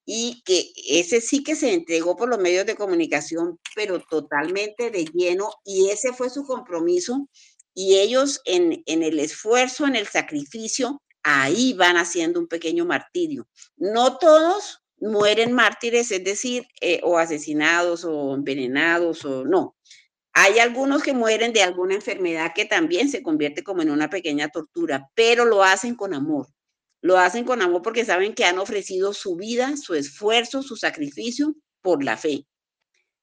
y 0.05 0.43
que 0.45 0.73
ese 0.89 1.21
sí 1.21 1.45
que 1.45 1.55
se 1.55 1.73
entregó 1.73 2.17
por 2.17 2.29
los 2.29 2.41
medios 2.41 2.67
de 2.67 2.75
comunicación, 2.75 3.61
pero 3.77 4.01
totalmente 4.11 4.91
de 4.91 5.05
lleno, 5.05 5.53
y 5.65 5.91
ese 5.91 6.13
fue 6.15 6.31
su 6.31 6.43
compromiso, 6.43 7.29
y 7.75 8.01
ellos 8.01 8.41
en, 8.45 8.83
en 8.87 9.05
el 9.05 9.21
esfuerzo, 9.21 9.87
en 9.87 9.95
el 9.95 10.09
sacrificio, 10.09 11.01
ahí 11.23 11.73
van 11.75 11.97
haciendo 11.97 12.41
un 12.41 12.49
pequeño 12.49 12.85
martirio. 12.85 13.47
No 13.77 14.19
todos 14.19 14.83
mueren 14.99 15.53
mártires, 15.53 16.11
es 16.11 16.25
decir, 16.25 16.67
eh, 16.81 17.01
o 17.03 17.19
asesinados 17.19 18.05
o 18.05 18.35
envenenados 18.35 19.25
o 19.25 19.45
no. 19.45 19.77
Hay 20.33 20.59
algunos 20.59 21.03
que 21.03 21.13
mueren 21.13 21.53
de 21.53 21.63
alguna 21.63 21.95
enfermedad 21.95 22.53
que 22.55 22.65
también 22.65 23.09
se 23.09 23.23
convierte 23.23 23.65
como 23.65 23.83
en 23.83 23.91
una 23.91 24.09
pequeña 24.11 24.49
tortura, 24.49 25.11
pero 25.15 25.45
lo 25.45 25.65
hacen 25.65 25.97
con 25.97 26.15
amor. 26.15 26.47
Lo 27.03 27.19
hacen 27.19 27.45
con 27.45 27.63
amor 27.63 27.83
porque 27.83 28.05
saben 28.05 28.35
que 28.35 28.45
han 28.45 28.59
ofrecido 28.59 29.13
su 29.15 29.37
vida, 29.37 29.77
su 29.77 29.95
esfuerzo, 29.95 30.63
su 30.63 30.77
sacrificio 30.77 31.55
por 31.83 32.05
la 32.05 32.17
fe. 32.17 32.47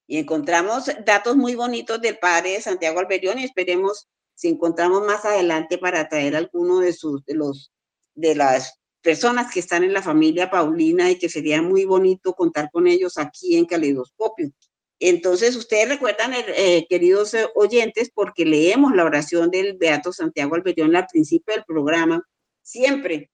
Y 0.08 0.18
encontramos 0.18 0.90
datos 1.06 1.36
muy 1.36 1.56
bonitos 1.56 2.02
del 2.02 2.18
padre 2.18 2.62
Santiago 2.62 3.00
Alberión 3.00 3.40
y 3.40 3.44
esperemos 3.44 4.08
si 4.36 4.50
encontramos 4.50 5.06
más 5.06 5.26
adelante 5.26 5.78
para 5.78 6.08
traer 6.10 6.36
alguno 6.36 6.80
de, 6.80 6.94
sus, 6.94 7.22
los 7.28 7.72
de 8.18 8.36
las 8.36 8.74
personas 9.02 9.54
que 9.54 9.62
están 9.62 9.86
en 9.86 9.94
la 9.94 10.02
familia 10.02 10.50
Paulina 10.50 11.10
y 11.10 11.18
que 11.18 11.30
sería 11.30 11.62
muy 11.62 11.86
bonito 11.86 12.34
contar 12.34 12.70
con 12.72 12.88
ellos 12.88 13.18
aquí 13.18 13.56
en 13.56 13.66
Caleidoscopio. 13.66 14.52
Entonces, 15.00 15.56
ustedes 15.56 15.88
recuerdan, 15.88 16.34
eh, 16.36 16.86
queridos 16.90 17.34
oyentes, 17.56 18.10
porque 18.14 18.46
leemos 18.46 18.96
la 18.96 19.06
oración 19.06 19.52
del 19.52 19.78
Beato 19.78 20.12
Santiago 20.12 20.56
Alberión 20.56 20.96
al 20.96 21.06
principio 21.06 21.54
del 21.54 21.64
programa, 21.66 22.24
siempre. 22.64 23.30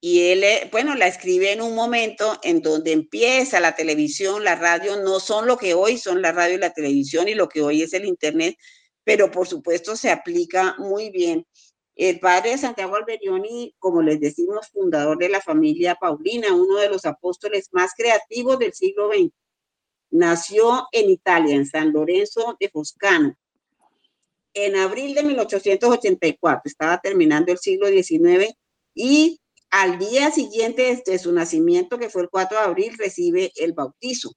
Y 0.00 0.28
él, 0.30 0.44
eh, 0.44 0.68
bueno, 0.70 0.94
la 0.94 1.08
escribe 1.08 1.52
en 1.52 1.62
un 1.62 1.74
momento 1.74 2.38
en 2.42 2.60
donde 2.60 2.92
empieza 2.92 3.58
la 3.58 3.74
televisión, 3.74 4.44
la 4.44 4.54
radio, 4.54 5.02
no 5.02 5.18
son 5.18 5.46
lo 5.46 5.56
que 5.56 5.74
hoy 5.74 5.98
son 5.98 6.22
la 6.22 6.30
radio 6.30 6.56
y 6.56 6.58
la 6.58 6.72
televisión 6.72 7.26
y 7.26 7.34
lo 7.34 7.48
que 7.48 7.62
hoy 7.62 7.82
es 7.82 7.92
el 7.94 8.04
Internet, 8.04 8.56
pero 9.02 9.30
por 9.30 9.48
supuesto 9.48 9.96
se 9.96 10.10
aplica 10.10 10.76
muy 10.78 11.10
bien. 11.10 11.46
El 11.98 12.18
padre 12.20 12.56
Santiago 12.56 12.96
Alberioni, 12.96 13.74
como 13.78 14.00
les 14.00 14.20
decimos, 14.20 14.68
fundador 14.68 15.18
de 15.18 15.28
la 15.28 15.42
familia 15.42 15.96
Paulina, 15.96 16.54
uno 16.54 16.76
de 16.76 16.88
los 16.88 17.04
apóstoles 17.04 17.68
más 17.72 17.92
creativos 17.94 18.58
del 18.58 18.72
siglo 18.72 19.10
XX 19.10 19.32
Nació 20.10 20.86
en 20.92 21.10
Italia, 21.10 21.54
en 21.54 21.66
San 21.66 21.92
Lorenzo 21.92 22.56
de 22.58 22.70
Foscano, 22.70 23.36
en 24.54 24.76
abril 24.76 25.14
de 25.14 25.22
1884. 25.22 26.62
Estaba 26.64 26.98
terminando 26.98 27.52
el 27.52 27.58
siglo 27.58 27.88
XIX 27.88 28.54
y 28.94 29.40
al 29.70 29.98
día 29.98 30.30
siguiente 30.30 31.02
de 31.04 31.18
su 31.18 31.32
nacimiento, 31.32 31.98
que 31.98 32.08
fue 32.08 32.22
el 32.22 32.30
4 32.30 32.58
de 32.58 32.64
abril, 32.64 32.94
recibe 32.96 33.52
el 33.56 33.74
bautizo. 33.74 34.32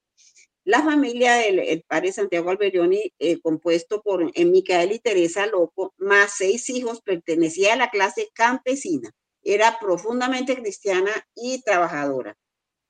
La 0.64 0.84
familia 0.84 1.36
del 1.36 1.84
padre 1.88 2.12
Santiago 2.12 2.52
Alberioni, 2.52 3.12
eh, 3.18 3.40
compuesto 3.42 4.02
por 4.02 4.24
Micael 4.38 4.92
y 4.92 5.00
Teresa 5.00 5.48
Loco, 5.48 5.94
más 5.98 6.36
seis 6.38 6.70
hijos, 6.70 7.02
pertenecía 7.02 7.74
a 7.74 7.78
la 7.78 7.90
clase 7.90 8.30
campesina. 8.34 9.10
Era 9.44 9.80
profundamente 9.80 10.56
cristiana 10.56 11.12
y 11.34 11.62
trabajadora. 11.64 12.38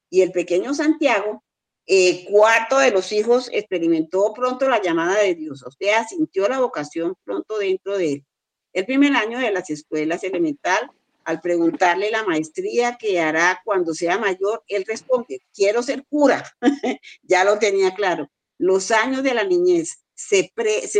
Y 0.10 0.22
el 0.22 0.32
pequeño 0.34 0.74
Santiago 0.74 1.44
eh, 1.88 2.26
cuarto 2.30 2.78
de 2.78 2.92
los 2.92 3.12
hijos 3.12 3.50
experimentó 3.52 4.34
pronto 4.34 4.70
la 4.70 4.82
llamada 4.82 5.20
de 5.20 5.36
Dios, 5.36 5.64
o 5.64 5.72
sea, 5.72 6.08
sintió 6.08 6.48
la 6.48 6.60
vocación 6.60 7.16
pronto 7.24 7.58
dentro 7.58 7.98
de 7.98 8.14
él. 8.14 8.26
El 8.74 8.86
primer 8.86 9.14
año 9.16 9.40
de 9.40 9.52
las 9.52 9.70
escuelas 9.70 10.24
elemental, 10.24 10.92
al 11.24 11.42
preguntarle 11.42 12.12
la 12.12 12.24
maestría 12.24 12.98
que 12.98 13.20
hará 13.20 13.62
cuando 13.64 13.94
sea 13.94 14.18
mayor, 14.18 14.64
él 14.68 14.86
responde, 14.88 15.42
quiero 15.54 15.84
ser 15.84 16.06
cura. 16.10 16.44
ya 17.24 17.44
lo 17.44 17.60
tenía 17.60 17.94
claro. 17.94 18.30
Los 18.58 18.92
años 18.92 19.24
de 19.24 19.34
la 19.34 19.44
niñez 19.44 20.04
se, 20.14 20.52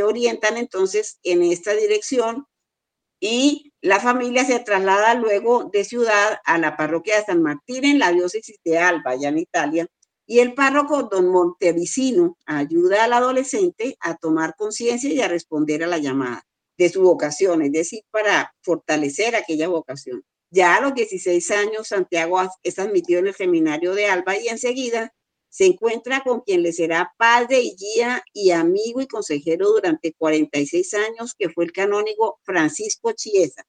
orientan 0.04 0.58
entonces 0.58 1.20
en 1.24 1.44
esta 1.44 1.74
dirección 1.74 2.46
y 3.20 3.72
la 3.82 4.00
familia 4.00 4.46
se 4.46 4.60
traslada 4.60 5.14
luego 5.14 5.70
de 5.72 5.84
ciudad 5.84 6.40
a 6.44 6.58
la 6.58 6.76
parroquia 6.76 7.18
de 7.18 7.26
San 7.26 7.42
Martín 7.42 7.86
en 7.86 8.00
la 8.00 8.12
diócesis 8.12 8.58
de 8.64 8.80
Alba, 8.80 9.12
allá 9.12 9.30
en 9.30 9.38
Italia, 9.38 9.88
y 10.26 10.40
el 10.40 10.54
párroco 10.54 11.04
don 11.04 11.28
Montevicino 11.28 12.38
ayuda 12.46 13.04
al 13.04 13.14
adolescente 13.14 13.96
a 14.00 14.16
tomar 14.16 14.56
conciencia 14.56 15.14
y 15.14 15.22
a 15.22 15.28
responder 15.28 15.84
a 15.84 15.88
la 15.88 15.98
llamada 15.98 16.44
de 16.82 16.90
su 16.90 17.04
vocación, 17.04 17.62
es 17.62 17.72
decir, 17.72 18.02
para 18.10 18.56
fortalecer 18.62 19.36
aquella 19.36 19.68
vocación. 19.68 20.26
Ya 20.50 20.76
a 20.76 20.82
los 20.82 20.96
16 20.96 21.52
años, 21.52 21.90
Santiago 21.90 22.42
es 22.64 22.80
admitido 22.80 23.20
en 23.20 23.28
el 23.28 23.36
seminario 23.36 23.94
de 23.94 24.08
Alba 24.08 24.36
y 24.36 24.48
enseguida 24.48 25.14
se 25.48 25.66
encuentra 25.66 26.24
con 26.24 26.42
quien 26.42 26.64
le 26.64 26.74
será 26.74 27.14
padre 27.18 27.62
y 27.62 27.76
guía 27.76 28.24
y 28.34 28.50
amigo 28.50 29.00
y 29.00 29.08
consejero 29.08 29.70
durante 29.70 30.14
46 30.14 30.94
años, 30.96 31.36
que 31.38 31.50
fue 31.50 31.66
el 31.66 31.72
canónigo 31.72 32.40
Francisco 32.44 33.12
Chiesa. 33.12 33.64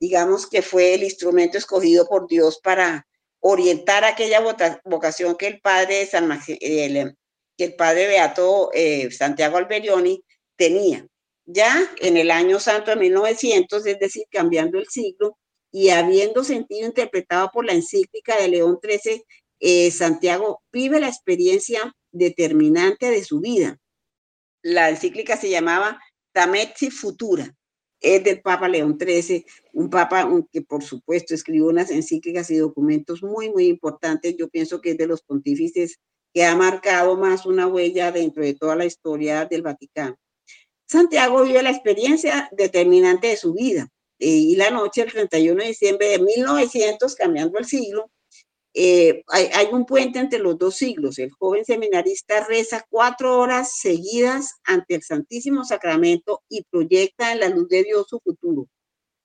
Digamos 0.00 0.46
que 0.46 0.62
fue 0.62 0.94
el 0.94 1.02
instrumento 1.02 1.58
escogido 1.58 2.06
por 2.06 2.26
Dios 2.26 2.58
para 2.62 3.06
orientar 3.40 4.04
aquella 4.04 4.40
vocación 4.84 5.36
que 5.36 5.48
el 5.48 5.60
padre, 5.60 6.06
San, 6.06 6.40
que 6.46 7.16
el 7.58 7.74
padre 7.76 8.06
Beato 8.06 8.70
eh, 8.72 9.10
Santiago 9.10 9.58
Alberioni 9.58 10.24
tenía. 10.56 11.06
Ya 11.46 11.88
en 11.98 12.16
el 12.16 12.32
año 12.32 12.58
santo 12.58 12.90
de 12.90 12.96
1900, 12.96 13.86
es 13.86 13.98
decir, 14.00 14.24
cambiando 14.30 14.78
el 14.78 14.86
siglo 14.88 15.38
y 15.70 15.90
habiendo 15.90 16.42
sentido 16.42 16.86
interpretado 16.86 17.50
por 17.52 17.64
la 17.64 17.72
encíclica 17.72 18.36
de 18.36 18.48
León 18.48 18.78
XIII, 18.82 19.22
eh, 19.60 19.90
Santiago 19.92 20.62
vive 20.72 21.00
la 21.00 21.08
experiencia 21.08 21.94
determinante 22.10 23.10
de 23.10 23.22
su 23.24 23.40
vida. 23.40 23.78
La 24.62 24.90
encíclica 24.90 25.36
se 25.36 25.48
llamaba 25.48 26.00
Tametsi 26.32 26.90
Futura, 26.90 27.54
es 28.00 28.24
del 28.24 28.42
Papa 28.42 28.68
León 28.68 28.98
XIII, 29.00 29.46
un 29.74 29.88
Papa 29.88 30.28
que 30.52 30.62
por 30.62 30.82
supuesto 30.82 31.34
escribió 31.34 31.66
unas 31.66 31.90
encíclicas 31.90 32.50
y 32.50 32.56
documentos 32.56 33.22
muy, 33.22 33.50
muy 33.50 33.68
importantes. 33.68 34.36
Yo 34.36 34.48
pienso 34.48 34.80
que 34.80 34.90
es 34.90 34.98
de 34.98 35.06
los 35.06 35.22
pontífices 35.22 36.00
que 36.34 36.44
ha 36.44 36.56
marcado 36.56 37.16
más 37.16 37.46
una 37.46 37.66
huella 37.66 38.12
dentro 38.12 38.42
de 38.42 38.54
toda 38.54 38.76
la 38.76 38.84
historia 38.84 39.46
del 39.46 39.62
Vaticano. 39.62 40.16
Santiago 40.86 41.42
vive 41.42 41.62
la 41.62 41.70
experiencia 41.70 42.48
determinante 42.52 43.28
de 43.28 43.36
su 43.36 43.52
vida 43.52 43.88
eh, 44.18 44.28
y 44.28 44.56
la 44.56 44.70
noche 44.70 45.02
del 45.02 45.12
31 45.12 45.62
de 45.62 45.68
diciembre 45.68 46.08
de 46.08 46.18
1900, 46.20 47.14
cambiando 47.16 47.58
el 47.58 47.66
siglo, 47.66 48.10
eh, 48.78 49.24
hay, 49.28 49.68
un 49.72 49.86
puente 49.86 50.18
entre 50.18 50.38
los 50.38 50.58
dos 50.58 50.76
siglos. 50.76 51.18
El 51.18 51.30
joven 51.32 51.64
seminarista 51.64 52.44
reza 52.46 52.84
cuatro 52.90 53.38
horas 53.38 53.78
seguidas 53.78 54.56
ante 54.64 54.96
el 54.96 55.02
Santísimo 55.02 55.64
Sacramento 55.64 56.42
y 56.50 56.62
proyecta 56.64 57.32
en 57.32 57.40
la 57.40 57.48
luz 57.48 57.68
de 57.68 57.84
Dios 57.84 58.06
su 58.06 58.20
futuro. 58.20 58.68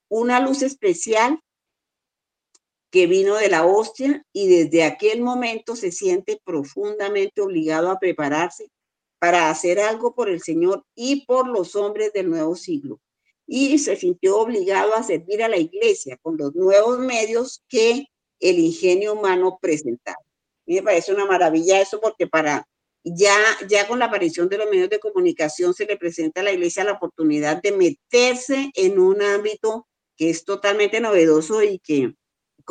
Una 0.10 0.40
luz 0.40 0.62
especial 0.62 1.42
que 2.92 3.08
vino 3.08 3.36
de 3.36 3.50
la 3.50 3.66
hostia 3.66 4.26
y 4.32 4.48
desde 4.48 4.86
aquel 4.86 5.22
momento 5.22 5.76
se 5.76 5.92
siente 5.92 6.40
profundamente 6.46 7.42
obligado 7.42 7.92
a 7.92 8.00
prepararse 8.00 8.70
para 9.22 9.52
hacer 9.52 9.80
algo 9.80 10.16
por 10.16 10.30
el 10.30 10.42
Señor 10.42 10.84
y 10.96 11.28
por 11.28 11.48
los 11.48 11.76
hombres 11.76 12.12
del 12.12 12.28
nuevo 12.28 12.56
siglo. 12.56 13.00
Y 13.46 13.78
se 13.78 13.96
sintió 13.96 14.40
obligado 14.40 14.96
a 14.96 15.04
servir 15.04 15.44
a 15.44 15.48
la 15.48 15.58
iglesia 15.58 16.18
con 16.24 16.38
los 16.38 16.56
nuevos 16.56 16.98
medios 16.98 17.64
que 17.70 18.08
el 18.40 18.58
ingenio 18.58 19.14
humano 19.14 19.60
presentado. 19.62 20.18
me 20.66 20.82
parece 20.82 21.14
una 21.14 21.28
maravilla 21.28 21.80
eso 21.80 22.02
porque 22.02 22.26
para 22.26 22.68
ya, 23.04 23.38
ya 23.70 23.88
con 23.88 24.00
la 24.00 24.06
aparición 24.06 24.50
de 24.50 24.58
los 24.58 24.70
medios 24.72 24.90
de 24.90 25.00
comunicación 25.00 25.76
se 25.76 25.86
le 25.86 25.98
presenta 25.98 26.42
a 26.42 26.44
la 26.44 26.54
iglesia 26.54 26.84
la 26.84 26.94
oportunidad 26.94 27.62
de 27.62 27.74
meterse 27.74 28.72
en 28.74 28.98
un 28.98 29.22
ámbito 29.22 29.88
que 30.18 30.32
es 30.32 30.46
totalmente 30.46 31.00
novedoso 31.00 31.62
y 31.62 31.78
que, 31.78 32.16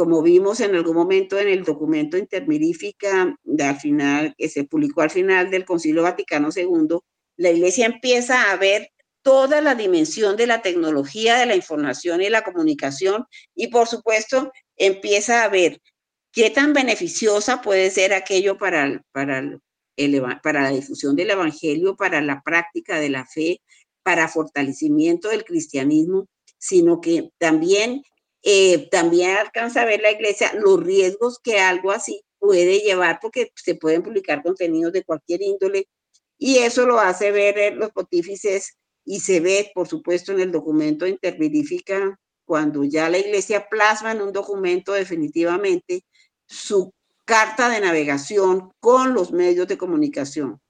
como 0.00 0.22
vimos 0.22 0.60
en 0.60 0.74
algún 0.74 0.96
momento 0.96 1.38
en 1.38 1.48
el 1.48 1.62
documento 1.62 2.16
intermirífica 2.16 3.36
al 3.58 3.76
final, 3.78 4.34
que 4.38 4.48
se 4.48 4.64
publicó 4.64 5.02
al 5.02 5.10
final 5.10 5.50
del 5.50 5.66
Concilio 5.66 6.04
Vaticano 6.04 6.48
II, 6.56 7.00
la 7.36 7.50
iglesia 7.50 7.84
empieza 7.84 8.50
a 8.50 8.56
ver 8.56 8.92
toda 9.20 9.60
la 9.60 9.74
dimensión 9.74 10.38
de 10.38 10.46
la 10.46 10.62
tecnología, 10.62 11.36
de 11.36 11.44
la 11.44 11.54
información 11.54 12.22
y 12.22 12.30
la 12.30 12.40
comunicación 12.40 13.26
y 13.54 13.66
por 13.66 13.88
supuesto 13.88 14.50
empieza 14.78 15.44
a 15.44 15.50
ver 15.50 15.82
qué 16.32 16.48
tan 16.48 16.72
beneficiosa 16.72 17.60
puede 17.60 17.90
ser 17.90 18.14
aquello 18.14 18.56
para, 18.56 19.02
para, 19.12 19.58
para 20.42 20.62
la 20.62 20.70
difusión 20.70 21.14
del 21.14 21.28
Evangelio, 21.28 21.94
para 21.94 22.22
la 22.22 22.40
práctica 22.40 22.98
de 22.98 23.10
la 23.10 23.26
fe, 23.26 23.60
para 24.02 24.28
fortalecimiento 24.28 25.28
del 25.28 25.44
cristianismo, 25.44 26.26
sino 26.56 27.02
que 27.02 27.28
también, 27.36 28.02
eh, 28.42 28.88
también 28.90 29.36
alcanza 29.36 29.82
a 29.82 29.84
ver 29.86 30.00
la 30.00 30.12
iglesia 30.12 30.52
los 30.54 30.82
riesgos 30.82 31.38
que 31.38 31.60
algo 31.60 31.90
así 31.90 32.22
puede 32.38 32.80
llevar, 32.80 33.18
porque 33.20 33.52
se 33.54 33.74
pueden 33.74 34.02
publicar 34.02 34.42
contenidos 34.42 34.92
de 34.92 35.04
cualquier 35.04 35.42
índole, 35.42 35.88
y 36.38 36.58
eso 36.58 36.86
lo 36.86 36.98
hace 36.98 37.30
ver 37.32 37.58
eh, 37.58 37.70
los 37.72 37.90
pontífices 37.90 38.78
y 39.04 39.20
se 39.20 39.40
ve, 39.40 39.70
por 39.74 39.88
supuesto, 39.88 40.32
en 40.32 40.40
el 40.40 40.52
documento 40.52 41.06
intervirífica 41.06 42.18
cuando 42.46 42.82
ya 42.84 43.08
la 43.10 43.18
iglesia 43.18 43.68
plasma 43.68 44.12
en 44.12 44.22
un 44.22 44.32
documento 44.32 44.92
definitivamente 44.92 46.04
su 46.46 46.92
carta 47.24 47.68
de 47.68 47.80
navegación 47.80 48.72
con 48.80 49.14
los 49.14 49.32
medios 49.32 49.68
de 49.68 49.78
comunicación. 49.78 50.60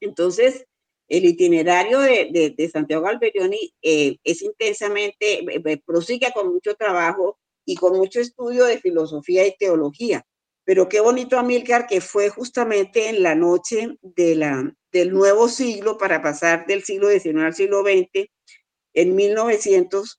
Entonces, 0.00 0.66
el 1.12 1.26
itinerario 1.26 2.00
de, 2.00 2.70
Santiago 2.72 3.06
Alberioni 3.06 3.74
eh, 3.82 4.16
es 4.24 4.40
intensamente, 4.40 5.40
eh, 5.40 5.62
eh, 5.62 5.82
prosigue 5.84 6.32
con 6.32 6.50
mucho 6.50 6.74
trabajo 6.74 7.38
y 7.66 7.76
con 7.76 7.98
mucho 7.98 8.18
estudio 8.18 8.64
de 8.64 8.80
filosofía 8.80 9.46
y 9.46 9.54
teología. 9.58 10.24
Pero 10.64 10.88
qué 10.88 11.00
bonito, 11.00 11.38
Amílcar, 11.38 11.86
que 11.86 12.00
fue 12.00 12.30
justamente 12.30 13.10
en 13.10 13.22
la 13.22 13.34
noche 13.34 13.98
del 14.00 15.12
nuevo 15.12 15.50
siglo 15.50 15.98
para 15.98 16.22
pasar 16.22 16.64
del 16.66 16.82
siglo 16.82 17.10
XIX 17.10 17.42
al 17.42 17.54
siglo 17.54 17.82
XX, 17.82 18.30
en 18.94 19.14
1900, 19.14 20.18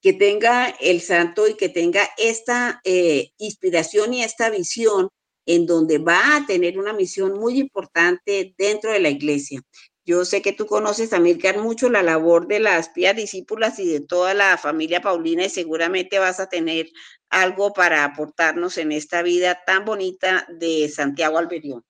que 0.00 0.14
tenga 0.14 0.68
el 0.80 1.02
santo 1.02 1.46
y 1.46 1.56
que 1.56 1.68
tenga 1.68 2.08
esta 2.16 2.80
eh, 2.84 3.32
inspiración 3.36 4.14
y 4.14 4.22
esta 4.22 4.48
visión 4.48 5.10
en 5.46 5.66
donde 5.66 5.98
va 5.98 6.36
a 6.36 6.46
tener 6.46 6.78
una 6.78 6.92
misión 6.92 7.34
muy 7.34 7.58
importante 7.58 8.54
dentro 8.56 8.92
de 8.92 9.00
la 9.00 9.08
iglesia. 9.08 9.60
Yo 10.04 10.24
sé 10.24 10.42
que 10.42 10.52
tú 10.52 10.66
conoces, 10.66 11.12
Amílcar, 11.12 11.58
mucho 11.58 11.88
la 11.88 12.02
labor 12.02 12.48
de 12.48 12.58
las 12.58 12.88
pías 12.88 13.14
discípulas 13.14 13.78
y 13.78 13.86
de 13.86 14.00
toda 14.00 14.34
la 14.34 14.58
familia 14.58 15.00
Paulina 15.00 15.44
y 15.44 15.48
seguramente 15.48 16.18
vas 16.18 16.40
a 16.40 16.48
tener 16.48 16.88
algo 17.30 17.72
para 17.72 18.04
aportarnos 18.04 18.78
en 18.78 18.90
esta 18.90 19.22
vida 19.22 19.62
tan 19.64 19.84
bonita 19.84 20.44
de 20.48 20.88
Santiago 20.88 21.38
Alberión. 21.38 21.84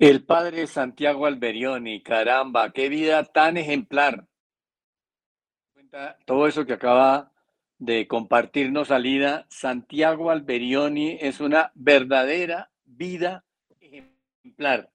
El 0.00 0.24
padre 0.24 0.66
Santiago 0.66 1.26
Alberioni, 1.26 2.02
caramba, 2.02 2.72
qué 2.72 2.88
vida 2.88 3.22
tan 3.24 3.56
ejemplar. 3.56 4.26
Todo 6.24 6.46
eso 6.46 6.64
que 6.66 6.72
acaba 6.72 7.32
de 7.80 8.06
compartirnos 8.06 8.88
salida, 8.88 9.46
Santiago 9.48 10.30
Alberioni 10.30 11.16
es 11.18 11.40
una 11.40 11.72
verdadera 11.74 12.70
vida 12.84 13.44
ejemplar. 13.80 14.90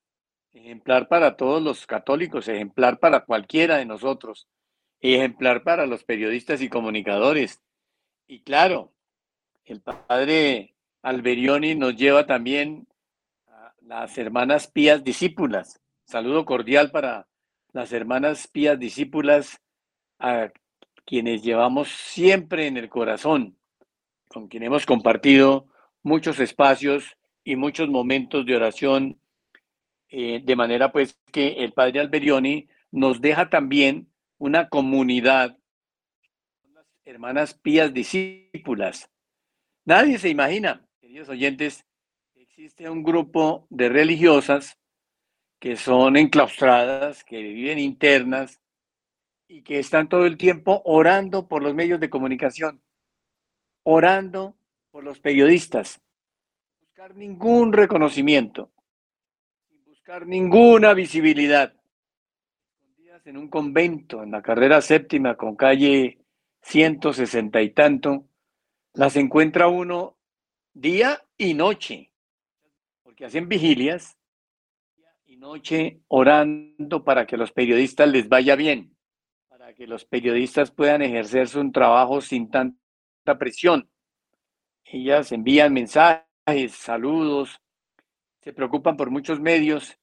Ejemplar 0.54 1.08
para 1.10 1.36
todos 1.36 1.62
los 1.62 1.88
católicos, 1.88 2.48
ejemplar 2.48 3.00
para 3.00 3.26
cualquiera 3.26 3.78
de 3.78 3.86
nosotros, 3.86 4.48
ejemplar 5.02 5.64
para 5.64 5.88
los 5.88 6.04
periodistas 6.04 6.62
y 6.62 6.70
comunicadores. 6.70 7.60
Y 8.28 8.42
claro, 8.42 8.94
el 9.66 9.82
padre 9.82 10.76
Alberioni 11.02 11.74
nos 11.74 11.96
lleva 11.96 12.28
también 12.28 12.88
las 13.82 14.16
hermanas 14.18 14.68
pías 14.68 15.04
discípulas. 15.04 15.82
Saludo 16.06 16.46
cordial 16.46 16.92
para 16.92 17.28
las 17.74 17.92
hermanas 17.92 18.48
pías 18.48 18.80
discípulas 18.80 19.60
a 20.20 20.52
quienes 21.06 21.44
llevamos 21.44 21.90
siempre 21.90 22.68
en 22.68 22.78
el 22.78 22.90
corazón, 22.90 23.58
con 24.28 24.48
quien 24.48 24.64
hemos 24.64 24.86
compartido 24.86 25.68
muchos 26.04 26.40
espacios 26.40 27.18
y 27.44 27.56
muchos 27.56 27.88
momentos 27.90 28.46
de 28.46 28.56
oración, 28.56 29.20
eh, 30.10 30.42
de 30.44 30.56
manera 30.56 30.92
pues 30.92 31.18
que 31.32 31.64
el 31.64 31.74
Padre 31.74 32.00
Alberioni 32.00 32.68
nos 32.92 33.22
deja 33.22 33.50
también 33.50 34.08
una 34.38 34.68
comunidad, 34.68 35.58
hermanas 37.04 37.54
pías 37.54 37.94
discípulas. 37.94 39.10
Nadie 39.86 40.18
se 40.18 40.30
imagina, 40.30 40.88
queridos 41.00 41.30
oyentes, 41.30 41.86
existe 42.34 42.90
un 42.90 43.04
grupo 43.04 43.68
de 43.70 43.90
religiosas 43.90 44.78
que 45.60 45.76
son 45.76 46.18
enclaustradas, 46.18 47.24
que 47.24 47.42
viven 47.42 47.80
internas 47.80 48.60
y 49.48 49.62
que 49.62 49.80
están 49.80 50.10
todo 50.10 50.26
el 50.26 50.38
tiempo 50.38 50.82
orando 50.86 51.48
por 51.48 51.62
los 51.62 51.74
medios 51.74 52.00
de 52.00 52.10
comunicación, 52.10 52.82
orando 53.84 54.56
por 54.92 55.04
los 55.04 55.20
periodistas, 55.20 56.02
sin 56.80 56.88
buscar 56.88 57.16
ningún 57.16 57.74
reconocimiento, 57.74 58.72
sin 59.68 59.84
buscar 59.86 60.26
ninguna 60.26 60.94
visibilidad. 60.94 61.74
En 63.24 63.38
un 63.38 63.50
convento, 63.50 64.22
en 64.22 64.30
la 64.30 64.44
carrera 64.44 64.82
séptima, 64.82 65.36
con 65.36 65.56
calle 65.56 66.20
160 66.62 67.60
y 67.62 67.72
tanto, 67.72 68.28
las 68.94 69.16
encuentra 69.16 69.68
uno 69.68 70.16
día 70.74 71.26
y 71.36 71.56
noche 71.56 72.12
que 73.16 73.26
hacen 73.26 73.48
vigilias 73.48 74.18
y 75.26 75.38
noche 75.38 76.02
orando 76.08 77.04
para 77.04 77.26
que 77.26 77.38
los 77.38 77.52
periodistas 77.52 78.10
les 78.10 78.28
vaya 78.28 78.56
bien, 78.56 78.95
que 79.76 79.88
los 79.88 80.06
periodistas 80.06 80.72
puedan 80.72 81.02
ejercer 81.02 81.50
su 81.50 81.72
trabajo 81.72 82.22
sin 82.22 82.50
tanta 82.50 83.38
presión. 83.38 83.90
Ellas 84.86 85.32
envían 85.32 85.74
mensajes, 85.74 86.72
saludos, 86.72 87.62
se 88.42 88.54
preocupan 88.54 88.96
por 88.96 89.10
muchos 89.10 89.40
medios 89.40 90.00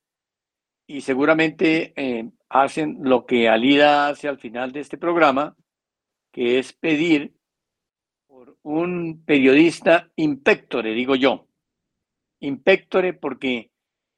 y 0.86 1.00
seguramente 1.00 1.94
eh, 1.96 2.30
hacen 2.50 2.98
lo 3.02 3.24
que 3.24 3.48
Alida 3.48 4.08
hace 4.08 4.28
al 4.28 4.38
final 4.38 4.72
de 4.72 4.80
este 4.80 4.98
programa, 4.98 5.56
que 6.32 6.58
es 6.58 6.72
pedir 6.74 7.34
por 8.26 8.58
un 8.62 9.24
periodista 9.24 10.10
le 10.16 10.92
digo 10.92 11.14
yo, 11.14 11.46
impectore 12.40 13.14
porque 13.14 13.70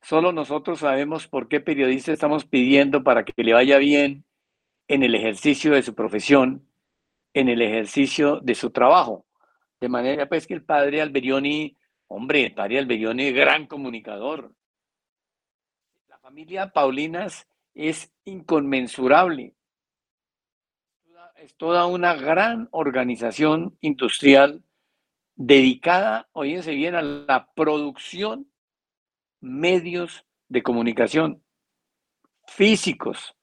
solo 0.02 0.32
nosotros 0.32 0.80
sabemos 0.80 1.28
por 1.28 1.46
qué 1.48 1.60
periodista 1.60 2.12
estamos 2.12 2.44
pidiendo 2.44 3.04
para 3.04 3.24
que 3.24 3.42
le 3.42 3.52
vaya 3.52 3.78
bien 3.78 4.24
en 4.88 5.02
el 5.02 5.14
ejercicio 5.14 5.72
de 5.72 5.82
su 5.82 5.94
profesión, 5.94 6.68
en 7.32 7.48
el 7.48 7.62
ejercicio 7.62 8.40
de 8.40 8.54
su 8.54 8.70
trabajo. 8.70 9.26
De 9.80 9.88
manera 9.88 10.28
pues 10.28 10.46
que 10.46 10.54
el 10.54 10.64
padre 10.64 11.00
Alberioni, 11.00 11.76
hombre, 12.06 12.46
el 12.46 12.54
padre 12.54 12.78
Alberioni, 12.78 13.32
gran 13.32 13.66
comunicador. 13.66 14.54
La 16.08 16.18
familia 16.18 16.72
Paulinas 16.72 17.46
es 17.74 18.12
inconmensurable. 18.24 19.54
Es 21.36 21.56
toda 21.56 21.86
una 21.86 22.14
gran 22.14 22.68
organización 22.70 23.76
industrial 23.80 24.62
dedicada, 25.34 26.28
oídense 26.32 26.72
bien, 26.72 26.94
a 26.94 27.02
la 27.02 27.52
producción 27.54 28.50
medios 29.40 30.24
de 30.48 30.62
comunicación 30.62 31.42
físicos, 32.46 33.33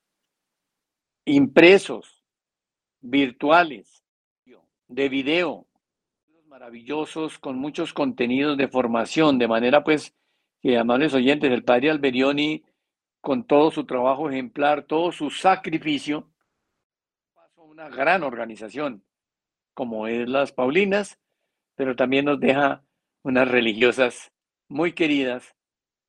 impresos, 1.25 2.23
virtuales, 3.01 4.03
de 4.87 5.07
video, 5.07 5.67
maravillosos 6.47 7.39
con 7.39 7.57
muchos 7.57 7.93
contenidos 7.93 8.57
de 8.57 8.67
formación, 8.67 9.39
de 9.39 9.47
manera 9.47 9.83
pues 9.85 10.13
que, 10.61 10.77
amables 10.77 11.13
oyentes, 11.13 11.49
el 11.49 11.63
padre 11.63 11.91
Alberioni, 11.91 12.63
con 13.21 13.45
todo 13.45 13.71
su 13.71 13.85
trabajo 13.85 14.29
ejemplar, 14.29 14.83
todo 14.83 15.11
su 15.13 15.29
sacrificio, 15.29 16.27
pasó 17.33 17.63
una 17.63 17.87
gran 17.87 18.23
organización, 18.23 19.01
como 19.73 20.07
es 20.07 20.27
las 20.27 20.51
Paulinas, 20.51 21.19
pero 21.75 21.95
también 21.95 22.25
nos 22.25 22.39
deja 22.39 22.83
unas 23.23 23.47
religiosas 23.47 24.33
muy 24.67 24.91
queridas, 24.91 25.55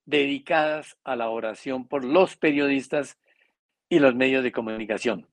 dedicadas 0.07 0.99
a 1.05 1.15
la 1.15 1.29
oración 1.29 1.87
por 1.87 2.05
los 2.05 2.37
periodistas 2.37 3.17
y 3.93 3.99
los 3.99 4.15
medios 4.15 4.43
de 4.43 4.53
comunicación. 4.53 5.29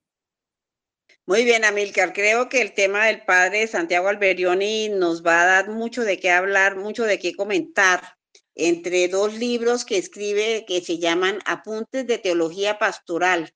Muy 1.25 1.45
bien, 1.45 1.63
Amilcar. 1.63 2.11
Creo 2.11 2.49
que 2.49 2.61
el 2.61 2.73
tema 2.73 3.05
del 3.05 3.23
padre 3.23 3.65
Santiago 3.67 4.09
Alberioni 4.09 4.89
nos 4.89 5.25
va 5.25 5.43
a 5.43 5.45
dar 5.45 5.69
mucho 5.69 6.03
de 6.03 6.19
qué 6.19 6.29
hablar, 6.29 6.75
mucho 6.75 7.05
de 7.05 7.19
qué 7.19 7.33
comentar, 7.33 8.17
entre 8.55 9.07
dos 9.07 9.33
libros 9.33 9.85
que 9.85 9.97
escribe 9.97 10.65
que 10.67 10.81
se 10.81 10.97
llaman 10.97 11.39
Apuntes 11.45 12.05
de 12.05 12.17
Teología 12.17 12.77
Pastoral 12.79 13.53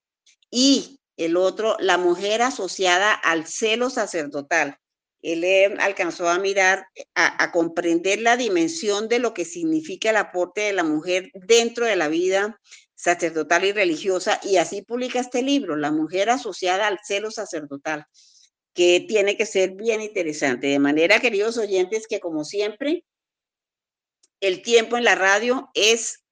y 0.49 1.01
el 1.17 1.35
otro, 1.35 1.75
La 1.79 1.97
mujer 1.97 2.41
asociada 2.41 3.13
al 3.13 3.45
celo 3.45 3.89
sacerdotal 3.89 4.79
él 5.23 5.77
alcanzó 5.79 6.27
a 6.27 6.37
mirar, 6.37 6.87
a, 7.15 7.51
comprender 7.51 8.21
la 8.21 8.35
dimensión 8.35 9.07
de 9.07 9.19
lo 9.19 9.33
que 9.33 9.45
significa 9.45 10.09
el 10.09 10.17
aporte 10.17 10.61
de 10.61 10.73
la 10.73 10.83
mujer 10.83 11.31
dentro 11.33 11.85
de 11.85 11.95
la 11.95 12.09
vida 12.09 12.59
sacerdotal 13.03 13.65
y 13.65 13.73
religiosa, 13.73 14.39
y 14.43 14.55
así 14.55 14.81
publica 14.81 15.19
este 15.19 15.41
libro, 15.41 15.75
La 15.75 15.91
mujer 15.91 16.29
asociada 16.29 16.87
al 16.87 16.99
celo 17.03 17.31
sacerdotal, 17.31 18.05
que 18.73 19.03
tiene 19.05 19.35
que 19.35 19.45
ser 19.45 19.71
bien 19.71 19.99
interesante. 19.99 20.67
De 20.67 20.79
manera, 20.79 21.19
queridos 21.19 21.57
oyentes, 21.57 22.07
que 22.07 22.21
como 22.21 22.45
siempre, 22.45 23.03
el 24.39 24.61
tiempo 24.61 24.95
en 24.95 25.03
la 25.03 25.15
radio 25.15 25.69
es 25.73 26.23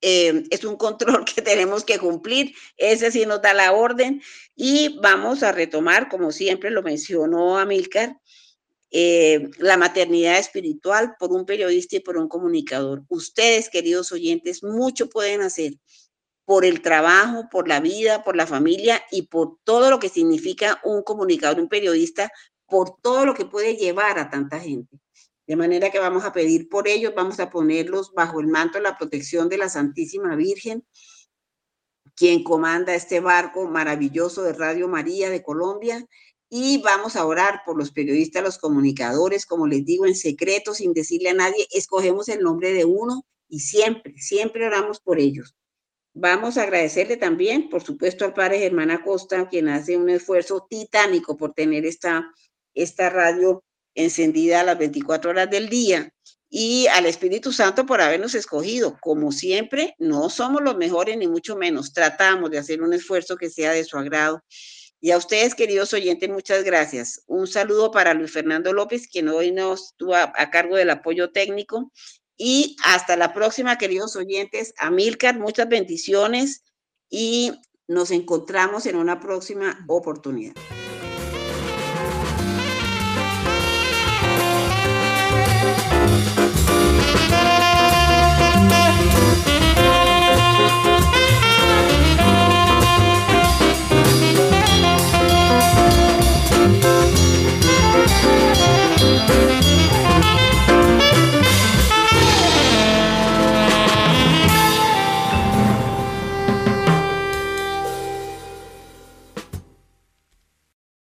eh, 0.00 0.44
es 0.50 0.64
un 0.64 0.76
control 0.76 1.24
que 1.34 1.42
tenemos 1.42 1.84
que 1.84 1.98
cumplir, 1.98 2.54
ese 2.76 3.10
sí 3.10 3.26
nos 3.26 3.42
da 3.42 3.52
la 3.52 3.72
orden 3.72 4.22
y 4.54 5.00
vamos 5.02 5.42
a 5.42 5.50
retomar, 5.50 6.08
como 6.08 6.30
siempre 6.30 6.70
lo 6.70 6.84
mencionó 6.84 7.58
Amilcar, 7.58 8.16
eh, 8.90 9.50
la 9.58 9.76
maternidad 9.76 10.38
espiritual 10.38 11.16
por 11.18 11.32
un 11.32 11.44
periodista 11.44 11.96
y 11.96 12.00
por 12.00 12.16
un 12.16 12.28
comunicador. 12.28 13.04
Ustedes, 13.08 13.68
queridos 13.68 14.12
oyentes, 14.12 14.62
mucho 14.62 15.08
pueden 15.08 15.42
hacer 15.42 15.74
por 16.44 16.64
el 16.64 16.80
trabajo, 16.80 17.48
por 17.50 17.66
la 17.66 17.80
vida, 17.80 18.22
por 18.22 18.36
la 18.36 18.46
familia 18.46 19.02
y 19.10 19.22
por 19.22 19.58
todo 19.64 19.90
lo 19.90 19.98
que 19.98 20.08
significa 20.08 20.80
un 20.84 21.02
comunicador, 21.02 21.60
un 21.60 21.68
periodista, 21.68 22.30
por 22.66 23.00
todo 23.00 23.26
lo 23.26 23.34
que 23.34 23.44
puede 23.44 23.76
llevar 23.76 24.18
a 24.18 24.30
tanta 24.30 24.60
gente. 24.60 25.00
De 25.46 25.56
manera 25.56 25.90
que 25.90 25.98
vamos 25.98 26.24
a 26.24 26.32
pedir 26.32 26.68
por 26.68 26.88
ellos, 26.88 27.12
vamos 27.14 27.38
a 27.40 27.50
ponerlos 27.50 28.12
bajo 28.14 28.40
el 28.40 28.46
manto 28.46 28.78
de 28.78 28.82
la 28.82 28.96
protección 28.96 29.48
de 29.48 29.58
la 29.58 29.68
Santísima 29.68 30.34
Virgen, 30.36 30.84
quien 32.14 32.42
comanda 32.42 32.94
este 32.94 33.20
barco 33.20 33.68
maravilloso 33.68 34.42
de 34.42 34.52
Radio 34.52 34.88
María 34.88 35.30
de 35.30 35.42
Colombia. 35.42 36.04
Y 36.48 36.80
vamos 36.82 37.16
a 37.16 37.26
orar 37.26 37.62
por 37.66 37.76
los 37.76 37.90
periodistas, 37.90 38.42
los 38.42 38.58
comunicadores, 38.58 39.46
como 39.46 39.66
les 39.66 39.84
digo, 39.84 40.06
en 40.06 40.14
secreto, 40.14 40.74
sin 40.74 40.92
decirle 40.92 41.30
a 41.30 41.34
nadie, 41.34 41.66
escogemos 41.72 42.28
el 42.28 42.40
nombre 42.40 42.72
de 42.72 42.84
uno 42.84 43.26
y 43.48 43.60
siempre, 43.60 44.14
siempre 44.18 44.66
oramos 44.66 45.00
por 45.00 45.18
ellos. 45.18 45.54
Vamos 46.14 46.56
a 46.56 46.62
agradecerle 46.62 47.16
también, 47.16 47.68
por 47.68 47.82
supuesto, 47.82 48.24
al 48.24 48.32
padre 48.32 48.58
Germán 48.58 48.90
Acosta, 48.90 49.48
quien 49.48 49.68
hace 49.68 49.96
un 49.96 50.08
esfuerzo 50.08 50.66
titánico 50.68 51.36
por 51.36 51.52
tener 51.52 51.84
esta, 51.84 52.32
esta 52.74 53.10
radio 53.10 53.62
encendida 53.94 54.60
a 54.60 54.64
las 54.64 54.78
24 54.78 55.30
horas 55.30 55.50
del 55.50 55.68
día 55.68 56.10
y 56.48 56.86
al 56.86 57.06
Espíritu 57.06 57.52
Santo 57.52 57.84
por 57.86 58.00
habernos 58.00 58.34
escogido. 58.34 58.96
Como 59.00 59.32
siempre, 59.32 59.94
no 59.98 60.30
somos 60.30 60.62
los 60.62 60.76
mejores 60.76 61.18
ni 61.18 61.26
mucho 61.26 61.56
menos. 61.56 61.92
Tratamos 61.92 62.50
de 62.50 62.58
hacer 62.58 62.82
un 62.82 62.92
esfuerzo 62.92 63.36
que 63.36 63.50
sea 63.50 63.72
de 63.72 63.84
su 63.84 63.98
agrado. 63.98 64.42
Y 65.00 65.10
a 65.10 65.18
ustedes, 65.18 65.54
queridos 65.54 65.92
oyentes, 65.92 66.28
muchas 66.28 66.64
gracias. 66.64 67.22
Un 67.26 67.46
saludo 67.46 67.90
para 67.90 68.14
Luis 68.14 68.32
Fernando 68.32 68.72
López, 68.72 69.06
quien 69.08 69.28
hoy 69.28 69.52
nos 69.52 69.90
estuvo 69.90 70.14
a, 70.14 70.32
a 70.34 70.50
cargo 70.50 70.76
del 70.76 70.90
apoyo 70.90 71.30
técnico. 71.30 71.92
Y 72.36 72.76
hasta 72.84 73.16
la 73.16 73.32
próxima, 73.32 73.78
queridos 73.78 74.16
oyentes. 74.16 74.74
Amilcar, 74.78 75.38
muchas 75.38 75.68
bendiciones 75.68 76.64
y 77.08 77.52
nos 77.88 78.10
encontramos 78.10 78.86
en 78.86 78.96
una 78.96 79.20
próxima 79.20 79.84
oportunidad. 79.88 80.54